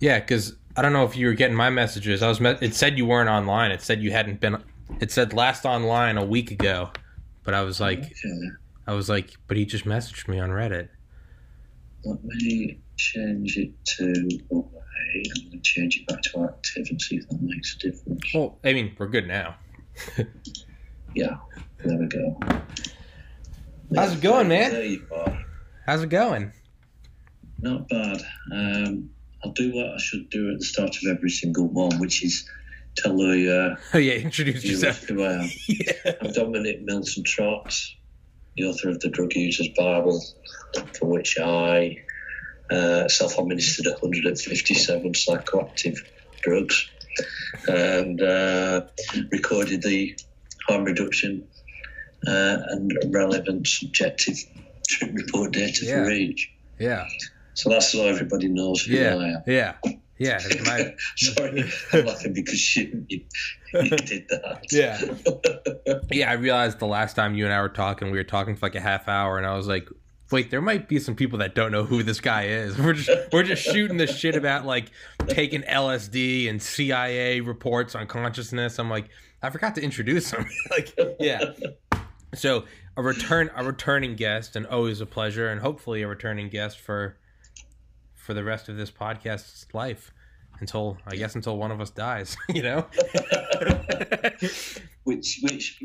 [0.00, 2.22] Yeah, because I don't know if you were getting my messages.
[2.22, 2.40] I was.
[2.40, 3.72] Me- it said you weren't online.
[3.72, 4.62] It said you hadn't been.
[5.00, 6.90] It said last online a week ago,
[7.42, 8.48] but I was like, Okay.
[8.86, 10.88] I was like, but he just messaged me on Reddit.
[12.04, 14.04] Let me change it to
[14.52, 14.64] away.
[15.36, 18.22] I'm going to change it back to active and see if that makes a difference.
[18.32, 19.56] Well, I mean, we're good now.
[21.14, 21.38] Yeah,
[21.82, 22.38] there we go.
[23.96, 24.70] How's it going, man?
[24.72, 25.44] There you are.
[25.86, 26.52] How's it going?
[27.60, 28.20] Not bad.
[28.52, 29.08] Um,
[29.44, 32.48] I'll do what I should do at the start of every single one, which is
[32.96, 35.04] tell the uh, Oh yeah, introduce viewers yourself.
[35.08, 35.50] who I am.
[35.68, 36.12] Yeah.
[36.20, 37.74] I'm Dominic Milton Trott,
[38.56, 40.20] the author of the Drug Users Bible,
[40.98, 41.96] for which I
[42.70, 45.96] uh, self-administered 157 psychoactive
[46.42, 46.88] drugs
[47.68, 48.82] and uh,
[49.32, 50.16] recorded the
[50.68, 51.46] harm reduction
[52.26, 54.36] uh, and relevant subjective
[55.12, 56.04] report data Yeah.
[56.04, 56.50] for each.
[56.78, 57.06] Yeah.
[57.58, 59.14] So that's so everybody knows who I Yeah.
[59.16, 59.42] am.
[59.48, 59.74] Yeah.
[60.18, 60.38] Yeah.
[60.64, 63.20] My, Sorry, I'm laughing because you, you,
[63.74, 64.60] you did that.
[64.70, 65.98] Yeah.
[66.12, 68.66] yeah, I realized the last time you and I were talking, we were talking for
[68.66, 69.88] like a half hour, and I was like,
[70.30, 72.78] "Wait, there might be some people that don't know who this guy is.
[72.84, 74.92] We're just we're just shooting this shit about like
[75.26, 79.08] taking LSD and CIA reports on consciousness." I'm like,
[79.42, 80.46] I forgot to introduce him.
[80.70, 81.54] like, yeah.
[82.34, 82.64] So
[82.96, 87.16] a return a returning guest, and always a pleasure, and hopefully a returning guest for
[88.28, 90.12] for the rest of this podcast's life.
[90.60, 92.84] Until I guess until one of us dies, you know.
[95.04, 95.82] which which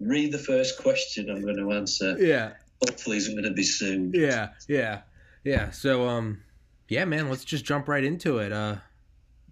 [0.00, 2.16] read the first question I'm going to answer.
[2.18, 2.52] yeah.
[2.88, 4.12] Hopefully, isn't going to be soon.
[4.14, 5.00] Yeah, yeah,
[5.44, 5.70] yeah.
[5.72, 6.42] So, um,
[6.88, 8.52] yeah, man, let's just jump right into it.
[8.52, 8.76] Uh,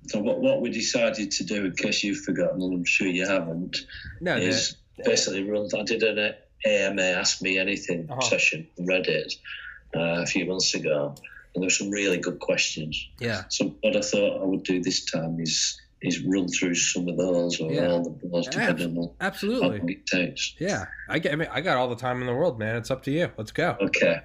[0.06, 3.26] So what what we decided to do, in case you've forgotten, and I'm sure you
[3.26, 3.76] haven't,
[4.22, 5.68] no, is basically run.
[5.76, 8.20] I did an AMA Ask Me Anything Uh-huh.
[8.20, 9.34] session on Reddit
[9.96, 11.16] uh, a few months ago,
[11.56, 13.08] and there were some really good questions.
[13.18, 17.08] yeah, So what I thought I would do this time is is run through some
[17.08, 17.88] of those or Yeah.
[17.92, 19.78] all of those, depending on how absolutely.
[19.78, 20.54] long it takes.
[20.60, 21.32] Yeah, I get.
[21.32, 22.76] I mean, I got all the time in the world, man.
[22.76, 23.30] It's up to you.
[23.38, 23.76] Let's go.
[23.80, 24.18] Okay.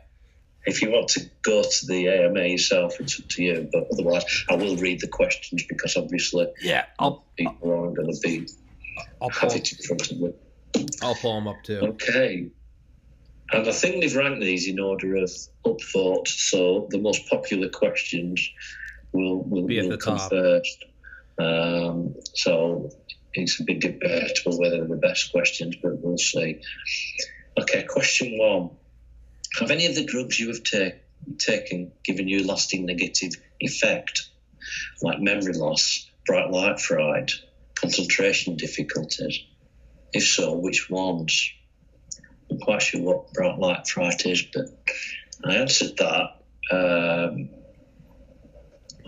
[0.66, 3.70] If you want to go to the AMA yourself, it's up to you.
[3.72, 8.20] But otherwise, I will read the questions because obviously Yeah, I'll people aren't going to
[8.22, 8.48] be
[9.22, 10.34] I'll pull have it in front of them.
[11.02, 11.78] I'll pull them up too.
[11.80, 12.50] Okay.
[13.54, 15.30] And I think they've ranked these in order of
[15.66, 18.50] upvote, so the most popular questions
[19.12, 20.30] will, will, Be at will the come top.
[20.30, 20.86] first.
[21.38, 22.92] Um, so
[23.34, 26.62] it's a bit debatable whether they're the best questions, but we'll see.
[27.60, 28.70] Okay, question one.
[29.60, 30.96] Have any of the drugs you have ta-
[31.38, 34.30] taken given you lasting negative effect,
[35.02, 37.32] like memory loss, bright light fright,
[37.76, 39.44] concentration difficulties?
[40.14, 41.52] If so, which ones?
[42.62, 44.66] Quite sure what bright light fright is, but
[45.44, 46.38] I answered that.
[46.72, 47.50] Um,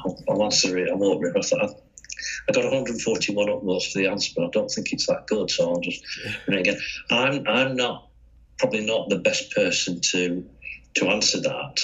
[0.03, 0.89] I'll, I'll answer it.
[0.89, 1.25] I won't.
[1.35, 1.79] I, thought-
[2.47, 5.49] I got 141 upvotes for the answer, but I don't think it's that good.
[5.49, 6.03] So I'll just
[6.47, 6.79] read again.
[7.09, 8.09] I'm I'm not
[8.57, 10.45] probably not the best person to
[10.95, 11.79] to answer that.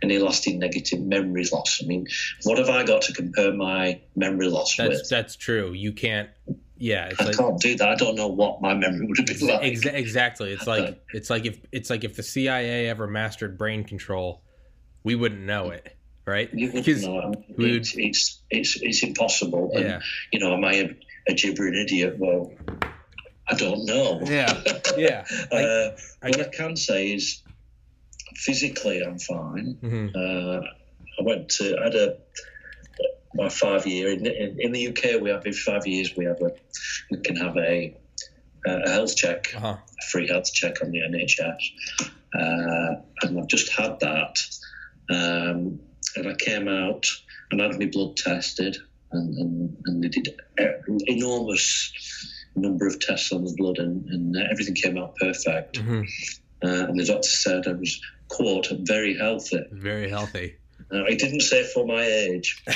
[0.00, 1.80] Any lasting negative memory loss?
[1.82, 2.06] I mean,
[2.44, 5.08] what have I got to compare my memory loss That's with?
[5.08, 5.72] that's true.
[5.72, 6.30] You can't.
[6.80, 7.88] Yeah, it's I like can't do that.
[7.88, 9.62] I don't know what my memory would have been like.
[9.62, 10.52] exa- exactly.
[10.52, 14.42] It's like it's like if it's like if the CIA ever mastered brain control,
[15.02, 16.48] we wouldn't know it, right?
[16.54, 17.20] You wouldn't know.
[17.20, 19.72] I mean, would- it's, it's it's it's impossible.
[19.74, 20.00] And, yeah,
[20.32, 20.94] You know, am I a,
[21.28, 22.16] a gibbering idiot?
[22.18, 22.52] Well,
[23.48, 24.20] I don't know.
[24.24, 24.62] yeah,
[24.96, 25.24] yeah.
[25.50, 27.42] uh, I what I can say is,
[28.34, 29.78] physically, I'm fine.
[29.82, 30.14] mhm.
[30.14, 30.60] Uh,
[31.18, 32.18] I went to I had a
[33.38, 35.20] my five year in, in, in the UK.
[35.22, 36.50] We have in five years we have a
[37.10, 37.96] we can have a
[38.66, 39.76] a health check, Uh-huh.
[39.78, 41.62] a free health check on the NHS,
[42.34, 44.34] uh, and I've just had that,
[45.10, 45.78] um,
[46.16, 47.04] and I came out
[47.50, 48.76] and had my blood tested,
[49.12, 50.28] and, and, and they did
[50.58, 51.92] an enormous
[52.56, 55.78] number of tests on the blood, and, and everything came out perfect.
[55.78, 56.04] Mhm.
[56.64, 59.62] Uh, and the doctor said I was quote very healthy.
[59.70, 60.56] Very healthy.
[60.92, 62.60] Uh, he didn't say for my age.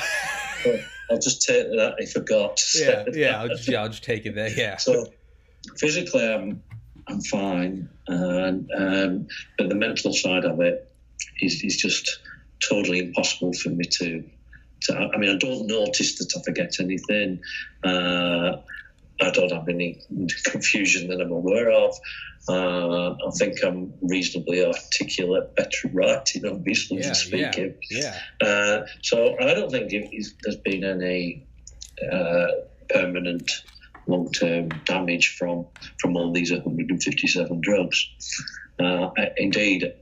[1.10, 2.60] I'll just take that I forgot.
[2.74, 3.40] Yeah, yeah.
[3.40, 4.50] I'll just, yeah, I'll just take it there.
[4.50, 4.76] Yeah.
[4.76, 5.06] So
[5.78, 6.62] physically, I'm
[7.08, 9.26] I'm fine, and um,
[9.58, 10.90] but the mental side of it
[11.40, 12.20] is is just
[12.68, 14.24] totally impossible for me to.
[14.82, 17.40] to I mean, I don't notice that I forget anything.
[17.84, 18.62] Uh,
[19.22, 20.00] I don't have any
[20.44, 21.94] confusion that I'm aware of.
[22.48, 27.74] Uh, I think I'm reasonably articulate, better writing, obviously, Yeah, speaking.
[27.90, 28.18] Yeah.
[28.40, 31.46] Uh, so I don't think it there's been any
[32.10, 32.48] uh,
[32.88, 33.50] permanent
[34.08, 35.66] long-term damage from
[36.00, 38.08] from all these 157 drugs.
[38.80, 39.92] Uh, indeed,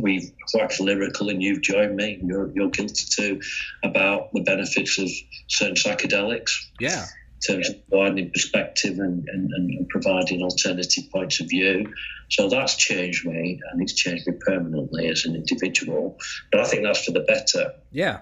[0.00, 2.20] we've waxed lyrical, and you've joined me.
[2.22, 3.40] You're, you're guilty too
[3.82, 5.08] about the benefits of
[5.48, 6.52] certain psychedelics.
[6.80, 7.06] Yeah.
[7.48, 11.92] In terms of widening perspective and, and, and providing alternative points of view.
[12.30, 16.18] So that's changed me, and it's changed me permanently as an individual.
[16.50, 17.72] But I think that's for the better.
[17.90, 18.20] Yeah.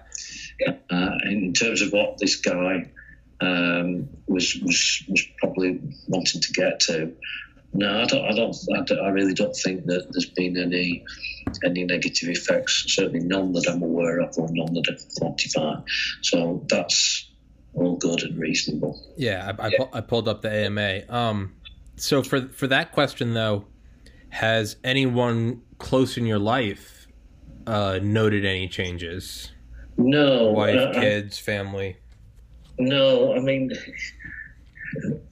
[0.67, 2.89] Uh, in terms of what this guy
[3.41, 7.13] um, was, was was probably wanting to get to,
[7.73, 8.25] no, I don't.
[8.25, 8.55] I don't.
[8.75, 11.05] I, don't, I really don't think that there's been any
[11.63, 12.83] any negative effects.
[12.87, 15.83] Certainly none that I'm aware of, or none that I can quantify.
[16.21, 17.30] So that's
[17.73, 19.01] all good and reasonable.
[19.17, 19.85] Yeah, I, I, yeah.
[19.93, 21.01] I pulled up the AMA.
[21.09, 21.55] Um,
[21.95, 23.65] so for for that question though,
[24.29, 27.07] has anyone close in your life
[27.67, 29.51] uh, noted any changes?
[29.97, 30.51] No.
[30.51, 31.97] Wife, uh, kids, family.
[32.79, 33.71] No, I mean,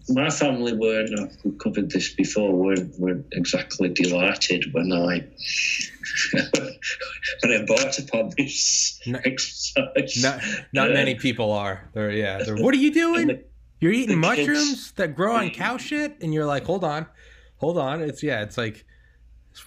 [0.09, 1.11] my family weren't.
[1.43, 2.51] we covered this before.
[2.51, 5.25] weren't, weren't exactly delighted when I
[7.41, 10.21] when I embarked upon this no, exercise.
[10.21, 10.41] Not,
[10.73, 11.89] not uh, many people are.
[11.93, 12.43] They're yeah.
[12.43, 13.27] They're, what are you doing?
[13.27, 13.43] The,
[13.79, 17.05] you're eating mushrooms kids, that grow on cow shit, and you're like, hold on,
[17.57, 18.01] hold on.
[18.01, 18.41] It's yeah.
[18.41, 18.85] It's like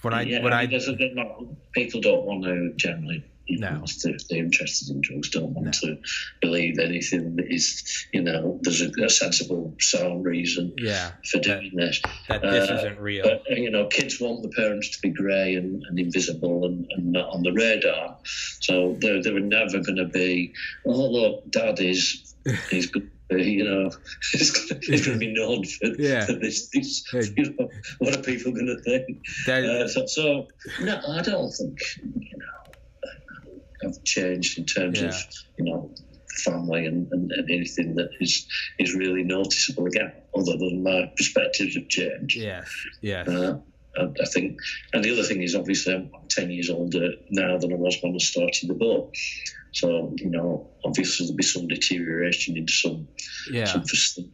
[0.01, 1.27] when I yeah, when I, I not,
[1.73, 3.85] people don't want to generally no.
[4.03, 5.71] they're, they're, interested in drugs don't want no.
[5.71, 5.97] to
[6.41, 11.71] believe anything that is, you know, there's a, a sensible, sound reason yeah, for doing
[11.75, 12.01] that, this.
[12.29, 13.23] That this uh, isn't real.
[13.23, 17.11] But, you know, kids want the parents to be grey and, and, invisible and, and,
[17.11, 18.17] not on the radar.
[18.59, 20.53] So they they were never going to be,
[20.85, 22.35] oh, look, dad is,
[22.69, 23.87] he's good you know,
[24.33, 26.25] it's, it's going to be known for, yeah.
[26.25, 26.69] for this.
[26.69, 27.03] this
[27.35, 27.69] you know,
[27.99, 29.25] what are people going to think?
[29.47, 30.47] That, uh, so, so,
[30.81, 32.52] no, I don't think you know
[33.83, 35.09] have changed in terms yeah.
[35.09, 35.15] of
[35.57, 35.91] you know
[36.43, 38.47] family and, and, and, anything that is
[38.79, 42.35] is really noticeable again, other than my perspectives have changed.
[42.35, 42.63] yeah
[43.01, 43.27] yes.
[43.27, 43.59] Uh,
[43.95, 44.57] I, I think,
[44.93, 48.15] and the other thing is obviously I'm ten years older now than I was when
[48.15, 49.13] I started the book.
[49.71, 53.07] So you know, obviously there'll be some deterioration in some
[53.51, 53.65] yeah.
[53.65, 53.83] some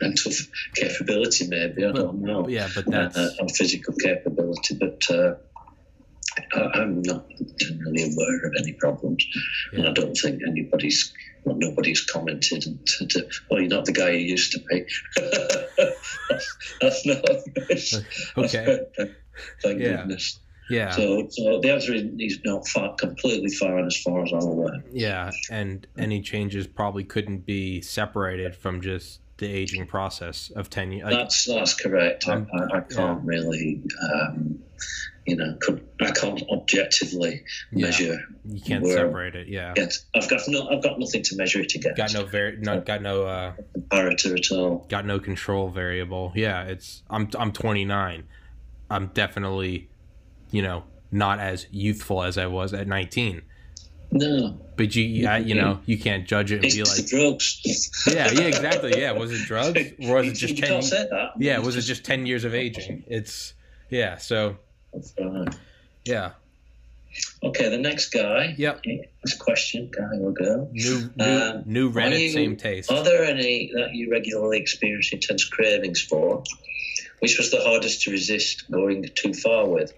[0.02, 0.32] mental
[0.76, 2.48] capability, maybe I but, don't know.
[2.48, 5.04] Yeah, but that's uh, and physical capability, but.
[5.10, 5.36] Uh,
[6.54, 7.26] I'm not
[7.58, 9.26] generally aware of any problems,
[9.72, 9.80] yeah.
[9.80, 12.64] and I don't think anybody's, well, nobody's commented.
[12.86, 14.86] To, to, well, you're not the guy you used to be.
[16.80, 17.04] that's,
[17.68, 18.46] that's, not.
[18.46, 18.80] okay.
[19.62, 19.98] Thank yeah.
[19.98, 20.40] goodness.
[20.70, 20.92] Yeah.
[20.92, 24.84] So, so the answer is he's not far, completely fine as far as I'm aware.
[24.92, 30.92] Yeah, and any changes probably couldn't be separated from just the aging process of ten
[30.92, 31.10] years.
[31.10, 32.28] That's that's correct.
[32.28, 33.24] I, I, I, can't yeah.
[33.24, 33.82] really
[34.14, 34.60] um,
[35.30, 37.86] you know, could, I can't objectively yeah.
[37.86, 38.18] measure.
[38.46, 39.48] You can't separate it.
[39.48, 39.74] Yeah.
[40.16, 40.68] I've got no.
[40.70, 41.98] I've got nothing to measure it against.
[41.98, 42.58] Got no very.
[42.58, 43.26] Not got no.
[43.26, 44.88] Uh, comparator at all.
[44.90, 46.32] Got no control variable.
[46.36, 46.64] Yeah.
[46.64, 47.04] It's.
[47.10, 47.30] I'm.
[47.38, 48.24] I'm 29.
[48.90, 49.88] I'm definitely,
[50.50, 53.44] you know, not as youthful as I was at 19.
[54.12, 54.60] No.
[54.76, 58.08] But you, you know, you can't judge it and it's be like drugs.
[58.08, 59.00] yeah, yeah, exactly.
[59.00, 61.30] Yeah, was it drugs or was it just you ten?
[61.38, 63.04] Yeah, was it just ten years of aging?
[63.08, 63.54] It's
[63.90, 64.18] yeah.
[64.18, 64.58] So
[64.94, 65.56] that's right.
[66.06, 66.32] Yeah.
[67.44, 68.56] Okay, the next guy.
[68.58, 68.84] Yep.
[69.24, 70.70] This question, guy or girl.
[70.72, 72.92] New, new, um, new Reddit, you, same taste.
[72.92, 76.44] Are there any that you regularly experience intense cravings for?
[77.20, 79.94] Which was the hardest to resist going too far with?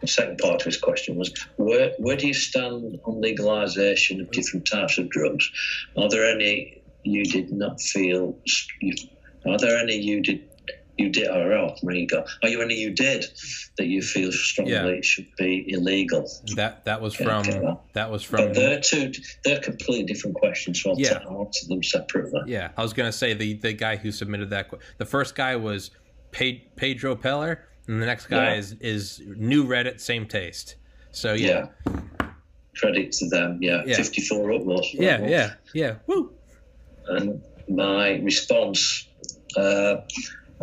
[0.00, 4.30] The second part of his question was where where do you stand on legalization of
[4.30, 5.50] different types of drugs?
[5.96, 8.36] Are there any you did not feel?
[9.46, 10.48] Are there any you did
[10.96, 11.74] you did, or oh,
[12.08, 12.24] go.
[12.42, 13.24] Are you any you did
[13.78, 15.00] that you feel strongly yeah.
[15.02, 16.30] should be illegal?
[16.54, 17.76] That that was from okay.
[17.94, 18.46] that was from.
[18.46, 19.12] But they're two.
[19.44, 20.82] They're completely different questions.
[20.82, 21.18] So I'll yeah.
[21.28, 22.42] answer them separately.
[22.46, 24.70] Yeah, I was going to say the the guy who submitted that.
[24.98, 25.90] The first guy was
[26.30, 27.58] Pedro Peller,
[27.88, 28.58] and the next guy yeah.
[28.58, 30.76] is is new Reddit, same taste.
[31.10, 31.68] So yeah.
[31.86, 31.98] yeah.
[32.76, 33.58] Credit to them.
[33.60, 33.96] Yeah, yeah.
[33.96, 34.92] fifty four uploads.
[34.92, 35.94] Yeah, yeah, yeah.
[36.06, 36.32] Woo.
[37.08, 39.08] And my response.
[39.56, 39.96] Uh,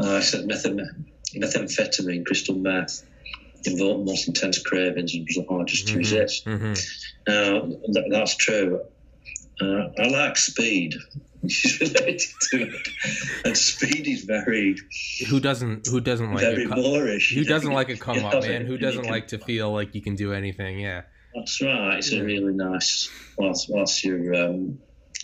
[0.02, 3.04] uh, I said methamphetamine, crystal meth,
[3.66, 5.94] involved most intense cravings and was the hardest mm-hmm.
[5.94, 6.46] to resist.
[6.46, 6.74] Mm-hmm.
[7.28, 7.62] Now,
[7.94, 8.82] that, that's true.
[9.62, 10.96] Uh, I like speed,
[11.42, 12.88] which is related to it.
[13.46, 14.76] And speed is very.
[15.30, 15.88] Who doesn't?
[15.88, 17.34] Who doesn't like very boorish?
[17.36, 18.66] Who doesn't like a come up, man?
[18.66, 20.80] Who doesn't like to feel like you can do anything?
[20.80, 21.04] Yeah.
[21.36, 21.98] That's right.
[21.98, 22.22] It's yeah.
[22.22, 23.10] a really nice.
[23.38, 24.80] Whilst whilst you're um,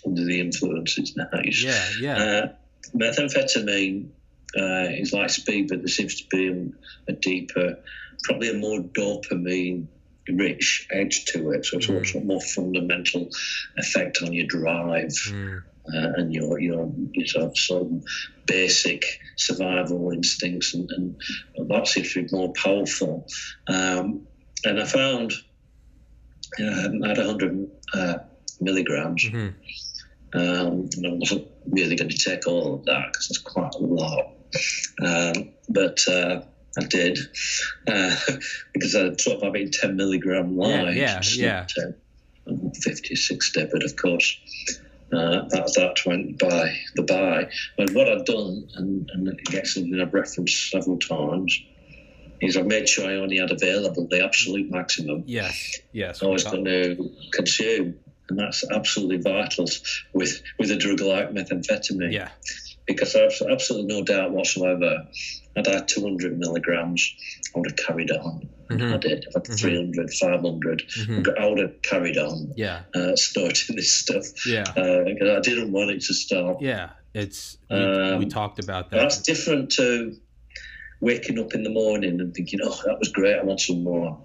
[0.05, 1.63] under the influence, it's nice.
[1.63, 2.23] Yeah, yeah.
[2.23, 2.47] Uh,
[2.95, 4.09] methamphetamine
[4.57, 7.77] uh, is like speed, but there seems to be a, a deeper,
[8.23, 9.87] probably a more dopamine
[10.29, 11.65] rich edge to it.
[11.65, 12.21] So it's mm.
[12.21, 13.29] a more fundamental
[13.77, 15.61] effect on your drive mm.
[15.93, 18.01] uh, and your your your sort of some
[18.45, 19.03] basic
[19.35, 21.21] survival instincts, and, and
[21.69, 23.27] that seems to be more powerful.
[23.67, 24.27] Um,
[24.63, 25.33] and I found
[26.59, 28.17] um, I had 100 uh,
[28.61, 29.23] milligrams.
[29.23, 29.53] Mhm.
[30.33, 33.79] Um, and I wasn't really going to take all of that because it's quite a
[33.79, 34.33] lot.
[35.03, 36.41] Um, but uh,
[36.79, 37.19] I did
[37.87, 38.15] uh,
[38.73, 41.37] because I sort of having 10 milligram Yeah, lines.
[41.37, 41.59] yeah, yeah.
[41.59, 41.95] not 10,
[42.65, 44.37] um, 50, 60, but of course.
[45.09, 47.49] Uh, that, that went by the by.
[47.77, 51.57] But what I've done, and, and it's something I've referenced several times,
[52.41, 55.77] is I've made sure I only had available the absolute maximum Yes.
[55.93, 56.21] Yes.
[56.21, 57.95] I was going to consume,
[58.27, 59.65] and that's absolutely vital
[60.11, 62.11] with with a drug like methamphetamine.
[62.11, 62.27] Yeah.
[62.87, 65.03] Because I've absolutely no doubt whatsoever.
[65.57, 67.05] I'd had 200 milligrams,
[67.55, 68.47] I would have carried on.
[68.71, 68.93] Mhm.
[68.93, 69.25] I did.
[69.27, 69.59] If I had Mhm.
[69.59, 71.37] 300, 500, Mhm.
[71.39, 72.83] I would have carried on Yeah.
[72.95, 74.25] uh, snorting this stuff.
[74.45, 74.63] Yeah.
[74.75, 76.61] Uh, because I didn't want it to stop.
[76.61, 76.91] Yeah.
[77.13, 78.97] It's we, Um, we talked about that.
[79.01, 80.15] That's different to
[81.01, 84.17] waking up in the morning and thinking, oh, that was great, I want some more.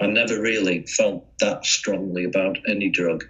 [0.00, 3.24] I never really felt that strongly about any drug,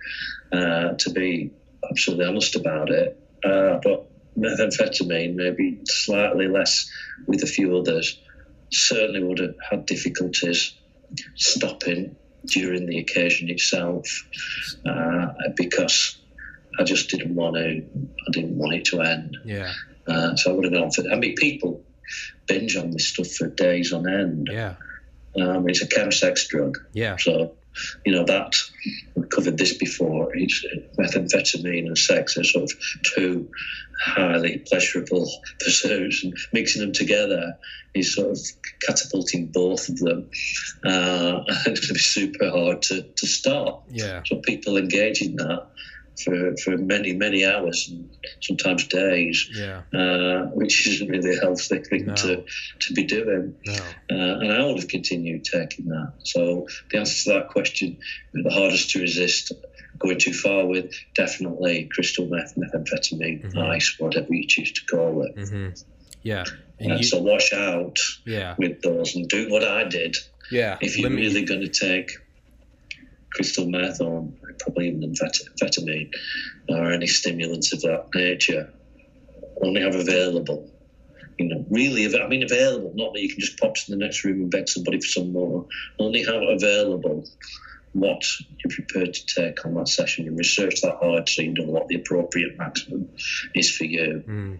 [0.52, 1.50] uh, to be
[1.90, 3.17] absolutely honest about it.
[3.45, 4.08] Uh, but
[4.38, 6.90] methamphetamine, maybe slightly less
[7.26, 8.18] with a few others,
[8.71, 10.75] certainly would have had difficulties
[11.35, 12.16] stopping
[12.47, 14.07] during the occasion itself
[14.87, 15.26] uh,
[15.57, 16.18] because
[16.78, 17.62] I just didn't want to.
[17.62, 19.37] I didn't want it to end.
[19.45, 19.73] Yeah.
[20.07, 21.02] Uh, so I would have gone for.
[21.11, 21.83] I mean, people
[22.47, 24.49] binge on this stuff for days on end.
[24.50, 24.75] Yeah.
[25.37, 27.16] Um, it's a chemsex drug, Yeah.
[27.16, 27.54] so
[28.05, 28.55] you know that
[29.15, 30.31] we've covered this before.
[30.35, 30.65] It's
[30.99, 32.73] methamphetamine and sex are sort of
[33.15, 33.49] two
[34.01, 35.31] highly pleasurable
[35.61, 37.57] pursuits, and mixing them together
[37.95, 38.39] is sort of
[38.87, 40.31] catapulting both of them.
[40.85, 43.85] Uh, it's going to be super hard to, to stop.
[43.91, 44.23] Yeah.
[44.27, 45.67] So people engage in that
[46.25, 48.09] for, for many, many hours and
[48.41, 49.83] sometimes days, Yeah.
[49.93, 52.15] uh, which isn't really a healthy thing No.
[52.15, 52.45] to,
[52.81, 53.55] to be doing.
[53.67, 53.73] No.
[54.11, 56.13] Uh, and I would have continued taking that.
[56.25, 57.99] So the answer to that question,
[58.33, 59.53] the hardest to resist
[59.99, 63.69] going too far with, definitely crystal meth, methamphetamine, Mhm.
[63.71, 65.33] ice, whatever you choose to call it.
[65.39, 65.69] hmm
[66.23, 66.45] Yeah.
[66.81, 67.97] And Uh, you, so watch out
[68.27, 68.55] yeah.
[68.59, 70.17] with those and do what I did
[70.53, 70.77] Yeah.
[70.81, 72.11] if you're Limit- really going to take
[73.33, 76.11] crystal meth or probably even amphetamine
[76.69, 78.73] or any stimulants of that nature,
[79.63, 80.71] only have available.
[81.39, 84.25] You know, really, I mean, available, not that you can just pop to the next
[84.25, 85.67] room and beg somebody for some more.
[85.99, 87.25] Only have available
[87.93, 88.23] what
[88.59, 91.89] you're prepared to take on that session and research that hard so you know what
[91.89, 93.09] the appropriate maximum
[93.55, 94.23] is for you.
[94.27, 94.59] Mm.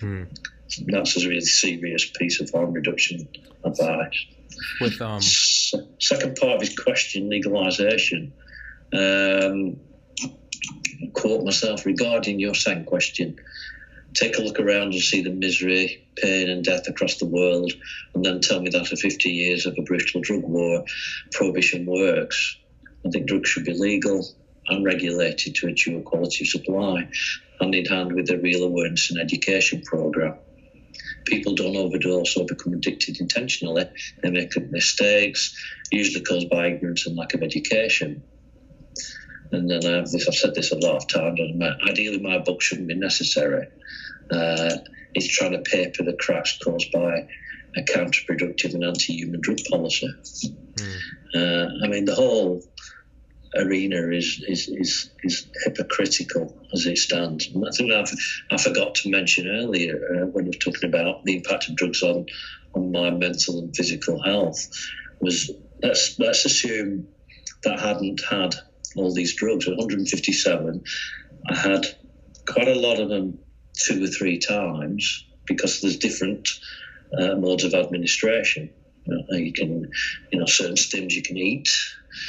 [0.00, 0.38] Mm.
[0.86, 3.28] That's a really serious piece of harm reduction
[3.64, 4.26] advice.
[4.80, 5.20] With um.
[5.20, 8.32] Second part of his question, legalisation.
[8.92, 9.80] Um,
[11.12, 13.38] quote myself regarding your second question.
[14.14, 17.72] Take a look around and see the misery, pain, and death across the world,
[18.14, 20.84] and then tell me that after 50 years of a brutal drug war,
[21.32, 22.56] prohibition works.
[23.04, 24.26] I think drugs should be legal
[24.68, 27.08] and regulated to ensure quality of supply,
[27.60, 30.36] hand in hand with a real awareness and education program
[31.24, 33.84] people don't overdose or become addicted intentionally.
[34.22, 35.54] They make mistakes,
[35.90, 38.22] usually caused by ignorance and lack of education.
[39.52, 42.38] And then I have I've said this a lot of times, and my, ideally my
[42.38, 43.66] book shouldn't be necessary.
[44.30, 44.76] Uh,
[45.14, 47.26] it's trying to paper the cracks caused by
[47.76, 50.08] a counterproductive and anti-human drug policy.
[50.76, 50.96] Mm.
[51.34, 52.62] Uh, I mean, the whole
[53.56, 57.48] arena is is, is is hypocritical as it stands.
[57.48, 58.12] And I think I've,
[58.50, 62.02] I forgot to mention earlier uh, when we were talking about the impact of drugs
[62.02, 62.26] on
[62.74, 64.68] on my mental and physical health
[65.20, 65.50] was
[65.82, 67.08] let's let's assume
[67.64, 68.54] that I hadn't had
[68.96, 69.66] all these drugs.
[69.66, 70.84] 157,
[71.48, 71.86] I had
[72.46, 73.38] quite a lot of them
[73.74, 76.48] two or three times because there's different
[77.18, 78.70] uh, modes of administration.
[79.04, 79.90] You, know, you can,
[80.32, 81.68] you know, certain stims you can eat,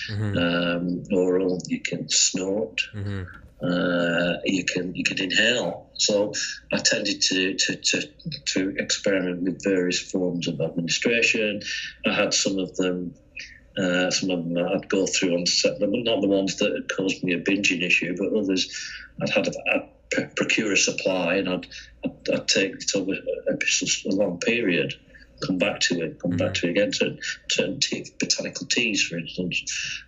[0.10, 3.24] hmm um, oral you can snort, hmm
[3.62, 5.90] uh, you can you can inhale.
[5.96, 6.32] So
[6.72, 8.08] I tended to, to, to,
[8.54, 11.62] to experiment with various forms of administration.
[12.06, 13.16] I had some of them.
[13.80, 16.98] Uh, some of them I'd go through on set them, not the ones that had
[16.98, 18.68] caused me a binging issue, but others
[19.22, 21.68] I'd had I'd procure a supply and I'd,
[22.06, 24.94] I'd, I'd take it over a, a long period,
[25.46, 26.92] come back to it, come back to it again,
[27.56, 29.64] turn tea, botanical teas, for instance,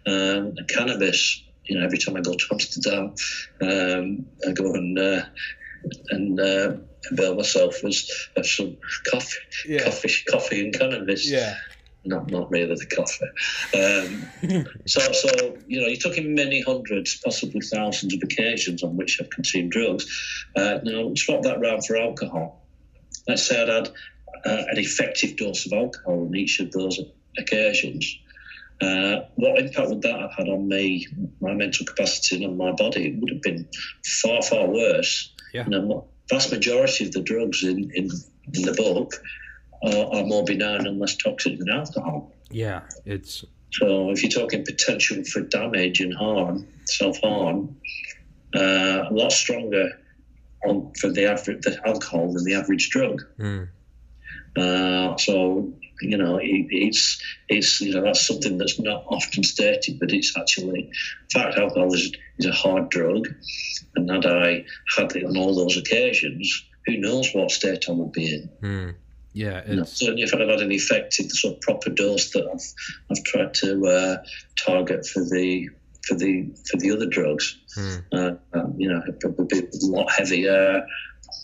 [0.07, 1.43] um, and cannabis.
[1.65, 3.13] You know, every time I go to Amsterdam,
[3.61, 5.23] um, I go and uh,
[6.09, 6.73] and uh,
[7.11, 7.93] avail myself of,
[8.35, 8.77] of some
[9.09, 9.83] coffee, Yeah.
[9.83, 11.29] coffee, coffee and cannabis.
[11.29, 11.55] Yeah.
[12.05, 13.25] Not, not really the coffee.
[13.75, 19.19] Um, so, so you know, you're talking many hundreds, possibly thousands of occasions on which
[19.21, 20.05] I've consumed drugs.
[20.55, 22.65] Uh, now, swap that round for alcohol.
[23.27, 23.89] Let's say I'd had
[24.45, 26.99] uh, an effective dose of alcohol on each of those
[27.37, 28.19] occasions.
[28.81, 31.05] Uh, what impact would that have had on me,
[31.41, 33.07] my mental capacity, and on my body?
[33.07, 33.67] It would have been
[34.05, 35.33] far, far worse.
[35.53, 35.65] Yeah.
[35.65, 38.09] You know, vast majority of the drugs in, in,
[38.53, 39.13] in the book
[39.83, 42.33] are, are more benign and less toxic than alcohol.
[42.51, 43.43] Yeah, it's
[43.73, 47.75] So if you're talking potential for damage and harm, self harm,
[48.55, 49.89] uh, a lot stronger
[50.65, 53.21] on for the average the alcohol than the average drug.
[53.37, 53.67] mm,
[54.57, 59.99] Uh, so you know it, it's it's you know that's something that's not often stated,
[59.99, 63.27] but it's actually in fact alcohol is, is a hard drug,
[63.95, 64.65] and had I
[64.97, 68.49] had it on all those occasions, who knows what state I would be in.
[68.61, 68.95] mm,
[69.33, 72.47] yeah, You know, certainly, if I'd have had an effective sort of proper dose that
[72.47, 74.17] I've I've tried to uh,
[74.63, 75.69] target for the
[76.07, 79.85] for the for the other drugs, mm, uh, um, you know, it'd probably be a
[79.85, 80.85] lot heavier,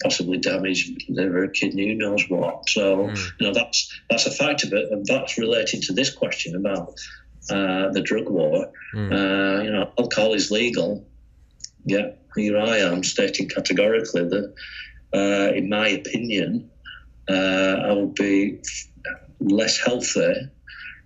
[0.04, 2.70] possibly damage liver, kidney, who knows what.
[2.70, 3.32] So Mm.
[3.40, 6.94] you know that's that's a factor, but and that's related to this question about
[7.50, 8.72] uh, the drug war.
[8.96, 11.08] mm, Uh, you know, alcohol is legal.
[11.86, 14.54] Yeah, here I am stating categorically that,
[15.14, 16.72] uh, in my opinion,
[17.30, 18.60] uh, I would be
[19.40, 20.34] less healthy,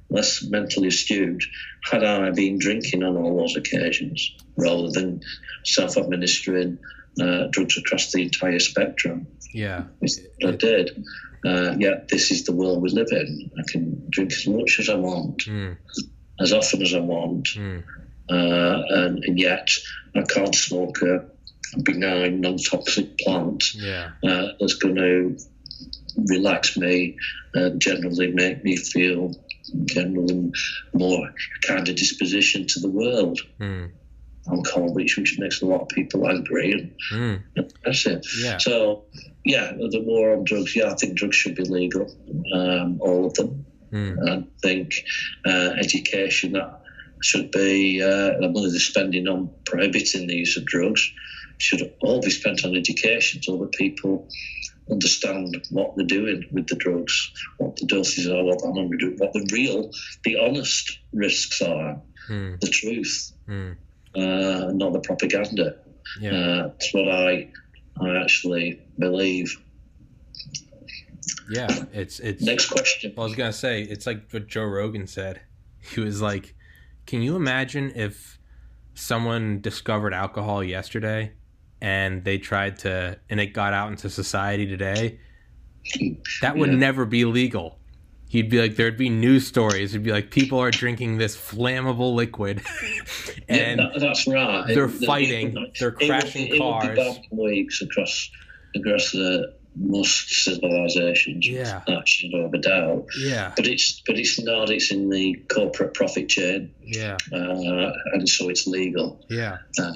[0.09, 1.43] less mentally astute
[1.91, 5.21] had I been drinking on all those occasions rather than
[5.65, 6.77] self administering
[7.21, 9.27] uh, drugs across the entire spectrum.
[9.53, 9.85] yeah,
[10.45, 11.03] I did.
[11.45, 13.51] Uh, yeah, this is the world we live in.
[13.57, 15.77] I can drink as much as I want, mm,
[16.39, 17.83] as often as I want, mm,
[18.29, 19.69] uh, and, and yet
[20.15, 21.25] I can't smoke a
[21.83, 25.37] benign, non-toxic plant yeah, uh, that's going to
[26.27, 27.17] relax me
[27.53, 29.33] and generally make me feel
[29.85, 30.51] generally
[30.93, 31.33] more
[31.67, 33.39] kind of disposition to the world.
[33.59, 33.91] mm,
[34.51, 38.25] Alcohol, which, which makes a lot of people angry, and mm, that's it.
[38.37, 39.03] yeah, So,
[39.45, 40.75] yeah, the war on drugs.
[40.75, 42.07] Yeah, I think drugs should be legal,
[42.53, 43.65] um, all of them.
[43.91, 44.91] mm, I think
[45.45, 46.81] uh, education that
[47.21, 51.11] should be uh, the money they're spending on prohibiting the use of drugs
[51.57, 54.27] should all be spent on education so that people
[54.89, 58.59] understand what they're doing with the drugs, what the doses are, what
[58.97, 59.91] doing, what the real,
[60.23, 63.75] the honest risks are, mm, the truth, mm,
[64.15, 65.75] uh, not the propaganda.
[66.19, 67.49] yeah, Uh, that's what I,
[68.01, 69.55] I actually believe.
[71.49, 71.67] yeah.
[71.93, 72.41] It's it's.
[72.43, 73.13] Next question.
[73.17, 75.41] I was gonna say it's like what Joe Rogan said.
[75.95, 76.55] He was like,
[77.05, 78.37] "Can you imagine if
[78.95, 81.31] someone discovered alcohol yesterday
[81.81, 85.19] and they tried to and it got out into society today?
[86.41, 86.75] That would Yeah.
[86.77, 87.78] never be legal."
[88.29, 89.93] He'd be like, there'd be news stories.
[89.95, 92.61] It'd be like, people are drinking this flammable liquid,
[93.49, 94.67] and yeah, that, that's right.
[94.67, 96.97] they're It- fighting, it- they're crashing it cars.
[97.31, 98.29] Weeks across
[98.75, 101.47] across the most civilizations.
[101.47, 101.81] Yeah.
[101.87, 103.05] that of a doubt.
[103.19, 104.69] yeah, But it's but it's not.
[104.69, 109.25] It's in the corporate profit chain, yeah, uh, and so it's legal.
[109.29, 109.91] yeah, Uh,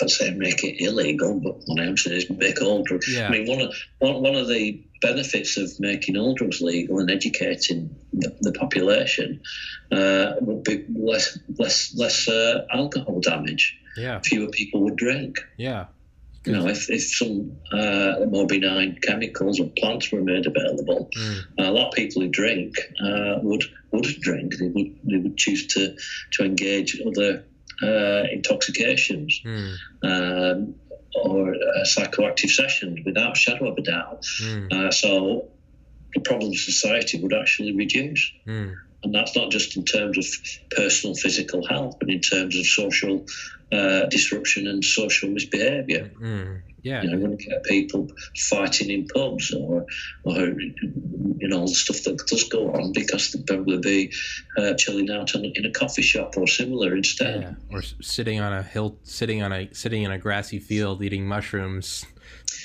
[0.00, 3.12] I'd say make it illegal, but what I'm saying is make all drugs.
[3.12, 3.26] Yeah.
[3.28, 7.10] I mean, one of one, one of the benefits of making all drugs legal and
[7.10, 9.40] educating the, the population
[9.92, 13.76] uh, would be less less less uh, alcohol damage.
[13.96, 15.38] yeah, Fewer people would drink.
[15.56, 15.86] yeah.
[16.46, 21.40] You know, if, if some uh, more benign chemicals or plants were made available, Mm,
[21.58, 24.54] a lot of people who drink uh, would would drink.
[24.56, 25.94] They would they would choose to
[26.34, 27.44] to engage other
[27.82, 30.74] uh, intoxications mm, um,
[31.24, 34.22] or uh, psychoactive sessions without a shadow of a doubt.
[34.42, 35.48] mm, Uh, so
[36.14, 38.30] the problem of society would actually reduce.
[38.46, 40.26] mm, And that's not just in terms of
[40.76, 43.24] personal physical health, but in terms of social
[43.72, 46.10] uh, disruption and social misbehaviour.
[46.82, 48.08] Yeah, You know, when you get people
[48.48, 49.84] fighting in pubs or,
[50.22, 54.12] or you know, the stuff that does go on because they'd probably be
[54.56, 57.42] uh, chilling out in, in a coffee shop or similar instead.
[57.42, 61.26] Yeah, or sitting on a hill, sitting on a sitting in a grassy field eating
[61.26, 62.06] mushrooms,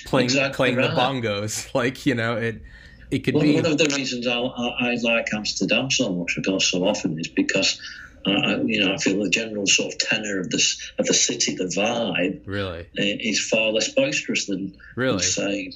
[0.06, 1.72] playing Exactly playing the bongos.
[1.74, 2.62] Like you know, it
[3.10, 6.36] it could One, be one of the reasons I, I, I like Amsterdam so much,
[6.38, 7.80] I go so often, is because
[8.26, 11.14] I, I, you know I feel the general sort of tenor of this of the
[11.14, 15.22] city, the vibe, really, is far less boisterous than, really.
[15.22, 15.72] say,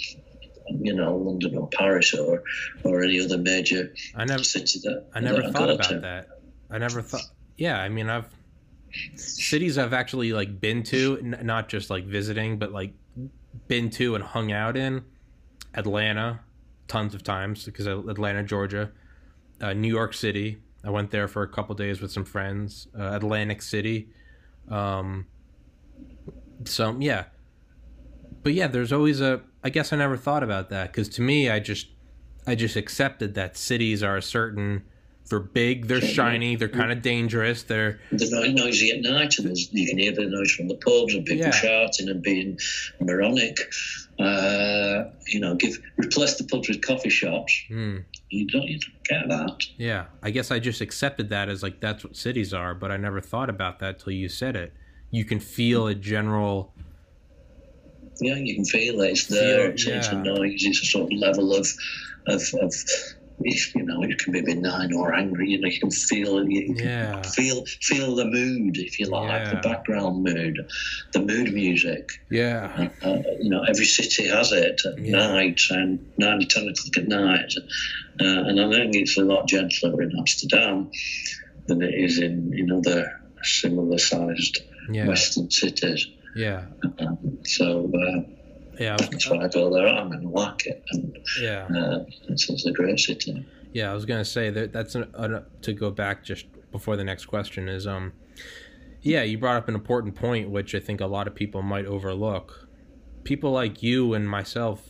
[0.69, 2.43] you know, London or Paris or
[2.83, 5.99] or any other major I never city that I never that thought go about to.
[5.99, 6.27] that.
[6.69, 7.21] I never thought.
[7.57, 8.27] Yeah, I mean, I've
[9.15, 12.93] cities I've actually like been to, n- not just like visiting, but like
[13.67, 15.03] been to and hung out in.
[15.73, 16.39] Atlanta,
[16.87, 18.91] tons of times because Atlanta, Georgia,
[19.61, 20.57] uh, New York City.
[20.87, 22.87] I went there for a couple days with some friends.
[22.97, 24.07] Uh, Atlantic City.
[24.69, 25.27] Um,
[26.63, 27.25] so yeah,
[28.41, 29.41] but yeah, there's always a.
[29.65, 31.87] I guess I never thought about that because to me, I just,
[32.47, 34.83] I just accepted that cities are a certain
[35.29, 37.63] They're big, they're shiny, they're kind of dangerous.
[37.63, 41.25] They're they're noisy at night, and you can hear the noise from the pubs and
[41.25, 41.51] people Yeah.
[41.51, 42.57] shouting and being
[43.01, 43.57] moronic.
[44.19, 47.53] Uh, you know, give replace the pubs with coffee shops.
[47.67, 47.97] hmm,
[48.29, 49.65] You don't, you don't get that.
[49.77, 50.05] yeah.
[50.23, 53.21] I guess I just accepted that as like that's what cities are, but I never
[53.21, 54.73] thought about that till you said it.
[55.11, 56.73] You can feel a general
[58.21, 59.11] Yeah, you can feel it.
[59.11, 59.65] It's there.
[59.65, 60.63] Feel- it's, it's a noise.
[60.65, 61.67] It's a sort of level of,
[62.27, 62.73] of, of
[63.41, 65.49] if, you know, it can be benign or angry.
[65.49, 66.49] You know, you can feel it.
[66.49, 67.21] You can Yeah.
[67.21, 69.49] feel feel the mood, if you like, Yeah.
[69.55, 70.57] the background mood,
[71.13, 72.09] the mood music.
[72.31, 72.89] yeah.
[73.01, 75.11] Uh, you know, every city has it at Yeah.
[75.17, 77.53] night and nine to ten o'clock at night.
[78.19, 80.89] Uh, and I think it's a lot gentler in Amsterdam
[81.67, 83.11] than it is in, in other
[83.43, 84.59] similar sized.
[84.89, 86.07] Western cities.
[86.35, 86.63] Yeah.
[86.99, 88.21] Um, so uh,
[88.79, 88.91] Yeah.
[88.91, 89.87] I was- that's why I go there.
[89.87, 90.83] I'm to it.
[90.91, 91.67] And yeah.
[91.75, 93.45] uh, it's, it's a great city.
[93.73, 97.03] Yeah, I was gonna say that that's an, an, to go back just before the
[97.03, 98.13] next question is um,
[99.01, 101.85] yeah, you brought up an important point which I think a lot of people might
[101.85, 102.67] overlook.
[103.23, 104.83] People like you and myself,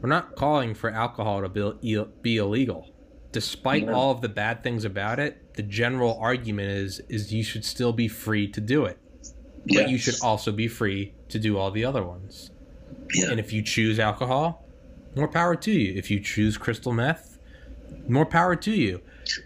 [0.00, 2.90] we're not calling for alcohol to be, be illegal.
[3.32, 3.92] Despite No.
[3.94, 7.92] all of the bad things about it, the general argument is is you should still
[7.92, 8.98] be free to do it,
[9.66, 9.82] Yeah.
[9.82, 12.50] but you should also be free to do all the other ones.
[13.14, 13.30] Yeah.
[13.30, 14.64] And if you choose alcohol,
[15.16, 15.94] more power to you.
[15.96, 17.38] If you choose crystal meth,
[18.08, 19.00] more power to you.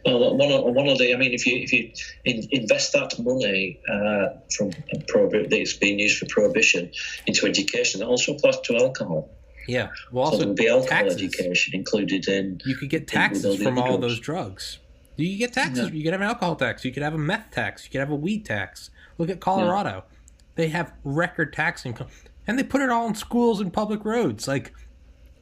[0.05, 1.91] Well, one of, one of the, I mean, if you if you
[2.25, 4.71] in, invest that money uh, from
[5.09, 6.91] prohib- that's being used for prohibition
[7.27, 9.31] into education, that also applies to alcohol.
[9.67, 9.89] Yeah.
[10.13, 11.17] Well, so also there'll be alcohol taxes.
[11.17, 12.61] education included in.
[12.65, 14.01] You could get taxes all from all drugs.
[14.01, 14.79] those drugs.
[15.17, 15.89] You could get taxes.
[15.89, 15.95] Yeah.
[15.95, 16.85] You could have an alcohol tax.
[16.85, 17.85] You could have a meth tax.
[17.85, 18.91] You could have a weed tax.
[19.19, 20.05] Look at Colorado.
[20.57, 22.09] They have record tax income,
[22.47, 24.47] and they put it all in schools and public roads.
[24.49, 24.73] Like,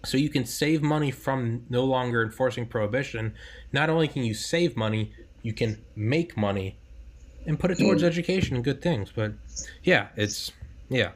[0.05, 3.35] so you can save money from no longer enforcing prohibition.
[3.73, 5.13] Not only can you save money,
[5.43, 6.77] you can make money
[7.47, 7.83] and put it Mm.
[7.85, 9.11] towards education and good things.
[9.15, 9.33] But
[9.83, 10.53] yeah, it's
[10.89, 11.13] yeah.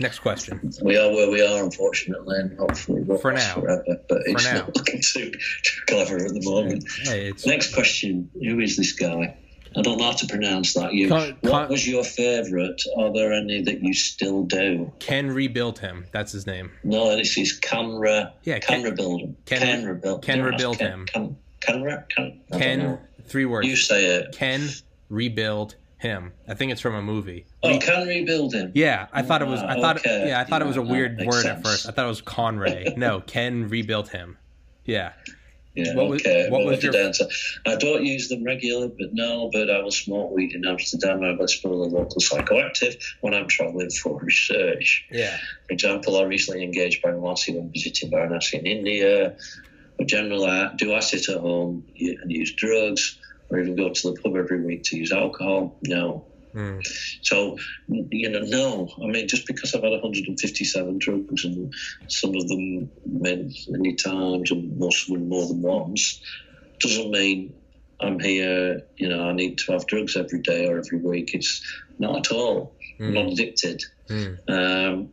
[0.00, 0.72] Next question.
[0.82, 3.62] We are where we are, unfortunately, and hopefully we'll For last now.
[3.62, 3.84] forever.
[4.08, 4.54] But it's now.
[4.54, 6.84] not looking too, too clever at the moment.
[7.04, 9.36] Hey, it's Next question: Who is this guy?
[9.76, 10.94] I don't know how to pronounce that.
[10.94, 11.08] You.
[11.08, 12.80] Con- what con- was your favourite?
[12.98, 14.92] Are there any that you still do?
[15.00, 16.06] Ken rebuilt him.
[16.12, 16.70] That's his name.
[16.84, 18.32] No, this is Canra.
[18.44, 19.36] Yeah, Ken- Canra building.
[19.46, 20.22] Ken- Ken rebuilt.
[20.22, 21.06] Ken rebuilt Ken, him.
[21.06, 22.08] Ken, Canra.
[22.08, 22.40] Ken.
[22.52, 23.66] Ken, three words.
[23.66, 24.32] You say it.
[24.32, 24.68] Ken
[25.08, 26.32] rebuild him.
[26.46, 27.46] I think it's from a movie.
[27.62, 28.70] Oh, can rebuild him.
[28.74, 29.60] Yeah, I thought it was.
[29.60, 29.96] I thought.
[29.98, 30.28] okay.
[30.28, 31.88] Yeah, I thought it was a weird word at first.
[31.88, 32.96] I thought it was Conray.
[32.96, 34.36] no, Ken rebuilt him.
[34.84, 35.12] Yeah.
[35.74, 36.48] Yeah, What was- okay.
[36.50, 37.24] what was I your- answer.
[37.66, 41.22] Uh, I don't use them regularly, but no, but I will smoke weed in Amsterdam.
[41.22, 45.04] I will explore the local psychoactive when I'm travelling for research.
[45.10, 45.36] Yeah.
[45.66, 49.36] For example, I recently engaged Varanasi when visiting Varanasi in India.
[49.98, 53.18] But generally, I, do I sit at home and use drugs
[53.50, 55.76] or even go to the pub every week to use alcohol?
[55.82, 56.24] No.
[56.54, 56.80] Mm.
[57.22, 58.88] So, you know, no.
[59.02, 61.72] I mean, just because I've had 157 drugs and
[62.08, 66.20] some of them many, many times and most of them more than once,
[66.80, 67.54] doesn't mean
[68.00, 71.34] I'm here, you know, I need to have drugs every day or every week.
[71.34, 71.62] It's
[71.98, 72.74] not at all.
[73.00, 73.14] I'm Mm.
[73.14, 73.82] not addicted.
[74.08, 74.38] Mm.
[74.48, 75.12] Um,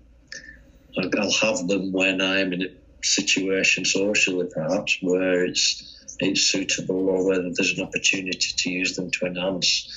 [0.97, 2.69] I'll have them when I'm in a
[3.03, 5.87] situation socially, perhaps, where it's
[6.19, 9.89] it's suitable or whether there's an opportunity to use them to enhance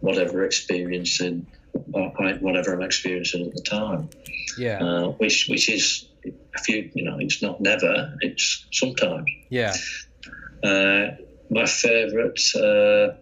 [0.00, 1.46] whatever experiencing,
[1.92, 2.10] or
[2.40, 4.10] whatever I'm experiencing at the time.
[4.58, 4.78] Yeah.
[4.82, 9.30] Uh, which which is a few, you know, it's not never, it's sometimes.
[9.48, 9.74] Yeah.
[10.62, 11.16] Uh,
[11.50, 12.40] my favourite.
[12.54, 13.14] Uh,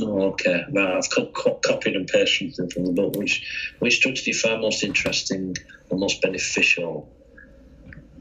[0.00, 3.16] oh, okay, well, I've co- co- copied and pasted something from the book.
[3.16, 5.56] Which which do you find most interesting
[5.90, 7.08] or most beneficial?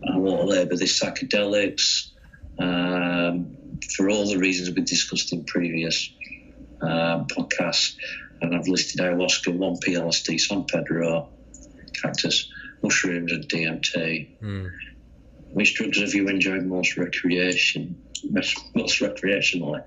[0.10, 2.12] I won't labour this psychedelics
[2.60, 3.58] um,
[3.96, 6.10] for all the reasons we've discussed in previous
[6.82, 7.96] um, podcasts.
[8.42, 11.30] And I've listed ayahuasca, 1P LSD, San Pedro,
[11.94, 12.52] cactus,
[12.84, 14.40] mushrooms, and DMT.
[14.42, 14.72] Mm.
[15.54, 19.84] Which drugs have you enjoyed most recreation, most recreationally?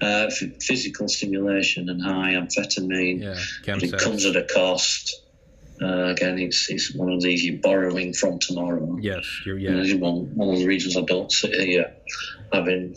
[0.00, 3.22] Uh, physical stimulation and high amphetamine.
[3.22, 3.74] Yeah.
[3.74, 5.22] But it comes at a cost.
[5.80, 8.98] Uh, again, it's, it's one of these you're borrowing from tomorrow.
[9.00, 9.24] Yes.
[9.46, 9.58] You're.
[9.58, 9.94] Yeah.
[9.96, 11.94] one, one of the reasons I don't sit here
[12.52, 12.94] having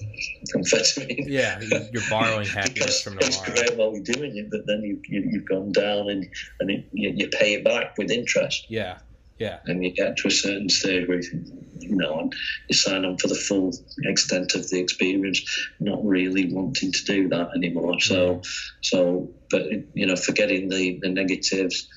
[0.55, 1.25] amphetamine.
[1.27, 1.59] Yeah.
[1.61, 3.55] you- You're borrowing happiness from it's tomorrow.
[3.61, 6.27] great while you're doing it, but then you, you, you've gone down and,
[6.59, 8.65] and it, you, you pay it back with interest.
[8.69, 8.99] Yeah.
[9.39, 9.57] Yeah.
[9.65, 11.43] and you get to a certain stage where you,
[11.79, 12.33] you know and
[12.69, 13.71] you sign on for the full
[14.03, 15.41] extent of the experience,
[15.79, 17.99] not really wanting to do that anymore.
[18.01, 18.43] So,
[18.81, 19.63] so, but
[19.95, 21.87] you know, forgetting the the negatives,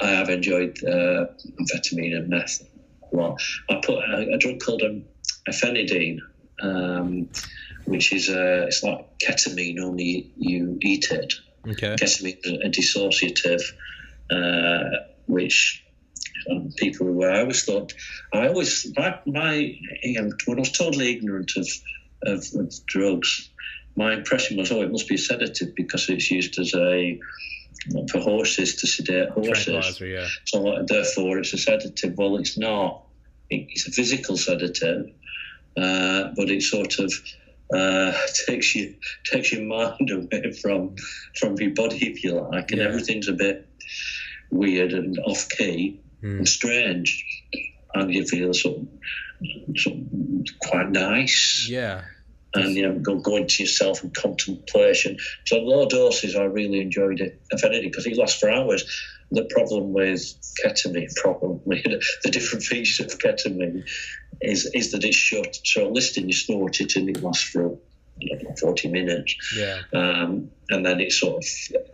[0.00, 1.26] I have enjoyed uh,
[1.60, 2.66] amphetamine and meth
[3.12, 3.40] a lot.
[3.70, 5.04] I put a, a drug called um,
[5.48, 6.18] ephenidine
[6.62, 7.28] um,
[7.84, 11.34] which is uh, it's like ketamine, only you eat it.
[11.66, 11.96] Okay.
[11.96, 13.62] Ketamine is a dissociative,
[14.30, 15.84] uh, which
[16.50, 17.94] um, people who I always thought,
[18.32, 19.54] I always, my, my
[20.02, 21.68] you know, when I was totally ignorant of,
[22.22, 23.50] of, of drugs,
[23.96, 27.20] my impression was, oh, it must be a sedative because it's used as a
[28.10, 30.00] for horses to sedate horses.
[30.00, 30.26] Yeah.
[30.46, 32.16] So therefore, it's a sedative.
[32.16, 33.02] Well, it's not.
[33.50, 35.10] It's a physical sedative,
[35.76, 37.12] uh, but it sort of
[37.74, 38.12] uh,
[38.46, 38.94] takes you
[39.30, 40.94] takes your mind away from
[41.38, 42.88] from your body, if you like, and Yeah.
[42.88, 43.66] everything's a bit
[44.50, 46.38] weird and off key Hmm.
[46.38, 47.22] and strange,
[47.94, 48.86] and you feel sort of
[50.62, 52.02] quite nice Yeah.
[52.54, 55.16] and you know go, go into yourself and contemplation.
[55.46, 57.38] So low doses, I really enjoyed it.
[57.50, 58.84] If anything, because it lasts for hours.
[59.30, 60.22] The problem with
[60.64, 61.82] ketamine, problem with
[62.22, 63.82] the different features of ketamine,
[64.40, 65.58] is is that it's short.
[65.64, 67.62] So listing, you snort it and it lasts for
[68.20, 69.80] don't know, forty minutes, Yeah.
[69.92, 71.48] um, and then it sort of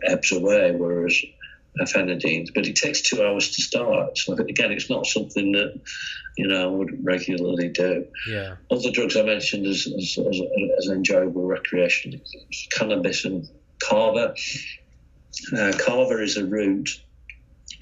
[0.07, 0.71] ebbs away.
[0.71, 1.15] Whereas
[1.85, 4.17] phenidine, but it takes two hours to start.
[4.17, 5.79] So again, it's not something that
[6.37, 8.55] you know I would regularly do Yeah.
[8.69, 10.41] other drugs I mentioned as, as, as,
[10.79, 12.21] as enjoyable recreation,
[12.71, 13.47] cannabis and
[13.79, 14.35] kava.
[15.57, 16.89] Uh, kava is a root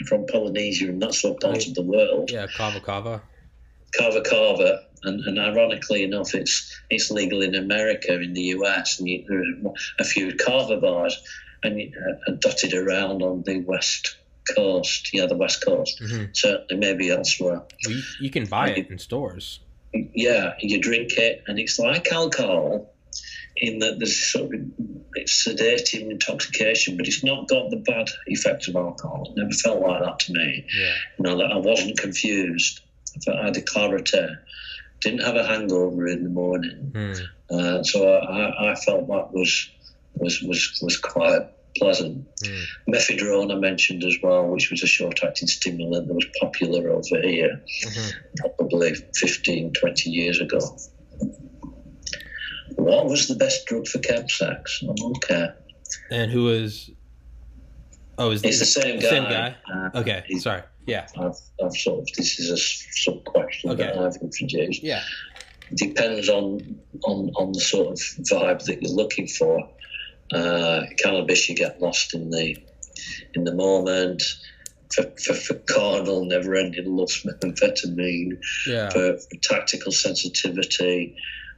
[0.07, 2.29] from Polynesia and that's sort of part of the world.
[2.31, 2.47] Yeah.
[2.55, 3.21] Kava Kava.
[3.97, 9.07] Kava kava, and, and ironically enough, it's it's legal in America, in the US, and
[9.07, 11.17] you, there are a few kava bars,
[11.63, 11.81] and
[12.27, 14.17] uh, dotted around on the west
[14.55, 15.99] coast, yeah, the west coast.
[15.99, 17.61] hmm Certainly, maybe elsewhere.
[17.85, 19.59] Well, you, you can buy it in stores.
[19.93, 22.93] yeah, you drink it, and it's like alcohol
[23.57, 24.61] in that there's sort of
[25.15, 29.33] it's sedating intoxication, but it's not got the bad effects of alcohol.
[29.35, 30.65] It never felt like that to me.
[30.77, 30.93] Yeah.
[31.17, 32.81] You know, that I wasn't confused.
[33.31, 34.27] I had a clarity.
[35.01, 37.13] Didn't have a hangover in the morning, Hmm.
[37.55, 39.69] uh, so I, I felt that was
[40.15, 41.43] was was was quite
[41.77, 42.27] pleasant.
[42.45, 42.63] Hmm.
[42.93, 47.61] Mephedrone I mentioned as well, which was a short-acting stimulant that was popular over here
[47.85, 48.11] Mhm.
[48.57, 50.59] probably 15, 20 years ago.
[52.75, 54.83] What was the best drug for chemsex?
[54.83, 55.55] I don't care.
[56.11, 56.91] And who is?
[58.17, 59.09] Oh, is It's the same guy.
[59.09, 59.55] Same guy.
[59.73, 60.23] Uh, Okay.
[60.39, 60.61] Sorry.
[60.89, 61.07] Yeah.
[61.17, 64.83] I've, I've sort of, this is a sub question that I've introduced.
[64.83, 65.01] Yeah.
[65.75, 67.99] Depends on, on, on the sort of
[68.31, 69.69] vibe that you're looking for.
[70.33, 72.55] Uh, cannabis, you get lost in the
[73.33, 74.21] in the moment.
[74.93, 78.39] For, for, for carnal, never ending lust, methamphetamine.
[78.67, 78.89] Yeah.
[78.89, 81.15] for, for tactical sensitivity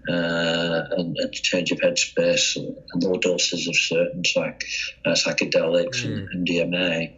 [0.09, 4.63] uh, and, and change of headspace and low doses of certain psych,
[5.05, 7.15] uh, psychedelics and, and DMA.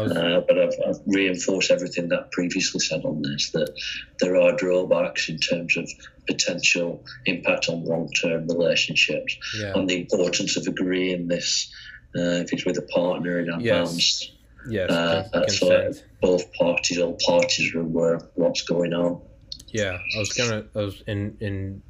[0.00, 0.12] Was.
[0.12, 3.72] Uh, but I've, I've reinforced everything that I previously said on this that
[4.20, 5.88] there are drawbacks in terms of
[6.26, 9.72] potential impact on long term relationships, Yeah.
[9.74, 11.72] on the importance of agreeing this.
[12.16, 14.32] Uh, if it's with a partner in advance,
[14.68, 14.90] Yes.
[14.90, 19.20] uh, con- that's both parties, all parties are aware of what's going on.
[19.68, 20.64] Yeah, I was gonna.
[20.74, 21.82] I was in in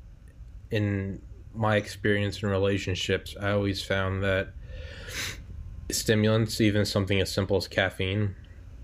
[0.71, 1.23] in
[1.55, 3.37] my experience in relationships.
[3.40, 4.49] I always found that
[5.90, 8.35] stimulants, even something as simple as caffeine,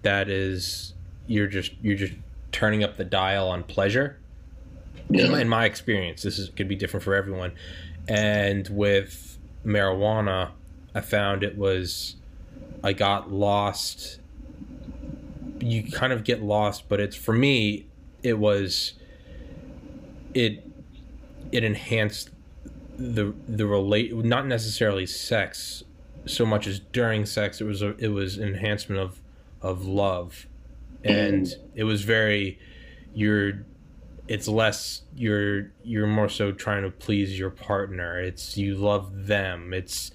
[0.03, 0.95] that is
[1.27, 2.15] you're just you're just
[2.51, 4.19] turning up the dial on pleasure.
[5.11, 7.53] In, my, in my experience, this is could be different for everyone.
[8.09, 10.51] And with marijuana,
[10.95, 12.17] I found it was
[12.83, 14.21] I got lost.
[15.61, 17.87] You kind of get lost, but it's for me.
[18.23, 18.95] It was
[20.35, 20.67] it
[21.51, 22.31] it enhanced
[22.99, 25.83] the the relate not necessarily sex
[26.27, 29.21] so much as during sex it was a, it was enhancement of
[29.61, 30.47] of love.
[31.05, 32.59] And it was very
[33.15, 33.65] you're
[34.29, 38.19] it's less you're you're more so trying to please your partner.
[38.21, 39.73] It's you love them.
[39.73, 40.11] It's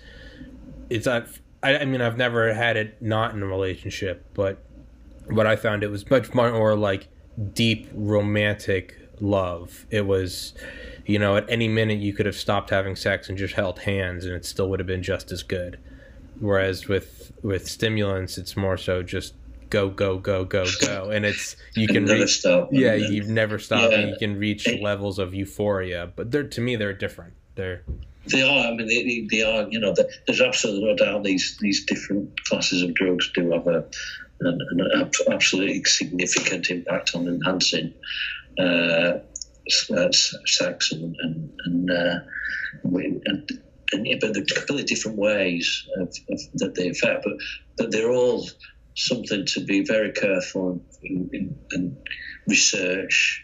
[0.89, 1.23] it's I,
[1.63, 4.63] I mean i've never had it not in a relationship but
[5.25, 7.09] what i found it was much more like
[7.53, 9.85] deep romantic love.
[9.89, 10.53] It was
[11.05, 14.25] you know at any minute you could have stopped having sex and just held hands
[14.25, 15.79] and it still would have been just as good
[16.39, 19.33] whereas with with stimulants it's more so just
[19.69, 22.69] go go go go go and it's you can never reach stop.
[22.71, 26.61] yeah then- you've never stopped and you can reach levels of euphoria but they're to
[26.61, 27.83] me they're different they're
[28.27, 28.67] They are.
[28.67, 29.67] I mean, they, they- are.
[29.69, 33.65] You know, the- there's absolutely no doubt these these different classes of drugs do have
[33.67, 33.85] a
[34.41, 37.93] an, an ab- absolutely significant impact on enhancing
[38.59, 39.19] uh,
[39.95, 40.11] uh,
[40.45, 42.19] sex and and and, uh,
[42.83, 47.23] and, and yeah, but they're completely different ways of, of, that they affect.
[47.23, 47.33] But
[47.77, 48.47] but they're all
[48.95, 51.97] something to be very careful and,
[52.47, 53.43] research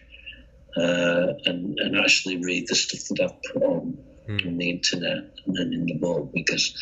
[0.77, 4.47] uh, and and actually read the stuff that I've put on Mm.
[4.47, 6.73] on the internet and then in the book because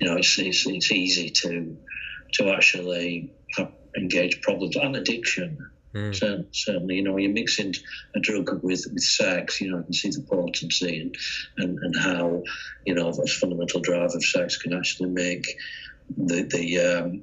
[0.00, 1.78] you know it's it's, it's easy to
[2.34, 5.56] to actually have, engage problems and addiction.
[5.94, 6.14] Mm.
[6.14, 7.74] Cer- Certainly, you know, when you're mixing
[8.14, 11.16] a drug with, with sex, you know, I can see the potency and,
[11.58, 12.42] and, and how,
[12.86, 15.46] you know, a fundamental drive of sex can actually make
[16.16, 17.22] the the, um,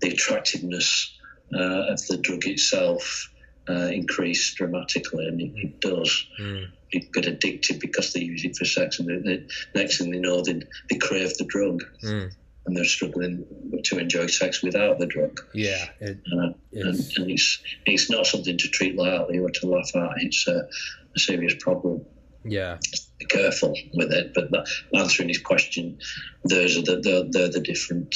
[0.00, 1.18] the attractiveness
[1.54, 3.30] uh, of the drug itself
[3.68, 6.26] uh, increase dramatically, and it, it does.
[6.40, 6.66] Mm.
[6.90, 10.18] People get addicted because they use it for sex, and the, the next thing they
[10.18, 12.32] know, they, they crave the drug, Mm.
[12.66, 13.44] And they're struggling
[13.84, 15.40] to enjoy sex without the drug.
[15.54, 15.84] Yeah.
[16.00, 19.94] It, Uh, and, it's, and it's it's not something to treat lightly or to laugh
[19.96, 20.10] at.
[20.22, 20.68] It's a,
[21.16, 22.04] a serious problem.
[22.44, 22.78] yeah.
[23.18, 24.32] Be careful with it.
[24.34, 25.98] But that, answering his question,
[26.44, 28.14] those are the the, they're the different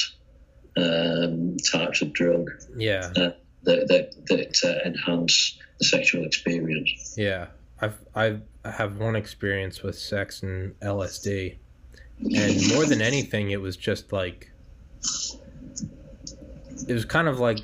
[0.77, 3.09] um, types of drug Yeah.
[3.15, 7.15] that that, that uh, enhance the sexual experience.
[7.17, 7.47] Yeah,
[7.81, 11.57] I've I've I have one experience with sex and LSD,
[12.19, 14.51] and more than anything, it was just like
[16.87, 17.59] it was kind of like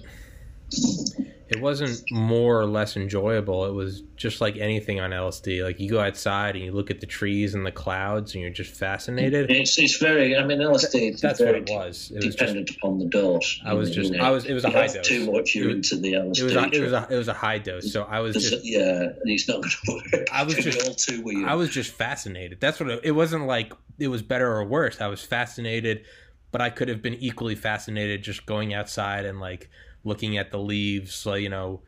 [1.53, 3.65] it wasn't more or less enjoyable.
[3.65, 5.63] It was just like anything on LSD.
[5.63, 8.51] Like you go outside and you look at the trees and the clouds, and you're
[8.51, 9.51] just fascinated.
[9.51, 10.35] It's it's very.
[10.37, 11.19] I mean, LSD.
[11.19, 12.11] That's very what it was.
[12.11, 13.59] It was just Dependent upon the dose.
[13.65, 15.07] I was You just know, I was it was a high dose.
[15.07, 16.39] Too much, you're was- into the LSD.
[16.39, 17.91] It was a, it was a it was a high dose.
[17.91, 20.27] So I was just yeah, it's not going to work.
[20.33, 21.47] I was just- all too weird.
[21.47, 22.59] I was just fascinated.
[22.59, 24.99] That's what it, it wasn't like it was better or worse.
[25.01, 26.05] I was fascinated,
[26.51, 29.69] but I could have been equally fascinated just going outside and like
[30.03, 31.81] looking at the leaves, you know,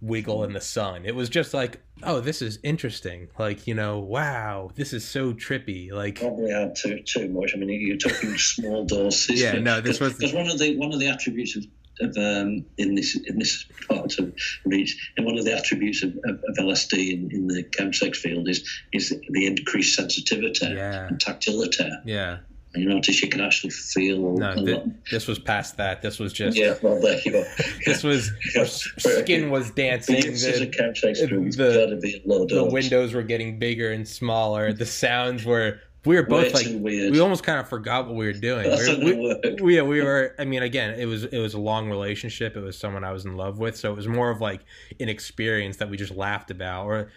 [0.00, 1.04] wiggle in the sun.
[1.04, 3.28] It was just like, oh, this is interesting.
[3.38, 5.92] Like, you know, wow, this is so trippy.
[5.92, 7.52] Like, probably had too too much.
[7.54, 9.40] I mean, you're talking small doses.
[9.40, 11.64] Yeah, no, this was- because one of the one of the attributes of,
[12.00, 14.32] of um, in this in this part of
[14.64, 18.48] reach, and one of the attributes of, of, of LSD in, in the chemsex field
[18.48, 21.06] is is the increased sensitivity Yeah.
[21.08, 21.88] and tactility.
[22.04, 22.38] yeah,
[22.74, 24.84] you notice you can actually feel no, lot.
[25.10, 26.02] this was past that.
[26.02, 27.44] This was just, Yeah, well, there you go.
[27.86, 30.16] this was, our skin was dancing.
[30.16, 31.46] This is a The, chemsex group.
[31.46, 34.72] It's the- be a low the windows were getting bigger and smaller.
[34.72, 38.26] The sounds were, we were both Way like, we almost kind of forgot what we
[38.26, 38.70] were doing.
[39.04, 40.34] We were- we, yeah, we were.
[40.38, 42.56] I mean, again, it was it was a long relationship.
[42.56, 44.60] It was someone I was in love with, so it was more of like
[45.00, 46.84] an experience that we just laughed about.
[46.86, 47.10] Or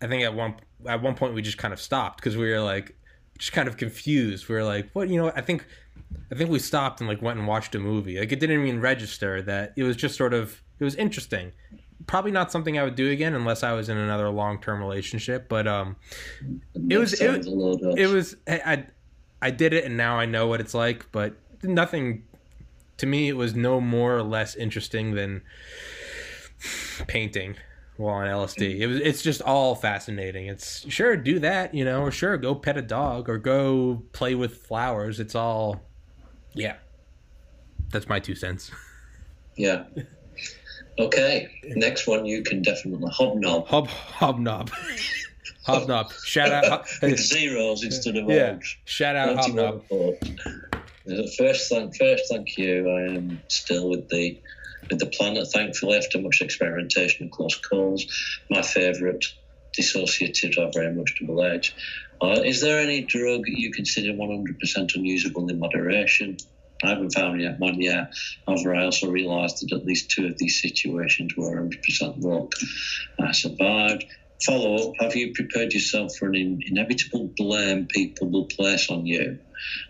[0.00, 0.54] I think at one
[0.86, 2.94] at one point we just kind of stopped because we were like
[3.38, 4.48] just kind of confused.
[4.48, 5.32] We were like, what you know?
[5.34, 5.64] I think
[6.30, 8.18] I think we stopped and like went and watched a movie.
[8.18, 11.52] Like it didn't even register that it was just sort of it was interesting.
[12.06, 15.48] Probably not something I would do again unless I was in another long term relationship.
[15.48, 15.96] But um,
[16.88, 18.86] it was- it was- low it was I, I
[19.40, 22.24] I did it and now I know what it's like, but nothing
[22.98, 25.42] to me it was no more or less interesting than
[27.06, 27.54] painting
[27.98, 28.78] while on LSD.
[28.80, 30.46] It was it's just all fascinating.
[30.46, 34.34] It's sure do that, you know, or sure go pet a dog or go play
[34.34, 35.20] with flowers.
[35.20, 35.82] It's all
[36.54, 36.76] yeah.
[37.90, 38.70] That's my two cents.
[39.60, 39.86] Yeah.
[41.00, 41.48] Okay.
[41.64, 43.66] Next one you can definitely hobnob.
[43.66, 44.70] Hob hobnob.
[45.66, 46.12] hobnob.
[46.24, 48.52] Shout out With zeros instead of Yeah.
[48.52, 48.76] ones.
[48.84, 49.82] shout out hobnob.
[49.90, 50.16] 91.
[51.10, 52.88] Uh, First, thank, first, thank you.
[52.88, 54.38] I am still with the
[54.90, 55.48] with the planet.
[55.52, 58.06] Thankfully, after much experimentation and close calls,
[58.50, 59.24] my favourite
[59.78, 61.74] dissociatives are very much double edged.
[62.22, 66.36] Uh, is there any drug you consider 100% unusable in moderation?
[66.84, 68.12] I haven't found yet one yet.
[68.46, 72.52] However, I also realised that at least two of these situations were 100% luck.
[73.20, 74.04] I survived.
[74.44, 79.06] Follow up Have you prepared yourself for an in- inevitable blame people will place on
[79.06, 79.38] you,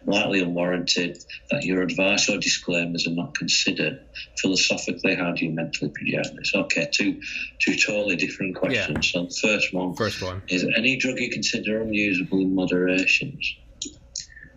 [0.05, 1.19] likely unwarranted,
[1.51, 4.01] that your advice or disclaimers are not considered?
[4.41, 6.53] Philosophically, how do you mentally project this?
[6.55, 7.21] Okay, two,
[7.61, 9.13] two totally different questions.
[9.13, 10.43] So, the first one First one.
[10.49, 13.39] is any drug you consider unusable in moderation?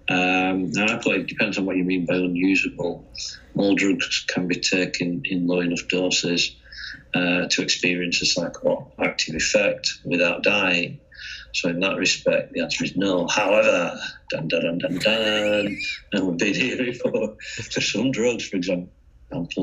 [0.09, 3.05] Um, now, I put it depends on what you mean by unusable.
[3.55, 6.55] All drugs can be taken in low enough doses
[7.13, 10.99] uh, to experience a psychoactive effect without dying.
[11.53, 13.27] So, in that respect, the answer is no.
[13.27, 15.77] However, dun dun dun dun dun,
[16.13, 17.35] and we've been here before.
[17.71, 18.89] For some drugs, for example,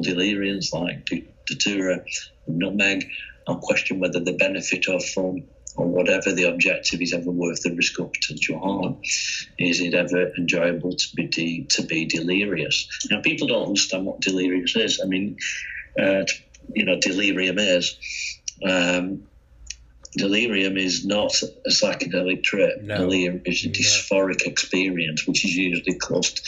[0.03, 1.09] deliriants like
[1.47, 2.05] datura,
[2.47, 3.09] nutmeg,
[3.47, 5.45] I'll question whether the benefit of from
[5.77, 8.99] or whatever the objective is ever worth the risk of potential harm.
[9.59, 12.89] Is it ever enjoyable to be de- to be delirious?
[13.11, 15.01] Now, people don't understand what delirious is.
[15.03, 15.37] I mean,
[15.99, 16.25] uh,
[16.75, 17.97] you know, delirium is.
[18.69, 19.23] Um,
[20.17, 22.83] delirium is not a psychedelic trip.
[22.83, 22.99] No.
[22.99, 23.73] Delirium is a No.
[23.73, 26.43] dysphoric experience, which is usually close to,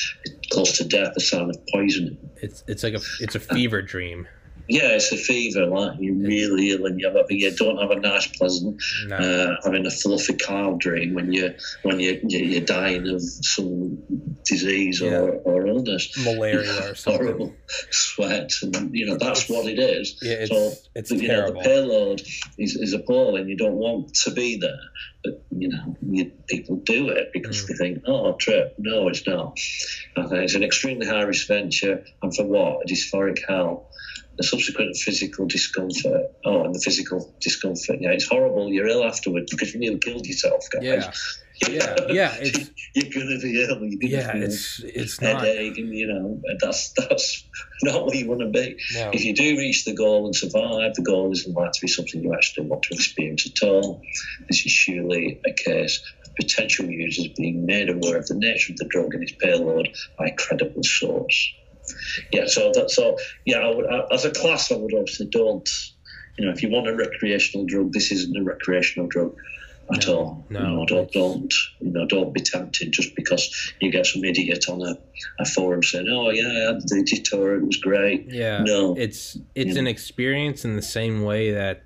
[0.50, 2.18] close to death, a sign of poisoning.
[2.36, 4.26] It's it's like a it's a fever dream.
[4.72, 5.66] Yeah, it's a fever.
[5.66, 9.16] Like you're really ill, and you, have a, you don't have a nice, pleasant, No.
[9.16, 13.98] uh, having a fluffy cloud dream when you when you you're dying of some
[14.44, 15.18] disease Yeah.
[15.18, 16.16] or, or illness.
[16.24, 17.22] Malaria or something.
[17.26, 17.54] Horrible
[17.90, 20.16] sweat, and you know that's what it is.
[20.22, 22.20] Yeah, it's so it's you know, the payload
[22.58, 23.48] is, is appalling.
[23.48, 24.78] You don't want to be there,
[25.24, 27.66] but you know you, people do it because Mm.
[27.68, 29.58] they think, "Oh, trip." No, it's not.
[30.16, 32.82] It's an extremely high risk venture, and for what?
[32.84, 33.88] A dysphoric hell.
[34.40, 36.32] The subsequent physical discomfort.
[36.46, 37.98] Oh, and the physical discomfort.
[38.00, 38.72] Yeah, it's horrible.
[38.72, 40.82] You're ill afterwards because you nearly killed yourself, guys.
[40.82, 41.12] Yeah.
[41.68, 43.84] Yeah, yeah, it's you're gonna be ill.
[43.84, 45.44] You're gonna yeah, feel it's it's not.
[45.44, 47.44] and you know that's that's
[47.82, 48.78] not what you want to be.
[48.94, 49.10] No.
[49.12, 52.22] If you do reach the goal and survive, the goal isn't likely to be something
[52.22, 54.00] you actually want to experience at all.
[54.48, 58.78] This is surely a case of potential users being made aware of the nature of
[58.78, 61.52] the drug and its payload by a credible source.
[62.32, 63.16] Yeah, so that's so.
[63.44, 65.68] Yeah, I would, I, as a class, I would obviously don't.
[66.38, 69.36] You know, if you want a recreational drug, this isn't a recreational drug
[69.92, 70.46] at No, all.
[70.48, 74.24] no, you know, don't don't you know don't be tempted just because you get some
[74.24, 74.96] idiot on a,
[75.40, 78.94] a forum saying, "Oh yeah, I had the datura, it was great." Yeah, No.
[78.96, 81.82] it's it's an experience in the same way that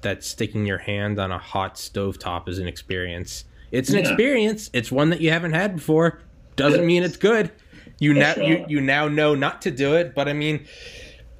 [0.00, 3.44] that sticking your hand on a hot stovetop is an experience.
[3.70, 4.00] It's an Yeah.
[4.10, 4.70] experience.
[4.72, 6.20] It's one that you haven't had before.
[6.56, 6.86] Doesn't Yeah.
[6.86, 7.50] mean it's good.
[7.98, 10.66] You now That's you, you now know not to do it, but I mean,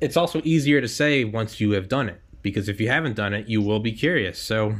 [0.01, 3.35] it's also easier to say once you have done it because if you haven't done
[3.35, 4.39] it, you will be curious.
[4.39, 4.75] So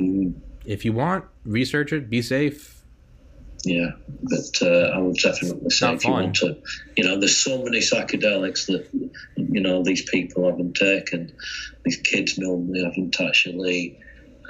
[0.00, 2.08] Mm, if you want, research it.
[2.08, 2.82] Be safe.
[3.64, 3.90] yeah,
[4.22, 6.56] but uh, I would definitely say Not if you want to,
[6.96, 8.86] you know, there's so many psychedelics that
[9.36, 11.32] you know these people haven't taken.
[11.84, 13.98] These kids normally haven't actually.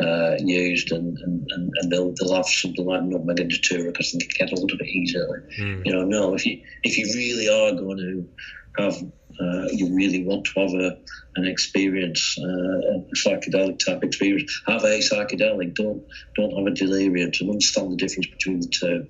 [0.00, 4.12] Uh, used and, and, and, and they'll, they'll have something like nutmeg and datura because
[4.12, 5.38] they can get hold of it easily.
[5.58, 5.86] Mm.
[5.86, 10.24] you know, no, if you if you really are going to have, uh, you really
[10.24, 10.96] want to have a,
[11.36, 15.74] an experience, uh, a psychedelic type experience, have a psychedelic.
[15.74, 16.02] Don't
[16.36, 17.30] don't have a delirium.
[17.32, 19.06] To understand the difference between the two,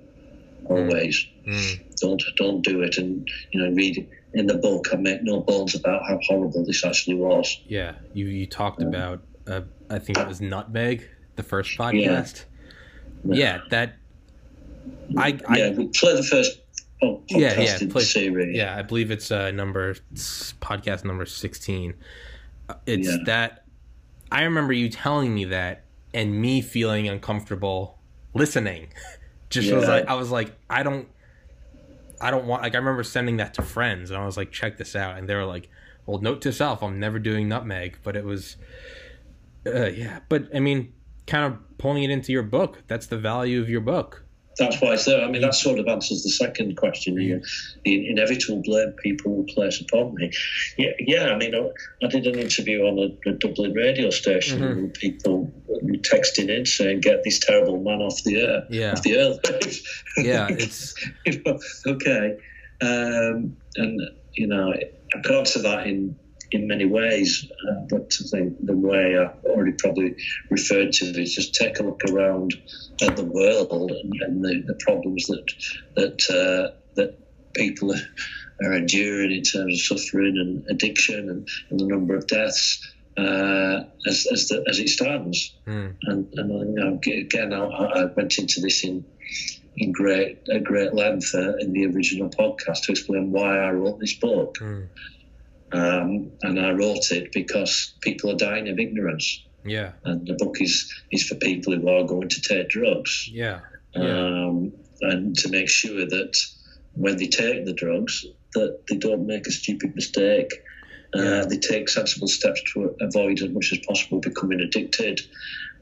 [0.65, 1.79] always Mm.
[2.01, 2.97] don't don't do it.
[2.97, 4.87] And you know, read in the book.
[4.93, 7.59] I make no bones about how horrible this actually was.
[7.65, 12.45] Yeah, you you talked about uh, I think it was nutmeg, the first podcast.
[13.25, 13.95] Yeah, that
[15.17, 16.59] I I yeah, we play the first
[17.01, 18.55] podcast Yeah, yeah, play- series.
[18.55, 21.93] yeah, I believe it's uh number podcast number 16.
[22.69, 23.17] Uh, It's Yeah.
[23.25, 23.65] that
[24.31, 25.83] I remember you telling me that
[26.13, 27.97] and me feeling uncomfortable
[28.33, 28.87] listening.
[29.49, 31.07] Just was like I was like I don't
[32.21, 34.77] I don't want like I remember sending that to friends and I was like check
[34.77, 35.69] this out and they were like
[36.05, 38.55] well note to self I'm never doing nutmeg but it was
[39.65, 40.93] uh, yeah but I mean
[41.27, 44.23] kind of pulling it into your book that's the value of your book
[44.57, 45.23] That's why it's there.
[45.23, 47.15] I mean, that sort of answers the second question.
[47.15, 47.41] The,
[47.85, 50.29] the inevitable blame people will place upon me.
[50.77, 51.25] Yeah, yeah.
[51.33, 54.81] I mean, I, did an interview on a, a Dublin radio station Mhm.
[54.81, 55.49] with people
[56.13, 59.39] texting in saying, "Get this terrible man off the air, yeah off the earth."
[60.17, 60.93] yeah it's
[61.25, 61.57] You know,
[61.87, 62.37] okay,
[62.81, 64.01] um, and
[64.33, 66.17] you know, I could answer that in
[66.51, 70.15] in many ways, uh, but I think the way I already probably
[70.49, 72.53] referred to is just take a look around
[73.01, 75.45] at the world and, and the, the problems that
[75.95, 77.17] that uh, that
[77.53, 77.93] people
[78.63, 83.83] are enduring in terms of suffering and addiction and, and the number of deaths uh,
[84.07, 85.53] as as, the, as it stands.
[85.67, 89.05] mm, And, and you know, again, I, I went into this in
[89.77, 93.99] in great a great length uh, in the original podcast to explain why I wrote
[93.99, 94.57] this book.
[94.59, 94.87] mm,
[95.73, 99.27] Um, and I wrote it because people are dying of ignorance,
[99.63, 103.59] yeah and the book is is for people who are going to take drugs, yeah
[103.95, 104.01] Yeah.
[104.47, 106.33] um, and to make sure that
[106.93, 110.51] when they take the drugs, that they don't make a stupid mistake.
[111.15, 111.45] Uh, Yeah.
[111.49, 115.19] They take sensible steps to avoid as much as possible becoming addicted,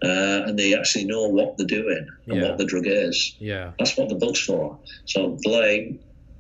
[0.04, 2.44] uh, and they actually know what they're doing and Yeah.
[2.50, 3.36] what the drug is.
[3.40, 4.80] yeah That's what the book's for.
[5.06, 6.00] So blame,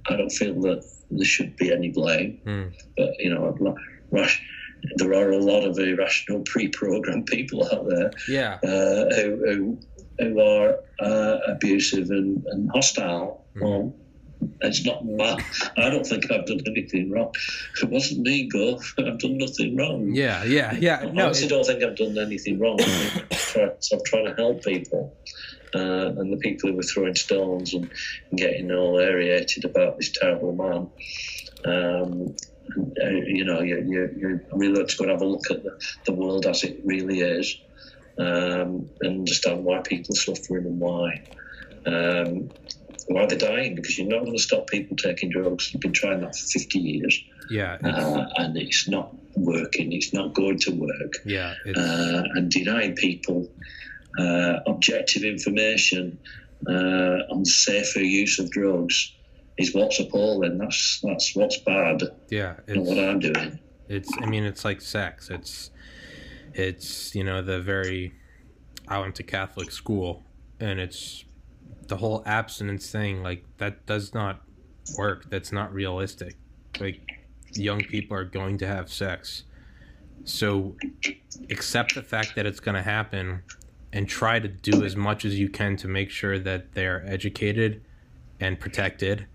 [0.09, 0.81] I don't feel that
[1.11, 2.39] there should be any blame.
[2.45, 3.75] mm, But you know, ra-
[4.11, 4.41] rash-
[4.97, 9.79] there are a lot of irrational, pre-programmed people out there yeah uh, who, who
[10.19, 13.45] who are uh, abusive and, and hostile.
[13.55, 13.61] Mhm.
[13.61, 13.93] Well,
[14.61, 15.37] it's not my.
[15.75, 17.31] I don't think I've done anything wrong.
[17.81, 18.79] It wasn't me, Go.
[18.97, 20.11] I've done nothing wrong.
[20.13, 22.79] yeah yeah yeah I no honestly it- don't think I've done anything wrong.
[22.81, 25.17] I'm so I'm trying to help people.
[25.73, 27.89] Uh, and the people who were throwing stones and,
[28.29, 30.89] and getting all aerated about this terrible man,
[31.65, 32.35] um,
[33.01, 35.63] uh, you know, you, you, you really have to go and have a look at
[35.63, 37.59] the, the world as it really is
[38.17, 41.23] um, and understand why people are suffering and why.
[41.85, 42.49] Um,
[43.07, 45.73] why they're dying because you're not going to stop people taking drugs.
[45.73, 47.23] You've been trying that for 50 years.
[47.49, 47.77] Yeah.
[47.83, 49.93] Uh, and it's not working.
[49.93, 51.13] It's not going to work.
[51.25, 51.55] Yeah.
[51.65, 53.49] Uh, and denying people
[54.17, 56.17] uh, objective information
[56.67, 59.13] uh, on safer use of drugs
[59.57, 60.57] is what's appalling.
[60.57, 62.03] That's that's what's bad.
[62.29, 62.55] Yeah.
[62.67, 63.59] Not what I'm doing.
[63.87, 64.11] It's.
[64.19, 65.29] I mean, it's like sex.
[65.29, 65.71] It's.
[66.53, 68.13] It's you know the very.
[68.87, 70.23] I went to Catholic school,
[70.59, 71.25] and it's
[71.87, 73.21] the whole abstinence thing.
[73.21, 74.41] Like that does not
[74.97, 75.29] work.
[75.29, 76.35] That's not realistic.
[76.79, 77.01] Like
[77.53, 79.43] young people are going to have sex.
[80.23, 80.75] So
[81.49, 83.41] accept the fact that it's going to happen
[83.91, 87.81] and try to do as much as you can to make sure that they're educated
[88.39, 89.25] and protected.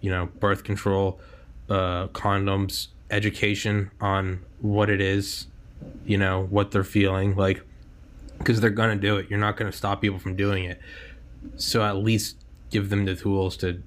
[0.00, 1.20] You know, birth control,
[1.68, 5.46] uh, condoms, education on what it is,
[6.04, 7.34] you know, what they're feeling.
[7.34, 7.62] Like,
[8.38, 9.28] because they're going to do it.
[9.28, 10.80] You're not going to stop people from doing it.
[11.56, 12.36] So at least
[12.70, 13.82] give them the tools to,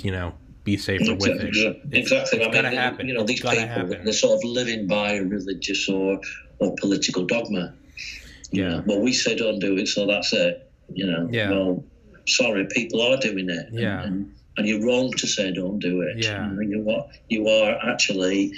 [0.00, 0.34] you know,
[0.64, 1.48] be safer with it.
[1.48, 1.98] Exactly.
[1.98, 2.38] exactly.
[2.38, 3.08] It's I gotta mean, happen.
[3.08, 4.04] You know, these people, happen.
[4.04, 6.20] they're sort of living by religious or,
[6.58, 7.74] or political dogma.
[8.52, 8.68] You Yeah.
[8.76, 10.70] know, well, we say don't do it, so that's it.
[10.92, 11.50] You know, Yeah.
[11.50, 11.84] well,
[12.26, 13.66] sorry, people are doing it.
[13.68, 14.02] And- Yeah.
[14.04, 16.22] And, and you're wrong to say don't do it.
[16.24, 16.48] Yeah.
[16.48, 18.52] You, know, you are, you are actually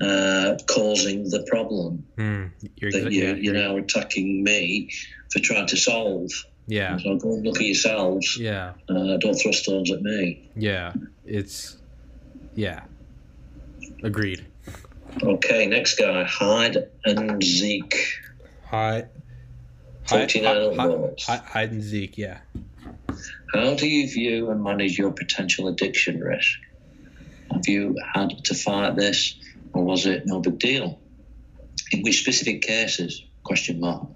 [0.00, 2.44] uh, causing the problem Hmm.
[2.76, 4.90] You're, that exa- you, yeah, you're you're- now attacking me
[5.32, 6.30] for trying to solve.
[6.68, 8.36] yeah, So go and look at yourselves.
[8.38, 10.50] yeah, Uh, don't throw stones at me.
[10.54, 10.92] yeah.
[11.26, 11.78] It's
[12.54, 12.82] yeah.
[14.04, 14.44] Agreed.
[15.22, 17.96] Okay, next guy, Hyde and Zeke.
[18.66, 19.08] Hide,
[20.08, 21.26] 49 hide, votes.
[21.26, 22.16] hide, hide and.
[22.16, 22.38] Yeah.
[23.52, 26.58] How do you view and manage your potential addiction risk?
[27.52, 29.36] Have you had to fight this,
[29.72, 30.98] or was it no big deal?
[31.92, 33.22] In which specific cases?
[33.42, 34.06] Question mark.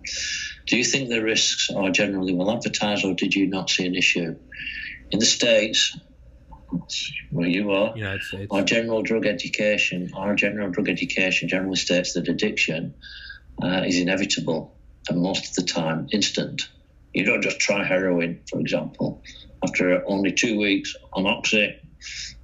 [0.66, 3.95] Do you think the risks are generally well advertised, or did you not see an
[3.95, 4.36] issue?
[5.11, 5.99] In the states,
[7.30, 12.28] where you are, United our general drug education, our general drug education generally states that
[12.28, 12.95] addiction
[13.62, 14.74] uh, is inevitable
[15.09, 16.62] and most of the time instant.
[17.14, 19.22] You don't just try heroin, for example.
[19.64, 21.74] After only two weeks on Oxy,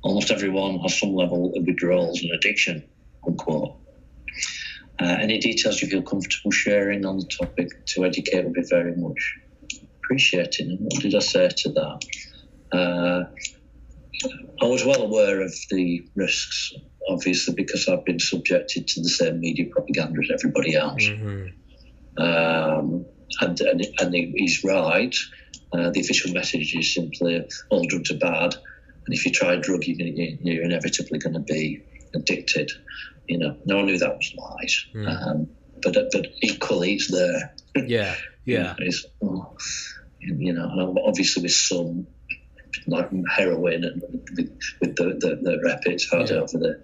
[0.03, 2.85] almost everyone has some level of withdrawals and addiction,
[3.27, 3.77] unquote.
[5.01, 8.95] Uh, any details you feel comfortable sharing on the topic to educate would be very
[8.97, 9.35] much
[10.05, 10.67] appreciated.
[10.67, 12.07] And what did I say to that?
[12.73, 13.25] Uh,
[14.61, 16.73] I was well aware of the risks,
[17.09, 21.07] obviously, because I've been subjected to the same media propaganda as everybody else.
[21.07, 21.47] hmm
[22.19, 23.07] Um,
[23.41, 25.15] and, and, and he's right.
[25.73, 29.61] Uh, the official message is simply all drugs are bad, and if you try a
[29.61, 31.83] drug, you're, gonna, you're inevitably going to be
[32.15, 32.71] addicted.
[33.27, 35.27] You know, no one knew that was lies, Mm.
[35.27, 35.49] um,
[35.83, 37.55] but but equally, it's there.
[37.87, 38.15] Yeah.
[38.45, 38.77] Yeah.
[38.79, 39.55] It's, oh,
[40.21, 42.07] you know, obviously with some
[42.87, 44.03] like heroin and
[44.37, 46.37] with, with the, the, the rapids had Yeah.
[46.37, 46.83] over the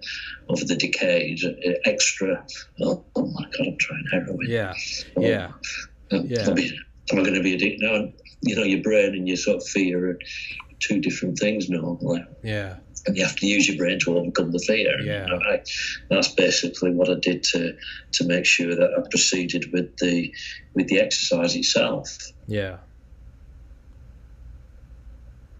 [0.49, 1.51] over the decades, uh,
[1.85, 2.45] extra.
[2.81, 4.47] Oh, oh my god, I'm trying heroin.
[4.47, 4.73] Yeah.
[5.17, 5.51] Oh, Yeah.
[6.11, 6.49] uh, Yeah.
[6.49, 7.81] I'm, I going to be addicted?
[7.81, 8.11] No,
[8.41, 10.19] you know, your brain and your sort of fear are
[10.79, 12.23] two different things normally.
[12.43, 12.77] Yeah.
[13.07, 14.99] And you have to use your brain to overcome the fear.
[15.01, 15.25] Yeah.
[15.27, 15.61] Know, I,
[16.09, 17.75] that's basically what I did to
[18.13, 20.33] to make sure that I proceeded with the
[20.73, 22.17] with the exercise itself.
[22.47, 22.77] Yeah.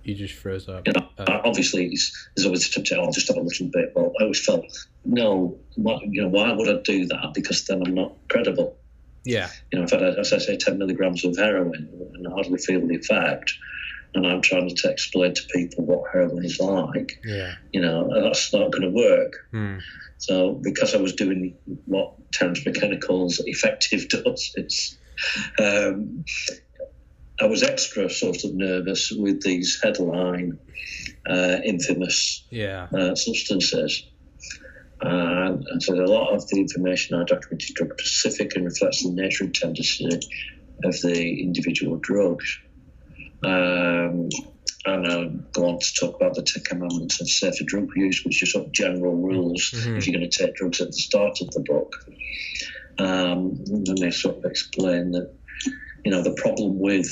[0.05, 0.87] You just froze up.
[0.87, 1.87] You know, Uh, obviously,
[2.35, 2.99] there's always a temptation.
[3.03, 3.91] I'll just have a little bit.
[3.95, 4.65] Well, I always felt,
[5.03, 7.33] no, what, you know, why would I do that?
[7.33, 8.77] Because then I'm not credible.
[9.23, 9.49] Yeah.
[9.71, 12.85] You know, if I as I say, 10 milligrams of heroin and I hardly feel
[12.85, 13.53] the effect,
[14.13, 17.55] and I'm trying to explain to people what heroin is like, Yeah.
[17.73, 19.33] you know, that's not going to work.
[19.51, 19.77] Hmm.
[20.19, 24.97] So, because I was doing what Terence McKenna calls effective doses,
[25.59, 26.23] um,
[27.39, 30.57] I was extra sort of nervous with these headline
[31.29, 32.87] uh, infamous Yeah.
[32.93, 34.05] uh, substances.
[35.01, 39.11] And, and so a lot of the information I documented drug specific and reflects the
[39.11, 40.05] nature and tendency
[40.85, 42.57] of the individual drugs.
[43.43, 44.29] Um,
[44.87, 48.41] and I'll go on to talk about the Ten Commandments of safer drug use, which
[48.43, 49.97] are sort of general rules Mhm.
[49.97, 51.95] if you're going to take drugs at the start of the book.
[52.97, 55.33] Um, and they sort of explain that,
[56.05, 57.09] you know, the problem with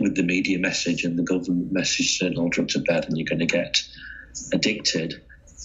[0.00, 3.26] with the media message and the government message saying all drugs are bad and you're
[3.26, 3.82] going to get
[4.52, 5.14] addicted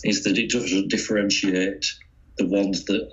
[0.03, 1.85] is that it doesn't differentiate
[2.37, 3.07] the ones that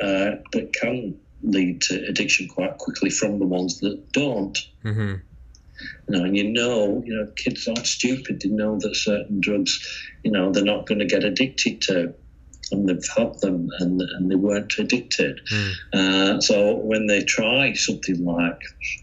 [0.00, 4.58] uh, that can lead to addiction quite quickly from the ones that don't.
[4.82, 5.14] hmm
[6.08, 8.40] You know, and you know, you know, kids aren't stupid.
[8.40, 9.78] They know that certain drugs,
[10.24, 12.14] you know, they're not going to get addicted to,
[12.72, 15.40] and they've had them and and they weren't addicted.
[15.52, 15.72] Mm.
[15.92, 18.60] Uh, so when they try something like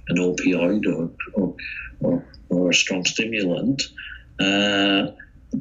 [0.09, 1.55] an opioid or or,
[2.01, 3.82] or, or or a strong stimulant,
[4.39, 5.11] uh,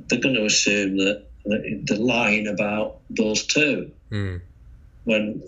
[0.08, 4.42] they're going to assume that, that they're lying about those two Mm.
[5.04, 5.42] when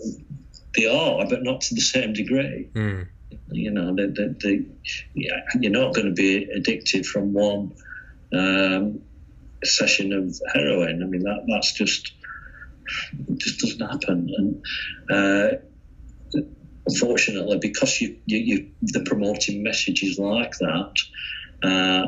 [0.75, 2.67] they are, but not to the same degree.
[2.73, 3.07] Mm.
[3.51, 4.65] You know, they, they, they,
[5.13, 7.73] yeah, you're not going to be addicted from one
[8.33, 9.01] um,
[9.63, 11.03] session of heroin.
[11.03, 12.11] I mean, that that's just
[13.29, 14.29] it just doesn't happen.
[14.37, 14.63] And
[15.09, 16.41] uh,
[16.87, 20.93] unfortunately, because you, you, you the promoting messages like that,
[21.63, 22.07] uh,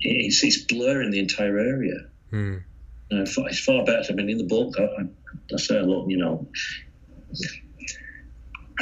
[0.00, 2.06] it's, it's blurring the entire area.
[2.32, 2.62] Mm.
[3.12, 4.12] Uh, it's far better.
[4.12, 5.06] I mean, in the book, I,
[5.52, 6.48] I say, look, you know,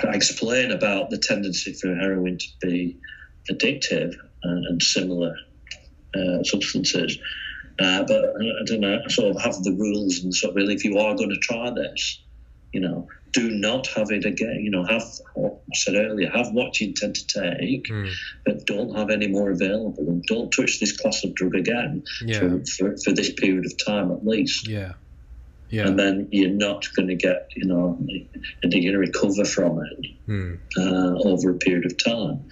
[0.05, 2.99] I explain about the tendency for heroin to be
[3.51, 5.35] addictive and, and similar
[6.14, 7.18] uh, substances.
[7.83, 10.85] Uh, but I don't know, sort of have the rules and sort of really, if
[10.85, 12.20] you are going to try this,
[12.72, 14.61] you know, do not have it again.
[14.62, 15.05] You know, have
[15.35, 18.11] what I said earlier, have what you intend to take, Mm.
[18.45, 22.39] but don't have any more available, and don't touch this class of drug again Yeah.
[22.41, 24.93] for, for, for this period of time at least Yeah.
[25.70, 25.87] Yeah.
[25.89, 27.97] and then you're not going to get, you know,
[28.62, 30.59] and you're going to recover from it Mm.
[30.78, 32.45] uh, over a period of time.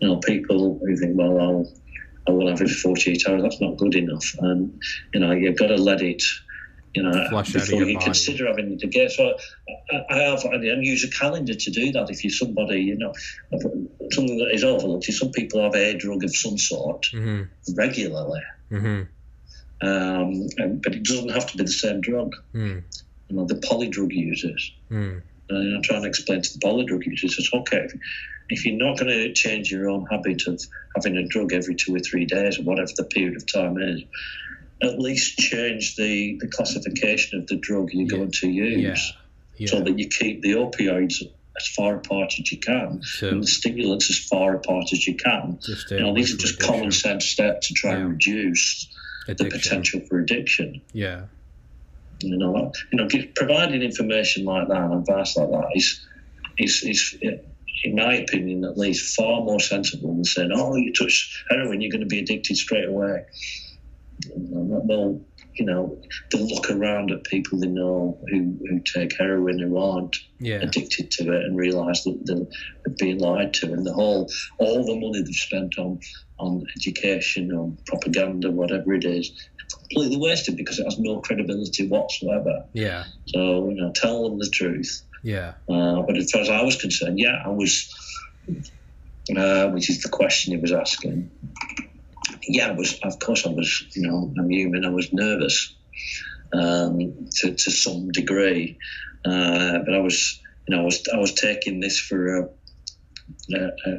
[0.00, 1.72] You know, people who think, well, I'll,
[2.32, 4.24] will have it for 48 hours, that's not good enough.
[4.40, 4.80] And,
[5.14, 6.22] you know, you've got to let it,
[6.94, 8.04] you know, Flush before you body.
[8.04, 9.08] consider having it again.
[9.10, 9.34] So
[9.92, 13.12] I, I have, I use a calendar to do that if you're somebody, you know,
[14.12, 17.42] something that is overlooked is some people have a drug of some sort hmm
[17.76, 18.42] regularly.
[18.70, 19.02] hmm
[19.82, 22.34] Um, and, but it doesn't have to be the same drug.
[22.54, 22.82] Mm.
[23.28, 24.72] You know, the polydrug users.
[24.90, 25.22] Mm.
[25.48, 27.86] And I'm trying to explain to the polydrug users, it's okay.
[28.48, 30.60] If, you're not going to change your own habit of
[30.94, 34.02] having a drug every two or three days, or whatever the period of time is,
[34.82, 38.16] at least change the, the classification of the drug you're Yeah.
[38.18, 39.12] going to use
[39.56, 39.68] Yeah.
[39.68, 41.22] so that you keep the opioids
[41.58, 45.16] as far apart as you can So and the stimulants as far apart as you
[45.16, 45.58] can.
[45.64, 46.74] just You know, these are just addiction.
[46.74, 48.08] common sense steps to try and Yeah.
[48.10, 48.88] reduce
[49.26, 50.82] the potential for addiction.
[50.92, 51.24] Yeah.
[52.20, 56.06] You know, you know, providing information like that and advice like that is,
[56.58, 57.16] is, is,
[57.84, 61.90] in my opinion, at least, far more sensible than saying, "Oh, you touch heroin, you're
[61.90, 63.22] going to be addicted straight away."
[64.34, 65.20] Well,
[65.58, 66.00] you know,
[66.32, 70.60] they look around at people they know who, who take heroin who aren't Yeah.
[70.62, 72.46] addicted to it and realise that they're,
[72.98, 75.98] being lied to, and the whole all the money they've spent on
[76.38, 79.30] on education, on propaganda, whatever it is,
[79.90, 82.64] completely wasted because it has no credibility whatsoever.
[82.74, 83.04] Yeah.
[83.28, 85.02] So you know, tell them the truth.
[85.26, 85.54] Yeah.
[85.68, 87.72] Uh, but as far as I was concerned, yeah, I was,
[89.36, 91.30] uh, which is the question he was asking.
[92.46, 92.96] Yeah, I was.
[93.02, 93.70] Of course, I was.
[93.96, 94.84] You know, I'm human.
[94.84, 95.74] I was nervous
[96.52, 98.78] um, to to some degree,
[99.24, 100.40] uh, but I was.
[100.68, 101.02] You know, I was.
[101.12, 102.42] I was taking this for a.
[103.54, 103.90] a, a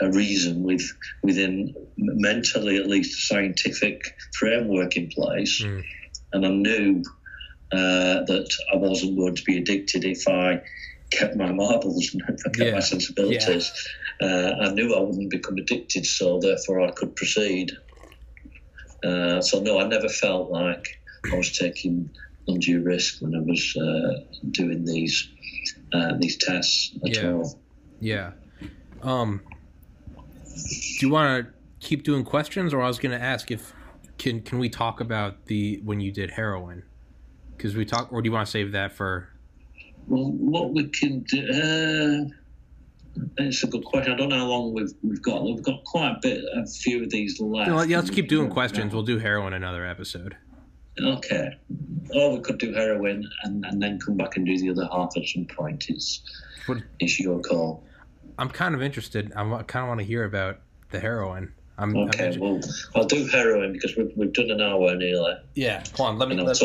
[0.00, 0.82] a reason with
[1.22, 4.00] within mentally at least a scientific
[4.38, 5.82] framework in place Mm.
[6.32, 7.02] and I knew
[7.72, 10.60] uh, that I wasn't going to be addicted if I
[11.10, 12.72] kept my marbles and if I kept Yeah.
[12.74, 13.70] my sensibilities.
[14.20, 17.72] Uh, I knew I wouldn't become addicted, so therefore I could proceed.
[19.04, 20.86] Uh, so no, I never felt like
[21.32, 22.08] I was taking
[22.46, 25.28] undue risk when I was uh, doing these
[25.92, 27.32] uh, these tests at Yeah.
[27.32, 27.60] all.
[28.00, 28.32] Yeah.
[29.02, 29.42] Um.
[30.44, 31.52] Do you want to
[31.86, 33.72] keep doing questions, or I was going to ask if
[34.18, 36.84] can can we talk about the when you did heroin?
[37.62, 39.28] Because we talk, or do you want to save that for?
[40.08, 41.46] Well, what we can do.
[41.48, 44.12] Uh, it's a good question.
[44.12, 45.44] I don't know how long we've we've got.
[45.44, 47.70] We've got quite a bit, a few of these left.
[47.70, 48.92] No, yeah, let's keep doing questions.
[48.92, 50.36] We'll do heroin another episode.
[51.00, 51.56] Okay.
[52.12, 55.16] Or we could do heroin and, and then come back and do the other half
[55.16, 55.84] at some point.
[55.88, 56.20] It's,
[56.66, 57.84] What- it's your call.
[58.38, 59.32] I'm kind of interested.
[59.36, 60.58] I kind of want to hear about
[60.90, 61.52] the heroin.
[61.78, 62.60] I'm, I'm Okay, well,
[62.94, 65.34] I'll do heroin because we've, we've done an hour nearly.
[65.54, 65.82] yeah.
[65.94, 66.18] Hold on.
[66.18, 66.60] Let me let,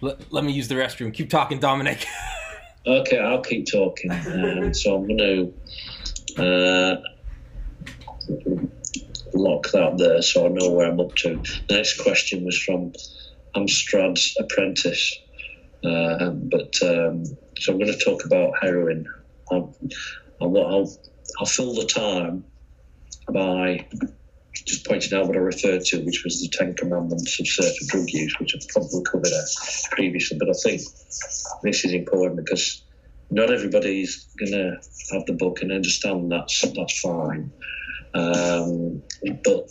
[0.00, 1.12] let, let me use the restroom.
[1.12, 2.06] Keep talking, Dominic.
[2.86, 4.10] Okay, I'll keep talking.
[4.10, 5.54] Um, so I'm going
[6.36, 6.96] to uh,
[9.32, 11.40] lock that there so I know where I'm up to.
[11.68, 12.92] The next question was from
[13.56, 15.16] Amstrad's apprentice.
[15.82, 17.24] Uh, but um,
[17.58, 19.06] so I'm going to talk about heroin.
[19.50, 19.74] I'll,
[20.42, 20.98] I'll, I'll,
[21.40, 22.44] I'll fill the time
[23.32, 23.86] by
[24.54, 28.08] just pointing out what I referred to, which was the Ten Commandments of safer drug
[28.08, 29.32] use, which I've probably covered
[29.90, 30.38] previously.
[30.38, 30.82] But I think
[31.62, 32.82] this is important because
[33.30, 34.76] not everybody's going to
[35.12, 37.52] have the book and understand that's that's fine.
[38.14, 39.02] Um,
[39.44, 39.68] but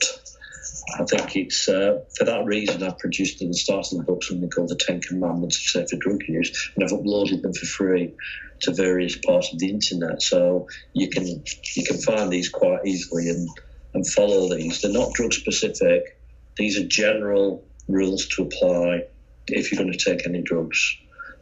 [0.99, 4.23] I think it's uh, for that reason I've produced at the start of the book
[4.23, 8.13] something called the Ten Commandments of Safer Drug Use, and I've uploaded them for free
[8.61, 10.21] to various parts of the internet.
[10.21, 13.47] So you can you can find these quite easily and
[13.93, 14.81] and follow these.
[14.81, 16.19] They're not drug specific.
[16.57, 19.03] These are general rules to apply
[19.47, 20.79] if you're going to take any drugs.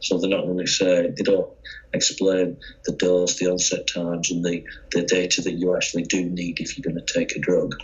[0.00, 1.48] So they're not to say they don't
[1.92, 6.58] explain the dose, the onset times, and the, the data that you actually do need
[6.58, 7.74] if you're going to take a drug.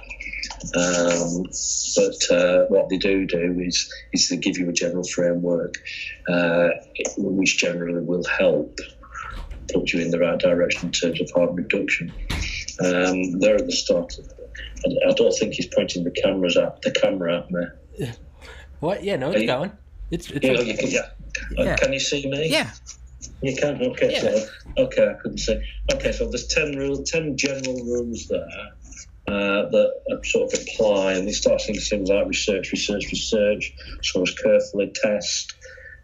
[0.75, 1.45] Um,
[1.97, 5.75] but uh, what they do do is is they give you a general framework,
[6.29, 6.71] uh,
[7.16, 8.77] which generally will help
[9.73, 12.14] put you in the right direction in terms of harm reduction.
[12.85, 14.12] Um, they're at the start.
[14.87, 18.11] I, I don't think he's pointing the cameras at the camera at me.
[18.81, 19.03] What?
[19.03, 19.72] Yeah, no, it's going.
[20.11, 21.09] It's, it's You know, like- you can, yeah.
[21.53, 21.76] Yeah.
[21.76, 22.49] Can you see me?
[22.49, 22.70] yeah.
[23.43, 23.83] You can.
[23.83, 24.12] Okay.
[24.12, 24.20] Yeah.
[24.20, 24.49] So,
[24.85, 25.61] okay, I couldn't see.
[25.93, 28.47] Okay, so there's ten rules, ten general rules there
[29.29, 33.72] uh, that uh, sort of apply, and they start saying things like research, research, research.
[34.03, 35.55] So as carefully test,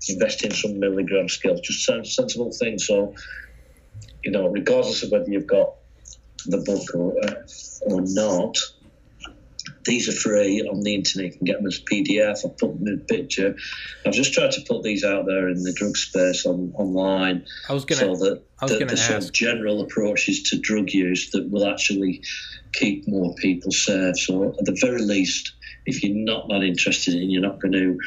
[0.09, 2.87] invest in some milligram scales, just sens- sensible things.
[2.87, 3.15] So
[4.25, 5.75] you know, regardless of whether you've got
[6.47, 7.35] the book or uh,
[7.87, 8.57] or not.
[9.85, 11.33] These are free on the internet.
[11.33, 12.45] You can get them as PDF.
[12.45, 13.55] I've put them in a picture.
[14.07, 17.75] I've just tried to put these out there in the drug space on, online I
[17.75, 18.01] was gonna.
[18.01, 21.69] so that I was the, gonna sort of general approaches to drug use that will
[21.69, 22.23] actually
[22.73, 24.19] keep more people safe.
[24.19, 25.53] So at the very least,
[25.87, 27.99] if you're not that interested in, you're not going to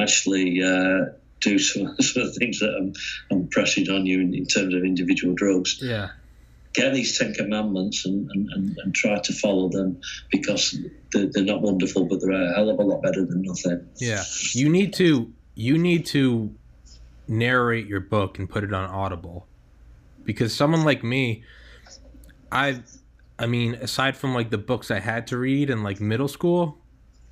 [0.00, 2.92] actually uh, do some, some of the things that I'm,
[3.30, 5.78] I'm pressing on you in, in terms of individual drugs.
[5.82, 6.08] yeah.
[6.74, 10.00] Get these Ten Commandments and, and, and, and try to follow them
[10.30, 10.78] because
[11.12, 13.88] they're, they're not wonderful, but they're a hell of a lot better than nothing.
[13.96, 14.22] Yeah.
[14.52, 15.32] You need to.
[15.54, 16.54] You need to
[17.26, 19.46] narrate your book and put it on Audible,
[20.24, 21.42] because someone like me,
[22.52, 22.80] I,
[23.38, 26.78] I mean, aside from like the books I had to read in like middle school,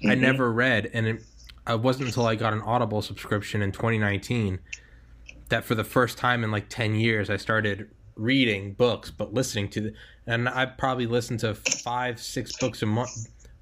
[0.03, 0.20] I Mhm.
[0.20, 1.24] never read, and it,
[1.68, 4.59] it wasn't until I got an Audible subscription in 2019
[5.49, 9.69] that for the first time in like 10 years I started reading books, but listening
[9.69, 9.93] to the,
[10.27, 13.11] and I probably listened to five, six books a month,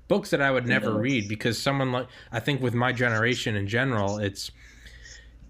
[0.08, 3.66] books that I would never read because someone like I think with my generation in
[3.66, 4.50] general, it's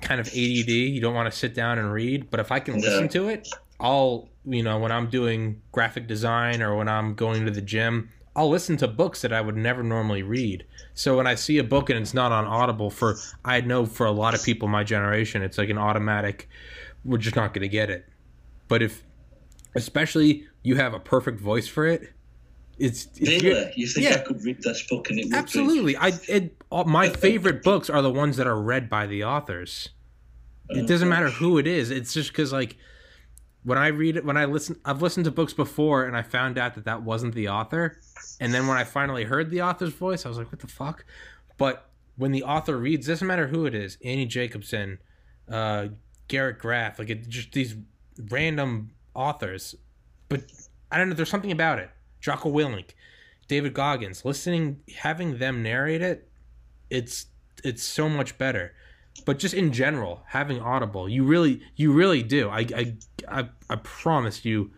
[0.01, 0.69] kind of ADD.
[0.71, 2.81] You don't want to sit down and read, but if I can Yeah.
[2.89, 7.45] listen to it, I'll you know when I'm doing graphic design or when I'm going
[7.45, 10.65] to the gym, I'll listen to books that I would never normally read.
[10.95, 14.07] So when I see a book and it's not on Audible, for I know for
[14.07, 16.49] a lot of people my generation, it's like an automatic.
[17.05, 18.07] We're just not going to get it.
[18.69, 19.05] But if,
[19.75, 22.12] especially, you have a perfect voice for it,
[22.79, 23.73] it's, it's Really?
[23.77, 24.17] You think yeah.
[24.17, 25.97] I could read this book and it would be absolutely.
[25.97, 29.91] I it, all, my favorite books are the ones that are read by the authors.
[30.71, 31.91] It doesn't matter who it is.
[31.91, 32.77] It's just because like
[33.65, 36.59] when I read it, when I listen, I've listened to books before, and I found
[36.59, 37.99] out that that wasn't the author.
[38.41, 41.05] And then when I finally heard the author's voice, I was like, "What the fuck?"
[41.59, 44.99] But when the author reads, doesn't matter who it is, Annie Jacobsen,
[45.51, 45.89] uh,
[46.29, 47.75] Garrett Graff, like it, just these
[48.31, 49.75] random authors.
[50.29, 50.45] But
[50.91, 51.15] I don't know.
[51.15, 51.91] There's something about it.
[52.21, 52.91] Jocko Willink,
[53.49, 54.25] David Goggins.
[54.25, 56.29] Listening, having them narrate it,
[56.91, 57.27] it's
[57.62, 58.73] it's so much better
[59.25, 62.95] but just in general having audible you really you really do i i
[63.29, 64.71] i, I promise you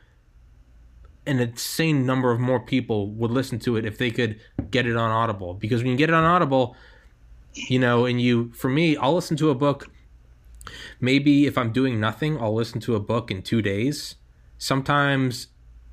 [1.27, 4.39] an insane number of more people would listen to it if they could
[4.71, 6.77] get it on audible because when you get it on audible
[7.55, 9.89] you know and you for me i'll listen to a book
[11.01, 14.17] maybe if i'm doing nothing i'll listen to a book in two days
[14.59, 15.49] sometimes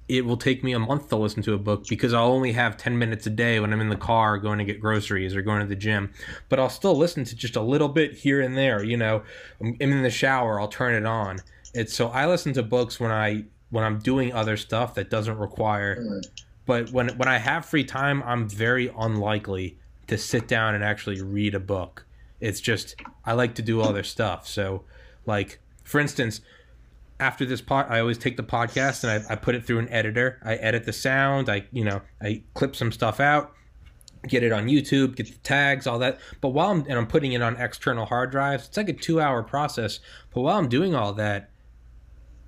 [0.09, 2.75] it will take me a month to listen to a book because I'll only have
[2.75, 5.61] 10 minutes a day when I'm in the car going to get groceries or going
[5.61, 6.11] to the gym.
[6.49, 9.23] But I'll still listen to just a little bit here and there, you know.
[9.61, 11.39] I'm in the shower, I'll turn it on.
[11.73, 15.37] It's so I listen to books when I when I'm doing other stuff that doesn't
[15.37, 16.21] require
[16.65, 21.21] but when when I have free time, I'm very unlikely to sit down and actually
[21.21, 22.05] read a book.
[22.43, 24.47] It's just I like to do other stuff.
[24.47, 24.83] So,
[25.25, 26.41] like for instance,
[27.19, 29.89] after this pod, I always take the podcast and I, I put it through an
[29.89, 30.41] editor.
[30.43, 31.49] I edit the sound.
[31.49, 33.53] I you know I clip some stuff out,
[34.27, 36.19] get it on YouTube, get the tags, all that.
[36.41, 39.21] But while I'm and I'm putting it on external hard drives, it's like a two
[39.21, 40.01] hour process.
[40.33, 41.49] But while I'm doing all that,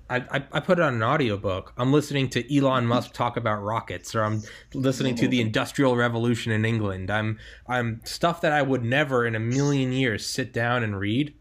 [0.08, 1.72] I, I, I put it on an audiobook.
[1.76, 2.88] I'm listening to Elon mm-hmm.
[2.90, 4.42] Musk talk about rockets, or I'm
[4.72, 5.48] listening to the mm-hmm.
[5.48, 7.10] Industrial Revolution in England.
[7.10, 7.38] I'm
[7.68, 11.34] I'm stuff that I would never in a million years sit down and read.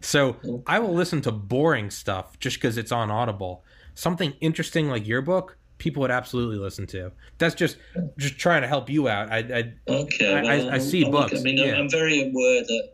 [0.00, 0.36] So
[0.66, 3.64] I will listen to boring stuff just because it's on Audible.
[3.94, 7.12] Something interesting like your book, people would absolutely listen to.
[7.38, 7.76] That's just
[8.16, 9.30] just trying to help you out.
[9.30, 10.32] I, I Okay.
[10.32, 11.74] I- I- well, I see I'm- books, I mean, yeah.
[11.74, 12.88] I'm very aware that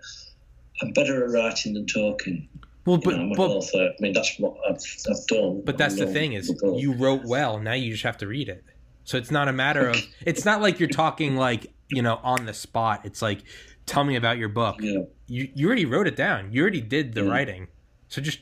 [0.82, 2.48] I'm better at writing than talking.
[2.86, 3.90] Well, but know, but author.
[3.98, 4.80] I mean, that's what I've,
[5.10, 5.62] I've done.
[5.64, 7.58] But that's the thing is you wrote well.
[7.58, 8.64] Now you just have to read it.
[9.04, 12.46] So it's not a matter of it's not like you're talking like, you know, on
[12.46, 13.02] the spot.
[13.04, 13.42] It's like
[13.84, 14.76] tell me about your book.
[14.80, 15.02] Yeah.
[15.26, 16.52] You you already wrote it down.
[16.52, 17.30] You already did the Yeah.
[17.30, 17.68] writing.
[18.08, 18.40] So just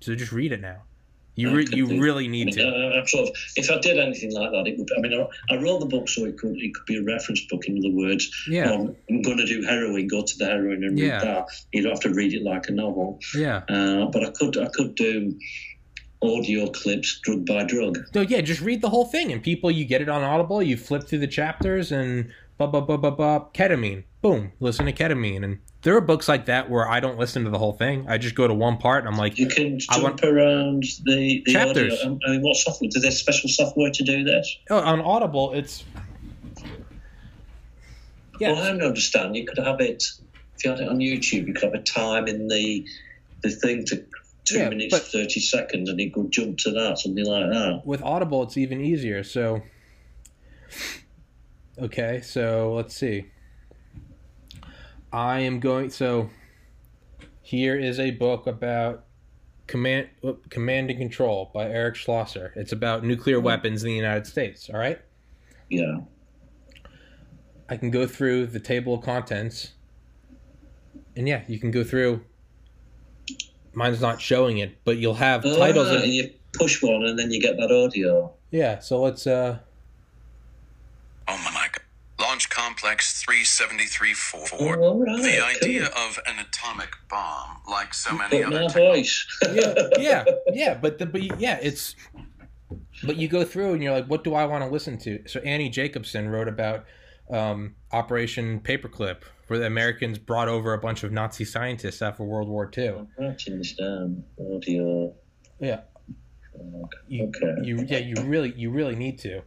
[0.00, 0.82] so just read it now.
[1.34, 2.68] You re- you do- really I need mean, to.
[2.68, 4.88] uh, I'm sort of, if I did anything like that, it would.
[4.96, 7.40] I mean, I, I wrote the book so it could it could be a reference
[7.46, 7.64] book.
[7.66, 8.70] In other words, Yeah.
[8.70, 10.08] um, I'm going to do heroin.
[10.08, 11.12] Go to the heroin and Yeah.
[11.16, 11.46] read that.
[11.72, 13.18] You don't have to read it like a novel.
[13.34, 13.62] Yeah.
[13.68, 15.38] Uh, but I could I could do
[16.22, 17.98] audio clips, drug by drug.
[18.14, 20.76] No, yeah, just read the whole thing, and people, you get it on Audible, you
[20.76, 22.28] flip through the chapters, and
[22.58, 23.46] blah blah blah blah blah.
[23.54, 27.44] Ketamine, boom, listen to ketamine, and there are books like that where I don't listen
[27.44, 28.06] to the whole thing.
[28.08, 31.52] I just go to one part, and I'm like, You can jump around the, the
[31.52, 32.00] Chapters.
[32.00, 32.18] audio.
[32.26, 32.88] I mean, what software?
[32.90, 34.56] Do they have special software to do this?
[34.70, 35.84] oh, on Audible, it's
[38.40, 39.36] yeah, Well, I don't understand.
[39.36, 40.02] You could have it
[40.56, 41.46] if you had it on YouTube.
[41.48, 42.86] You could have a time in the
[43.42, 44.04] the thing to
[44.44, 47.82] two Yeah, minutes but- thirty seconds, and it could jump to that, something like that.
[47.84, 49.22] with Audible, it's even easier.
[49.24, 49.62] So,
[51.78, 53.26] okay, so let's see.
[55.12, 55.90] I am going.
[55.90, 56.30] So,
[57.42, 59.04] here is a book about
[59.66, 62.52] command, uh, command and control by Eric Schlosser.
[62.56, 64.70] It's about nuclear weapons in the United States.
[64.72, 65.00] All right,
[65.68, 66.00] Yeah.
[67.68, 69.72] I can go through the table of contents,
[71.16, 72.22] and yeah, you can go through.
[73.74, 75.88] Mine's not showing it, but you'll have Oh, titles.
[75.88, 78.32] and you push one, and then you get that audio.
[78.50, 79.26] yeah, so let's.
[79.26, 79.58] uh
[81.28, 81.80] Oh my god.
[82.20, 82.50] Launch
[83.02, 84.78] Complex 37344.
[84.78, 85.44] Oh, all right, the cool.
[85.70, 89.26] idea of an atomic bomb, like so many But other my technologies.
[89.42, 89.54] voice.
[89.54, 90.74] yeah, yeah, yeah.
[90.74, 91.96] But the but yeah, it's.
[93.04, 95.26] But you go through and you're like, what do I want to listen to?
[95.26, 96.84] So Annie Jacobsen wrote about
[97.30, 102.48] um, Operation Paperclip, where the Americans brought over a bunch of Nazi scientists after World
[102.48, 102.88] War II.
[102.88, 104.22] I'm writing this down.
[104.38, 105.12] Audio.
[105.58, 105.80] Yeah,
[107.08, 107.54] you, Okay.
[107.66, 109.42] you yeah, you really you really need to.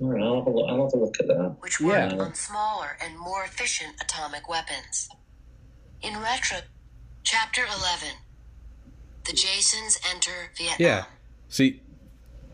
[0.00, 1.56] All right, I'll have a look, I'll have a look at that.
[1.60, 2.14] which Yeah.
[2.18, 5.08] on smaller and more efficient atomic weapons.
[6.02, 6.58] In retro,
[7.22, 8.16] Chapter 11
[9.24, 10.76] The Jasons Enter Vietnam.
[10.78, 11.04] Yeah.
[11.48, 11.82] See,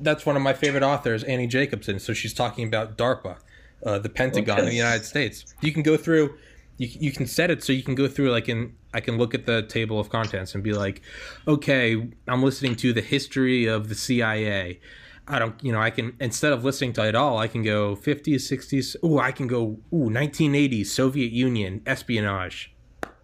[0.01, 2.01] that's one of my favorite authors, Annie Jacobsen.
[2.01, 3.38] So she's talking about DARPA,
[3.84, 5.55] uh, the Pentagon in the United States.
[5.61, 6.36] You can go through,
[6.78, 8.74] you, you can set it so you can go through like in.
[8.92, 11.03] I can look at the table of contents and be like,
[11.47, 14.80] okay, I'm listening to the history of the CIA.
[15.29, 17.97] I don't, you know, I can instead of listening to it all, I can go
[17.97, 18.97] 50s, 60s.
[19.05, 22.72] Ooh, I can go ooh 1980s Soviet Union espionage.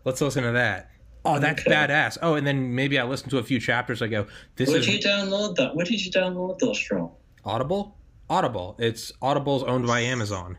[0.05, 0.91] Let's listen to that.
[1.25, 1.71] Oh, that's Okay.
[1.71, 2.19] badass.
[2.21, 4.03] Oh, and then maybe I listen to a few chapters.
[4.03, 4.27] I go,
[4.57, 5.77] this Where is did you download that?
[5.77, 7.11] Where did you download those from?
[7.45, 7.97] Audible?
[8.29, 8.75] Audible.
[8.81, 10.59] It's Audible's owned by Amazon.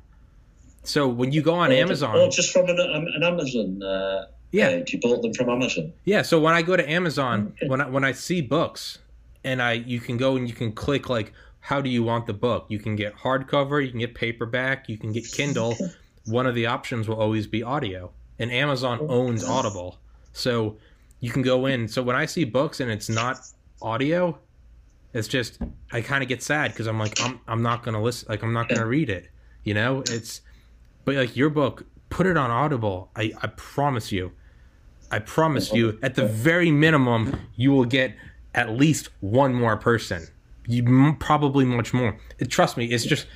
[0.84, 3.82] So when you go on Oh, Amazon, Oh, just from an, um, an Amazon.
[3.84, 4.94] Uh, yeah, page.
[4.94, 5.92] You bought them from Amazon.
[6.06, 6.22] yeah.
[6.22, 7.68] So when I go to Amazon, Okay.
[7.68, 9.00] when I when I see books,
[9.44, 12.34] and I you can go and you can click like how do you want the
[12.34, 12.66] book?
[12.68, 15.78] You can get hardcover, you can get paperback, you can get Kindle.
[16.26, 19.98] One of the options will always be audio, and Amazon oh, owns Audible,
[20.32, 20.78] so
[21.20, 21.88] you can go in.
[21.88, 23.40] So when I see books and it's not
[23.82, 24.38] audio,
[25.14, 25.60] it's just
[25.92, 28.54] I kind of get sad because I'm like I'm I'm not gonna listen, like I'm
[28.54, 29.30] not gonna read it.
[29.64, 30.42] You know, it's
[31.06, 33.10] but like your book, put it on Audible.
[33.16, 34.32] I I promise you,
[35.12, 38.16] I promise oh, you, at the very minimum, you will get
[38.54, 40.28] at least one more person.
[40.68, 42.18] You probably much more.
[42.40, 43.28] It, trust me, it's just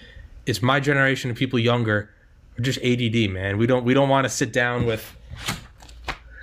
[0.46, 2.10] it's my generation of people younger.
[2.58, 3.58] We're just ADD, man.
[3.58, 5.16] We don't we don't want to sit down with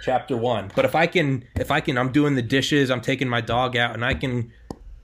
[0.05, 0.70] chapter one.
[0.75, 2.91] But if I can, if I can, I'm doing the dishes.
[2.91, 4.53] I'm taking my dog out, and I can.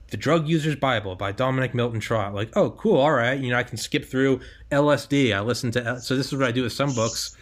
[0.09, 2.33] The Drug User's Bible by Dominic Milton Trott.
[2.33, 2.97] Like, oh, cool.
[2.97, 3.39] All right.
[3.39, 5.33] You know, I can skip through LSD.
[5.33, 6.01] I listen to.
[6.01, 7.37] So this is what I do with some books.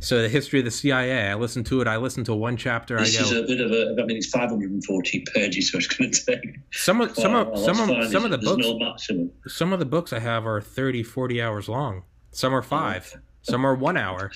[0.00, 1.30] So the history of the CIA.
[1.30, 1.86] I listen to it.
[1.86, 2.98] I listen to one chapter.
[2.98, 4.02] This I is a bit of a.
[4.02, 6.58] I mean, it's 540 pages, so it's going to take.
[6.72, 8.66] Some of some of some of some of the books.
[8.66, 9.30] no maximum.
[9.46, 12.02] Some of the books I have are 30, 40 hours long.
[12.32, 12.62] Some are oh.
[12.62, 13.20] five.
[13.42, 14.30] Some are one hour.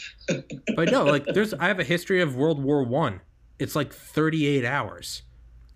[0.75, 3.21] But no, like there's I have a history of World War One.
[3.59, 5.23] It's like 38 hours.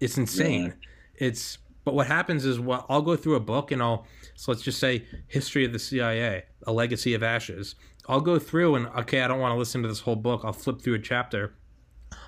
[0.00, 0.64] It's insane.
[0.64, 0.74] Right.
[1.16, 4.62] It's but what happens is what I'll go through a book and I'll so let's
[4.62, 7.74] just say history of the CIA, a legacy of ashes.
[8.10, 10.40] I'll go through and okay, I don't want to listen to this whole book.
[10.44, 11.54] I'll flip through a chapter.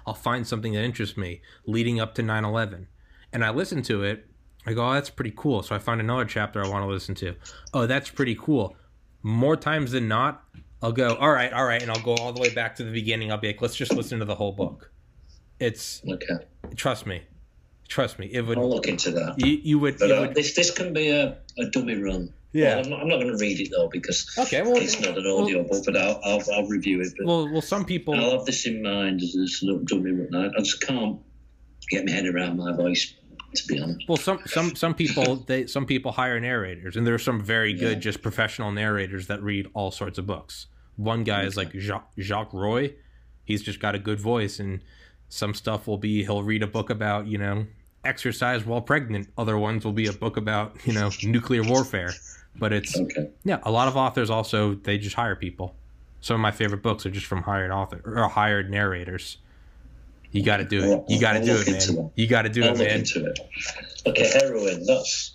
[0.07, 2.87] I'll find something that interests me leading up to 9/11.
[3.33, 4.27] And I listen to it.
[4.65, 7.17] I go, "Oh, that's pretty cool." So I find another chapter I want to listen
[7.17, 7.35] to.
[7.75, 8.77] Oh, that's pretty cool.
[9.25, 10.45] More times than not,
[10.81, 12.93] I'll go, "All right, all right," and I'll go all the way back to the
[12.93, 13.33] beginning.
[13.33, 14.93] I'll be like, "Let's just listen to the whole book."
[15.59, 16.45] It's Okay,
[16.77, 17.23] trust me,
[17.89, 18.29] trust me.
[18.33, 19.35] It would I'll look into that.
[19.39, 22.33] you, you would But you uh, would this this can be a, a dummy run.
[22.53, 22.77] Yeah.
[22.77, 24.63] Well, I'm not, not going to read it though because okay.
[24.63, 27.15] Well, it's not an audio book, but I'll, I'll, I'll review it.
[27.17, 28.15] But well, well, some people.
[28.15, 30.35] I'll have this in mind as this little dummy run.
[30.35, 31.19] I, I just can't
[31.89, 33.15] get my head around my voice,
[33.55, 34.07] to be honest.
[34.09, 37.73] Well, some some some people they some people hire narrators, and there are some very
[37.73, 38.01] good, Yeah.
[38.01, 40.67] just professional narrators that read all sorts of books.
[40.97, 42.93] One guy is like Jacques, Jacques Roy.
[43.45, 44.81] He's just got a good voice, and
[45.31, 47.67] some stuff will be he'll read a book about you know
[48.05, 49.29] exercise while pregnant.
[49.39, 52.13] Other ones will be a book about you know nuclear warfare.
[52.57, 53.31] But it's Okay.
[53.45, 55.75] yeah, a lot of authors also they just hire people.
[56.21, 59.39] Some of my favorite books are just from hired author or hired narrators.
[60.31, 61.05] You got to do it.
[61.09, 62.11] You got to do it, man.
[62.15, 62.99] You got to do I'll it, man.
[63.01, 63.39] into it.
[64.07, 64.85] Okay, heroin.
[64.87, 65.35] That's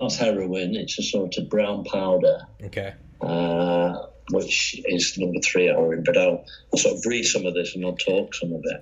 [0.00, 0.74] that's heroin.
[0.74, 2.94] It's a sort of brown powder, Okay.
[3.22, 6.02] uh, which is number three heroin.
[6.04, 8.80] But I'll, I'll sort of read some of this and I'll talk some of it.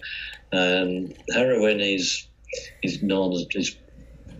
[0.52, 2.26] Um, heroin is
[2.82, 3.76] is known as its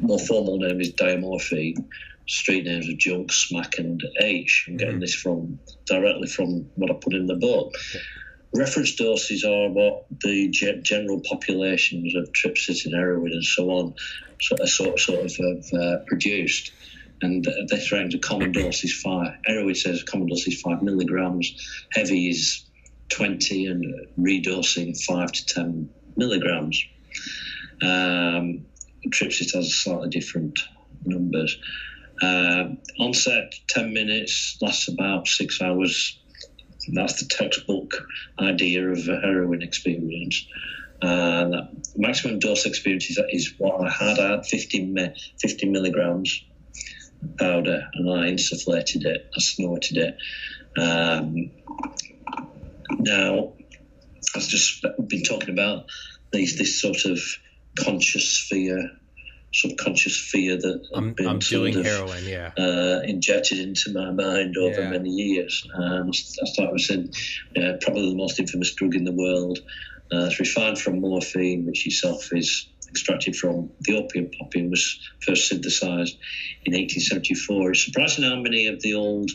[0.01, 1.85] more formal name is diamorphine.
[2.29, 4.67] Street names of junk, smack, and H.
[4.69, 7.73] I'm getting this from directly from what I put in the book.
[8.55, 13.95] Reference doses are what the ge- general populations of Tripsit, Erowid, and so on
[14.41, 16.73] sort, sort of have uh, produced.
[17.23, 19.35] And this range, of common dose is five.
[19.49, 21.55] Erowid says common dose is five milligrams.
[21.93, 22.65] Heavy is
[23.11, 23.85] 20, and
[24.19, 26.83] redosing five to 10 milligrams.
[27.83, 28.67] Um,
[29.09, 30.59] Tripsit has slightly different
[31.05, 31.57] numbers.
[32.23, 36.19] Um onset 10 minutes, lasts about six hours.
[36.93, 37.93] That's the textbook
[38.39, 40.47] idea of a heroin experience.
[41.01, 44.19] Uh, that maximum dose experience is, is what I had.
[44.19, 44.95] Had 50,
[45.41, 46.45] 50 milligrams
[47.39, 50.17] powder and I insufflated it, I snorted it.
[50.77, 51.51] Um,
[52.99, 53.53] now,
[54.35, 55.87] I've just been talking about
[56.33, 57.19] these this sort of
[57.79, 58.91] conscious fear,
[59.55, 62.25] subconscious fear that I'm, been I'm doing of, heroin.
[62.25, 62.53] Yeah.
[62.59, 64.91] uh, injected into my mind over Yeah.
[64.91, 65.67] many years.
[65.75, 66.13] Um, I
[66.47, 67.13] started with saying,
[67.57, 69.59] uh, probably the most infamous drug in the world.
[70.13, 74.99] Uh, it's refined from morphine, which itself is extracted from the opium poppy and was
[75.21, 76.17] first synthesized
[76.65, 77.71] in 1874.
[77.71, 79.31] It's surprising how many of the old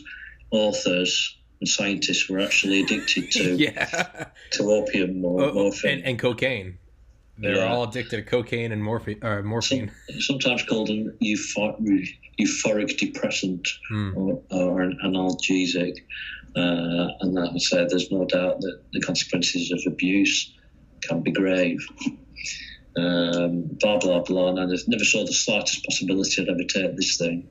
[0.52, 4.26] authors and scientists were actually addicted to, yeah.
[4.52, 5.98] to opium or Oh, morphine.
[5.98, 6.78] and, and cocaine.
[7.38, 7.72] They're Yeah.
[7.72, 9.18] all addicted to cocaine and morphine.
[9.22, 9.90] Or morphine.
[10.20, 11.78] sometimes called an euphor-
[12.40, 14.16] euphoric depressant Hmm.
[14.16, 15.98] or, or an analgesic.
[16.56, 20.52] Uh, and that would say there's no doubt that the consequences of abuse
[21.02, 21.78] can be grave.
[22.96, 24.48] Um, blah, blah, blah.
[24.48, 27.48] And I never saw the slightest possibility I'd ever take this thing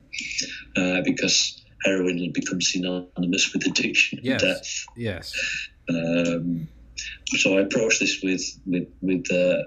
[0.76, 4.42] uh, because heroin had become synonymous with addiction Yes.
[4.42, 4.86] and death.
[4.96, 5.34] Yes.
[5.88, 6.68] Um,
[7.38, 9.62] so I approached this with with, with uh,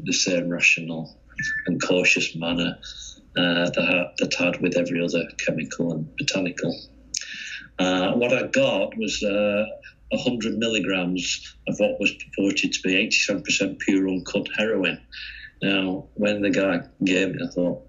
[0.00, 1.16] the same rational
[1.66, 2.78] and cautious manner
[3.36, 6.76] uh, that, that had with every other chemical and botanical.
[7.78, 9.64] Uh, what I got was uh,
[10.10, 15.00] 100 milligrams of what was purported to be 87% pure uncut heroin.
[15.62, 17.86] Now, when the guy gave it, I thought,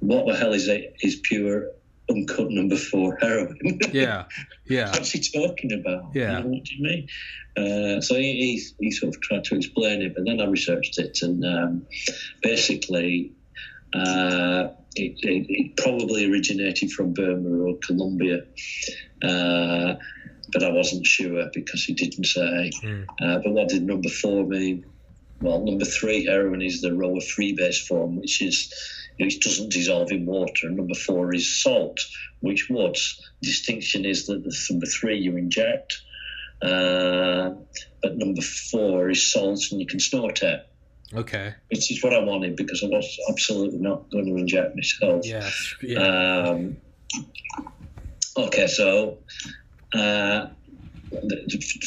[0.00, 0.94] what the hell is it?
[1.02, 1.66] Is pure
[2.12, 3.58] uncut number four heroin?
[3.92, 4.24] Yeah.
[4.66, 4.90] Yeah.
[4.92, 6.14] What's he talking about?
[6.14, 6.38] Yeah.
[6.38, 7.08] You know, what do you mean?
[7.56, 8.32] Uh, so he,
[8.78, 11.86] he, he sort of tried to explain it, but then I researched it, and um,
[12.42, 13.32] basically,
[13.94, 18.38] uh, it, it, it probably originated from Burma or Colombia,
[19.22, 19.94] uh,
[20.52, 22.70] but I wasn't sure because he didn't say.
[23.20, 24.86] Uh, but what did number four mean?
[25.42, 28.72] Well, number three, heroin is the raw freebase form, which is
[29.18, 30.66] which doesn't dissolve in water.
[30.66, 32.00] And number four is salt,
[32.40, 32.96] which would.
[33.42, 36.00] Distinction is that the number three you inject,
[36.62, 37.50] uh,
[38.02, 40.66] but number four is salt and you can snort it,
[41.14, 41.54] Okay.
[41.70, 45.26] which is what I wanted because I was absolutely not going to inject myself.
[45.26, 45.74] Yes.
[45.82, 45.98] Yeah.
[46.00, 46.76] Um,
[48.36, 49.18] okay, so
[49.94, 50.46] uh,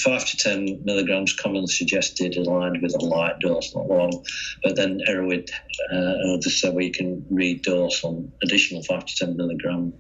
[0.04, 4.24] five to ten milligrams commonly suggested aligned with a light dose, not long.
[4.64, 5.46] But then heroin,
[5.92, 6.38] uh,
[6.72, 9.94] where you can redose on additional five to ten milligram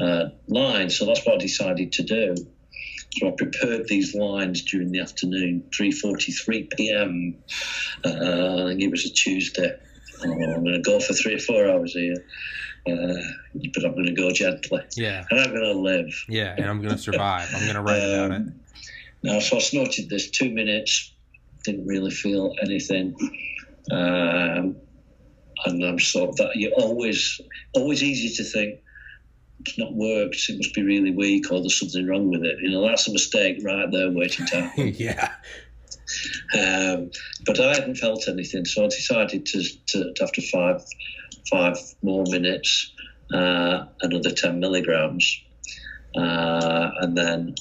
[0.00, 0.98] uh, lines.
[0.98, 2.34] So that's what I decided to do.
[3.18, 7.42] So I prepared these lines during the afternoon, 3:43 p.m.
[8.04, 9.72] Uh, I think it was a Tuesday.
[10.24, 12.14] Oh, I'm going to go for three or four hours here,
[12.86, 13.22] uh,
[13.74, 15.24] but I'm going to go gently, yeah.
[15.30, 16.24] and I'm going to live.
[16.28, 16.54] Yeah.
[16.56, 17.48] And I'm gonna survive.
[17.54, 18.36] I'm gonna write about it.
[18.36, 18.54] Um,
[19.22, 21.12] Now, so I snorted this two minutes,
[21.64, 23.14] didn't really feel anything.
[23.90, 24.76] Um,
[25.66, 27.40] and I'm sort of that You're always,
[27.74, 28.80] always easy to think
[29.66, 32.56] it's not worked, it must be really weak or there's something wrong with it.
[32.60, 34.94] You know, that's a mistake right there waiting to happen.
[34.96, 35.32] yeah.
[36.54, 37.10] Um,
[37.44, 40.82] but I hadn't felt anything, so I decided to, to, to after five
[41.50, 42.92] five more minutes,
[43.34, 45.26] uh, another ten milligrams,
[46.16, 47.54] uh, and then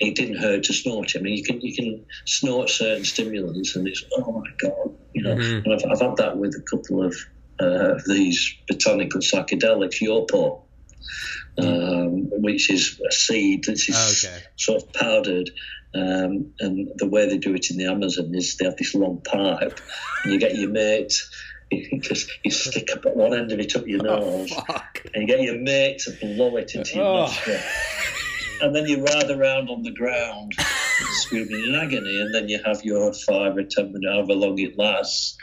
[0.00, 1.12] it didn't hurt to snort.
[1.16, 5.22] I mean, you can you can snort certain stimulants, and it's oh my god, you
[5.22, 5.34] know.
[5.36, 5.64] Mhm.
[5.64, 7.14] And I've, I've had that with a couple of
[7.60, 10.62] uh, these botanical psychedelics, Yopo.
[11.60, 14.44] Um, which is a seed that is Oh, okay.
[14.56, 15.50] sort of powdered
[15.92, 19.22] Um, and the way they do it in the Amazon is they have this long
[19.22, 19.80] pipe,
[20.22, 21.14] and you get your mate.
[21.70, 25.02] You just you stick up at one end of it up your nose, Fuck.
[25.14, 27.16] and you get your mate to blow it into your Oh.
[27.22, 27.60] nostril.
[28.60, 30.52] And then you ride around on the ground,
[31.20, 34.76] screaming in agony, and then you have your five or ten minutes, however long it
[34.76, 35.36] lasts.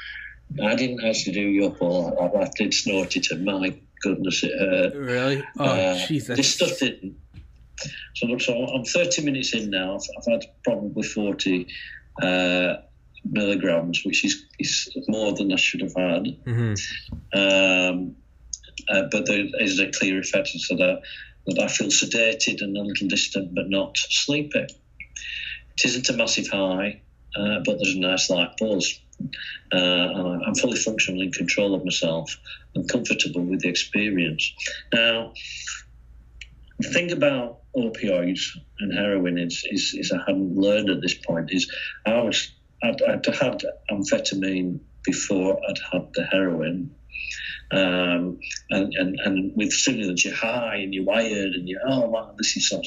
[0.62, 2.16] I didn't actually do your part.
[2.20, 4.94] I, did snort it, and my goodness, it hurt.
[4.96, 5.44] Really?
[5.58, 6.28] Oh, Uh, jeez.
[6.28, 7.16] this stuff didn't.
[8.16, 9.96] So, so I'm 30 minutes in now.
[9.96, 11.68] I've, I've had probably 40
[12.22, 12.74] uh,
[13.32, 16.24] milligrams, which is, is more than I should have had.
[16.46, 16.80] Mhm.
[17.34, 18.16] Um,
[18.90, 21.02] uh, but there is a clear effect so that,
[21.48, 24.60] that I feel sedated and a little distant, but not sleepy.
[24.60, 27.02] It isn't a massive high,
[27.36, 29.00] uh, but there's a nice light buzz.
[29.74, 32.38] Uh, I'm fully functional in control of myself
[32.76, 34.54] and comfortable with the experience.
[34.94, 35.34] Now,
[36.80, 38.42] the thing about opioids
[38.80, 41.72] and heroin is, is, is I hadn't learned at this point is
[42.06, 42.52] I was
[42.84, 43.62] I'd, I'd had
[43.92, 46.94] amphetamine before I'd had the heroin.
[47.72, 52.34] Um, and, and, and with stimulants, you're high and you're wired and you're, oh, wow,
[52.38, 52.82] this is so,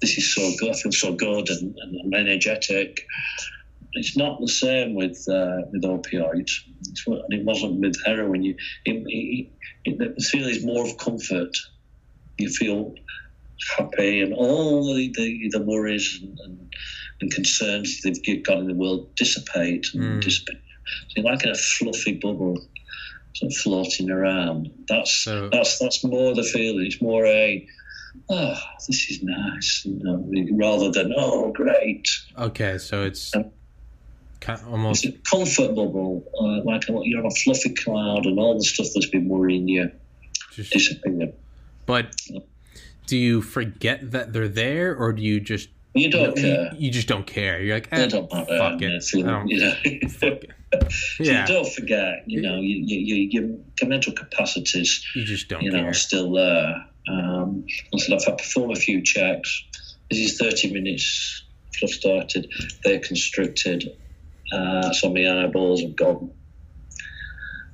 [0.00, 0.74] this is so good.
[0.74, 3.06] I feel so good and, and I'm energetic.
[3.94, 6.52] It's not the same with uh, with opioids.
[6.88, 8.44] It's, and it wasn't with heroin.
[8.44, 8.54] You,
[8.84, 9.48] it, it,
[9.84, 11.56] it, the feeling is more of comfort.
[12.38, 12.94] You feel
[13.76, 16.74] happy and all the, the, the worries and, and,
[17.20, 20.22] and concerns that you've got in the world dissipate and Mm.
[20.22, 20.58] dissipate.
[21.08, 22.56] So you're like in a fluffy bubble
[23.34, 24.70] sort of floating around.
[24.88, 26.86] That's So- that's that's more the feeling.
[26.86, 27.66] It's more a
[28.28, 28.56] oh,
[28.88, 32.08] this is nice, you know, rather than oh, great.
[32.38, 33.46] Okay, so it's Um,
[34.40, 38.26] kind of It's almost a comfort bubble, uh, like a, you're on a fluffy cloud,
[38.26, 39.90] and all the stuff that's been worrying you
[40.52, 40.72] just.
[40.72, 41.32] disappear.
[41.86, 42.16] But
[43.06, 46.70] do you forget that they're there, or do you just You don't you, care.
[46.78, 47.60] you just don't care?
[47.60, 48.58] You're like, eh, don't matter.
[48.58, 48.88] fuck it.
[48.92, 49.74] Nothing, I don't- you know.
[50.08, 50.50] fuck it.
[50.92, 53.40] So Yeah, you don't forget, you know, you, you, you,
[53.80, 55.88] your, mental capacities, you just don't you know, care.
[55.88, 56.74] are still there.
[57.08, 59.64] Um, I said, I've had to perform a few checks.
[60.10, 61.44] This is 30 minutes
[61.82, 62.52] I've started.
[62.84, 63.84] They're constricted.
[64.52, 66.30] Uh, so my eyeballs have gone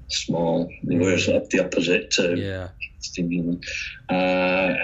[0.09, 0.71] small.
[0.85, 2.69] Whereas at the opposite to Yeah.
[3.01, 3.67] stimulant.
[4.09, 4.15] Uh,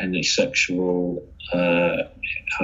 [0.01, 2.03] and the sexual, uh,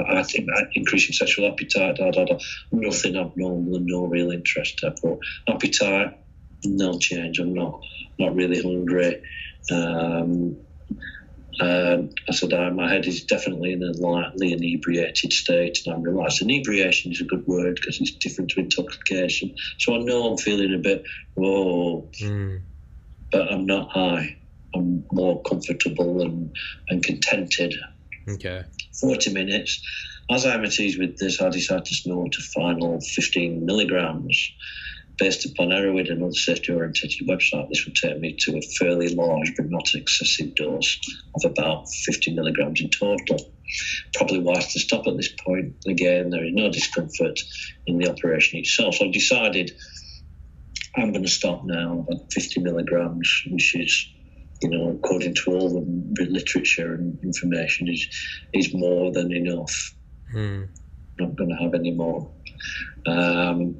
[0.07, 2.37] I think increasing sexual appetite, da, da, da.
[2.71, 4.81] nothing abnormal and no real interest.
[4.83, 6.17] I put appetite,
[6.65, 7.39] no change.
[7.39, 7.79] I'm not
[8.17, 9.21] not really hungry.
[9.71, 10.57] Um,
[11.61, 16.03] um, I said, uh, my head is definitely in a lightly inebriated state, and I'm
[16.03, 16.41] relaxed.
[16.41, 19.55] Inebriation is a good word because it's different to intoxication.
[19.77, 21.03] So I know I'm feeling a bit,
[21.35, 22.61] whoa, Mm.
[23.31, 24.37] but I'm not high.
[24.73, 26.55] I'm more comfortable and,
[26.89, 27.73] and contented.
[28.29, 28.63] Okay.
[28.99, 29.81] 40 minutes.
[30.29, 34.51] As I'm at ease with this, I decided to snort a final 15 milligrams.
[35.17, 39.13] Based upon Erowid and other safety oriented website, this would take me to a fairly
[39.13, 40.97] large but not excessive dose
[41.35, 43.51] of about 50 milligrams in total.
[44.13, 45.75] Probably wise to stop at this point.
[45.87, 47.39] Again, there is no discomfort
[47.87, 48.95] in the operation itself.
[48.95, 49.71] So I've decided
[50.95, 54.07] I'm going to stop now at 50 milligrams, which is,
[54.61, 58.07] you know, according to all the literature and information, is
[58.53, 59.95] is more than enough.
[60.33, 60.67] Mm.
[61.19, 62.29] not going to have any more.
[63.07, 63.79] Um,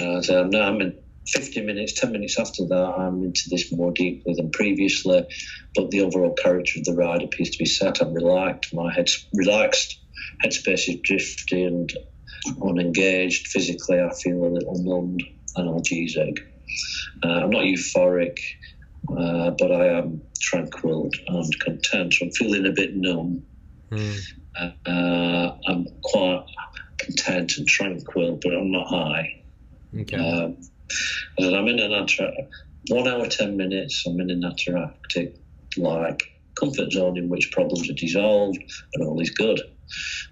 [0.00, 0.98] uh, so now I'm in
[1.28, 5.26] 50 minutes, 10 minutes after that, I'm into this more deeply than previously,
[5.74, 8.00] but the overall character of the ride appears to be set.
[8.00, 9.98] I'm relaxed, my head's relaxed,
[10.44, 11.92] headspace is drifty and
[12.62, 13.48] unengaged.
[13.48, 15.22] Physically, I feel a little numbed,
[15.56, 16.38] and analgesic.
[17.24, 18.38] Uh, I'm not euphoric,
[19.10, 22.14] uh, but I am tranquil and content.
[22.20, 23.42] I'm feeling a bit numb
[23.92, 24.18] Mm.
[24.58, 26.44] uh, I'm quite
[26.98, 29.44] content and tranquil, but I'm not high.
[30.00, 30.16] Okay.
[30.16, 30.56] Um,
[31.38, 32.32] and I'm in an attra-
[32.88, 35.34] one hour, 10 minutes, I'm in an attractive,
[35.76, 36.22] like,
[36.58, 38.58] comfort zone in which problems are dissolved
[38.94, 39.60] and all is good.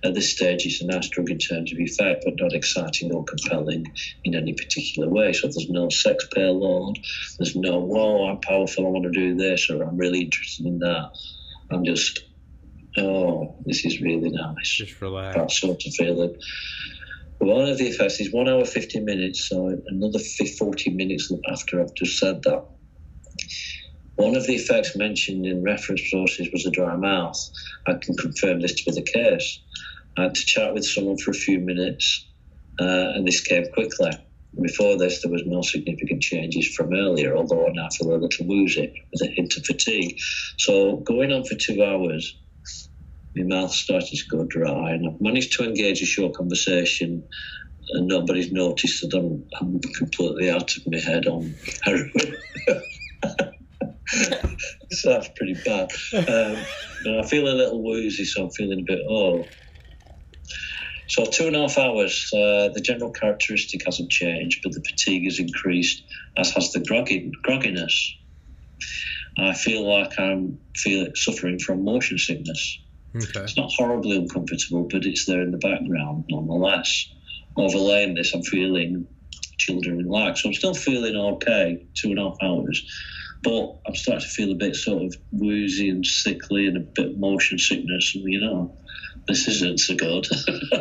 [0.04, 3.24] At this stage, it's a nice drug in terms of effect, but not exciting or
[3.24, 3.86] compelling
[4.24, 5.32] in any particular way.
[5.32, 6.98] So there's no sex payload,
[7.38, 10.78] there's no, whoa, I'm powerful, I want to do this, or I'm really interested in
[10.80, 11.10] that.
[11.70, 12.20] I'm just,
[12.98, 15.36] oh, this is really nice just relax.
[15.36, 16.36] that sort of feeling.
[17.38, 20.18] One of the effects is one hour, 50 minutes, so another
[20.58, 22.64] 40 minutes after I've just said that.
[24.16, 27.38] One of the effects mentioned in reference sources was a dry mouth.
[27.86, 29.60] I can confirm this to be the case.
[30.16, 32.24] I had to chat with someone for a few minutes,
[32.80, 34.12] uh, and this came quickly.
[34.62, 38.46] Before this, there was no significant changes from earlier, although I now feel a little
[38.46, 40.16] woozy with a hint of fatigue.
[40.58, 42.36] So, going on for two hours,
[43.34, 47.24] my mouth started to go dry, and I've managed to engage a short conversation,
[47.94, 52.36] and nobody's noticed that I'm, I'm completely out of my head on heroin.
[54.94, 55.90] so that's pretty bad.
[56.12, 56.64] Um,
[57.04, 59.48] and I feel a little woozy, so I'm feeling a bit oh.
[61.08, 62.30] So two and a half hours.
[62.32, 66.02] Uh, the general characteristic hasn't changed, but the fatigue has increased,
[66.36, 67.94] as has the groggy, grogginess.
[69.38, 72.78] I feel like I'm feel, suffering from motion sickness.
[73.16, 73.40] Okay.
[73.40, 77.06] It's not horribly uncomfortable, but it's there in the background nonetheless.
[77.56, 79.06] Overlaying this, I'm feeling
[79.58, 80.36] children in lag.
[80.36, 82.82] So I'm still feeling okay, two and a half hours.
[83.44, 87.18] But I'm starting to feel a bit sort of woozy and sickly and a bit
[87.18, 88.14] motion sickness.
[88.14, 88.74] And, you know,
[89.28, 90.26] this isn't so good.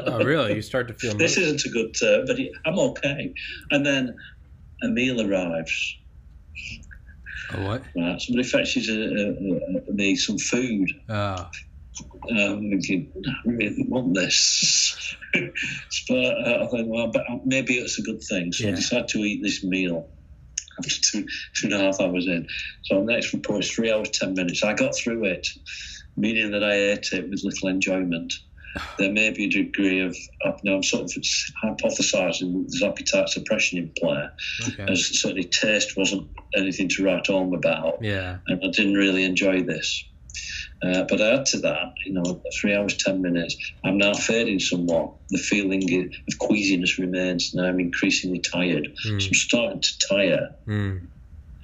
[0.05, 0.55] Oh, really?
[0.55, 1.15] You start to feel.
[1.15, 3.33] this isn't a good term, but I'm okay.
[3.71, 4.15] And then
[4.83, 5.97] a meal arrives.
[7.51, 7.83] A what?
[7.95, 10.89] Right, somebody fetches a, a, a, me some food.
[11.09, 11.49] Oh,
[12.31, 15.15] um, thinking, I really want this.
[15.33, 18.51] but uh, I think, well, but maybe it's a good thing.
[18.51, 18.71] So Yeah.
[18.71, 20.09] I decide to eat this meal
[20.81, 21.25] two,
[21.55, 22.47] two and a half hours in.
[22.83, 24.63] So the next report is three hours, 10 minutes.
[24.63, 25.47] I got through it,
[26.17, 28.33] meaning that I ate it with little enjoyment.
[28.97, 31.11] There may be a degree of, of now I'm sort of
[31.63, 34.27] hypothesising there's appetite suppression in play,
[34.67, 34.91] okay.
[34.91, 38.37] as certainly taste wasn't anything to write home about Yeah.
[38.47, 40.03] and I didn't really enjoy this.
[40.83, 43.55] Uh, but add to that, you know, three hours, ten minutes,
[43.85, 45.13] I'm now fading somewhat.
[45.29, 45.83] The feeling
[46.27, 48.87] of queasiness remains, and I'm increasingly tired.
[49.05, 49.19] Hmm.
[49.19, 50.49] So I'm starting to tire.
[50.67, 51.07] Mm.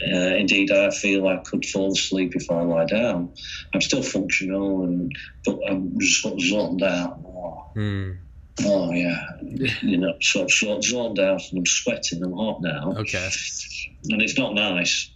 [0.01, 3.33] Uh, indeed, I feel I could fall asleep if I lie down.
[3.73, 5.11] I'm still functional, and
[5.45, 7.19] but I'm sort of zoned out.
[7.25, 8.17] Oh, Mm.
[8.65, 9.19] oh yeah,
[9.81, 12.23] you know, sort of, sort of zoned out, and I'm sweating.
[12.23, 13.29] I'm hot now Okay.
[14.05, 15.11] and it's not nice.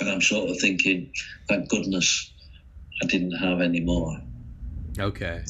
[0.00, 1.12] And I'm sort of thinking,
[1.48, 2.32] thank goodness
[3.02, 4.20] I didn't have any more.
[4.98, 5.42] Okay.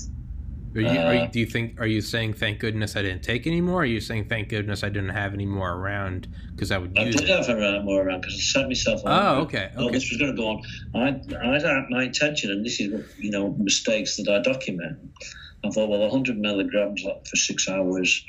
[0.77, 1.81] Are you, are you, Uh, do you think?
[1.81, 3.83] Are you saying thank goodness I didn't take any more?
[3.83, 7.05] Are you saying thank goodness I didn't have any more around because I would I
[7.11, 7.29] did it?
[7.29, 9.11] have around more around because I set myself on.
[9.11, 9.95] Oh, okay, Oh, okay.
[9.95, 10.63] this was going to go on.
[10.95, 14.97] I, I had my intention, and this is you know mistakes that I document.
[15.65, 18.25] I thought, well, 100 milligrams for six hours,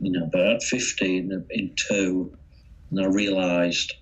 [0.00, 2.36] you know, but I had 50 in, in two,
[2.90, 3.94] and I realised,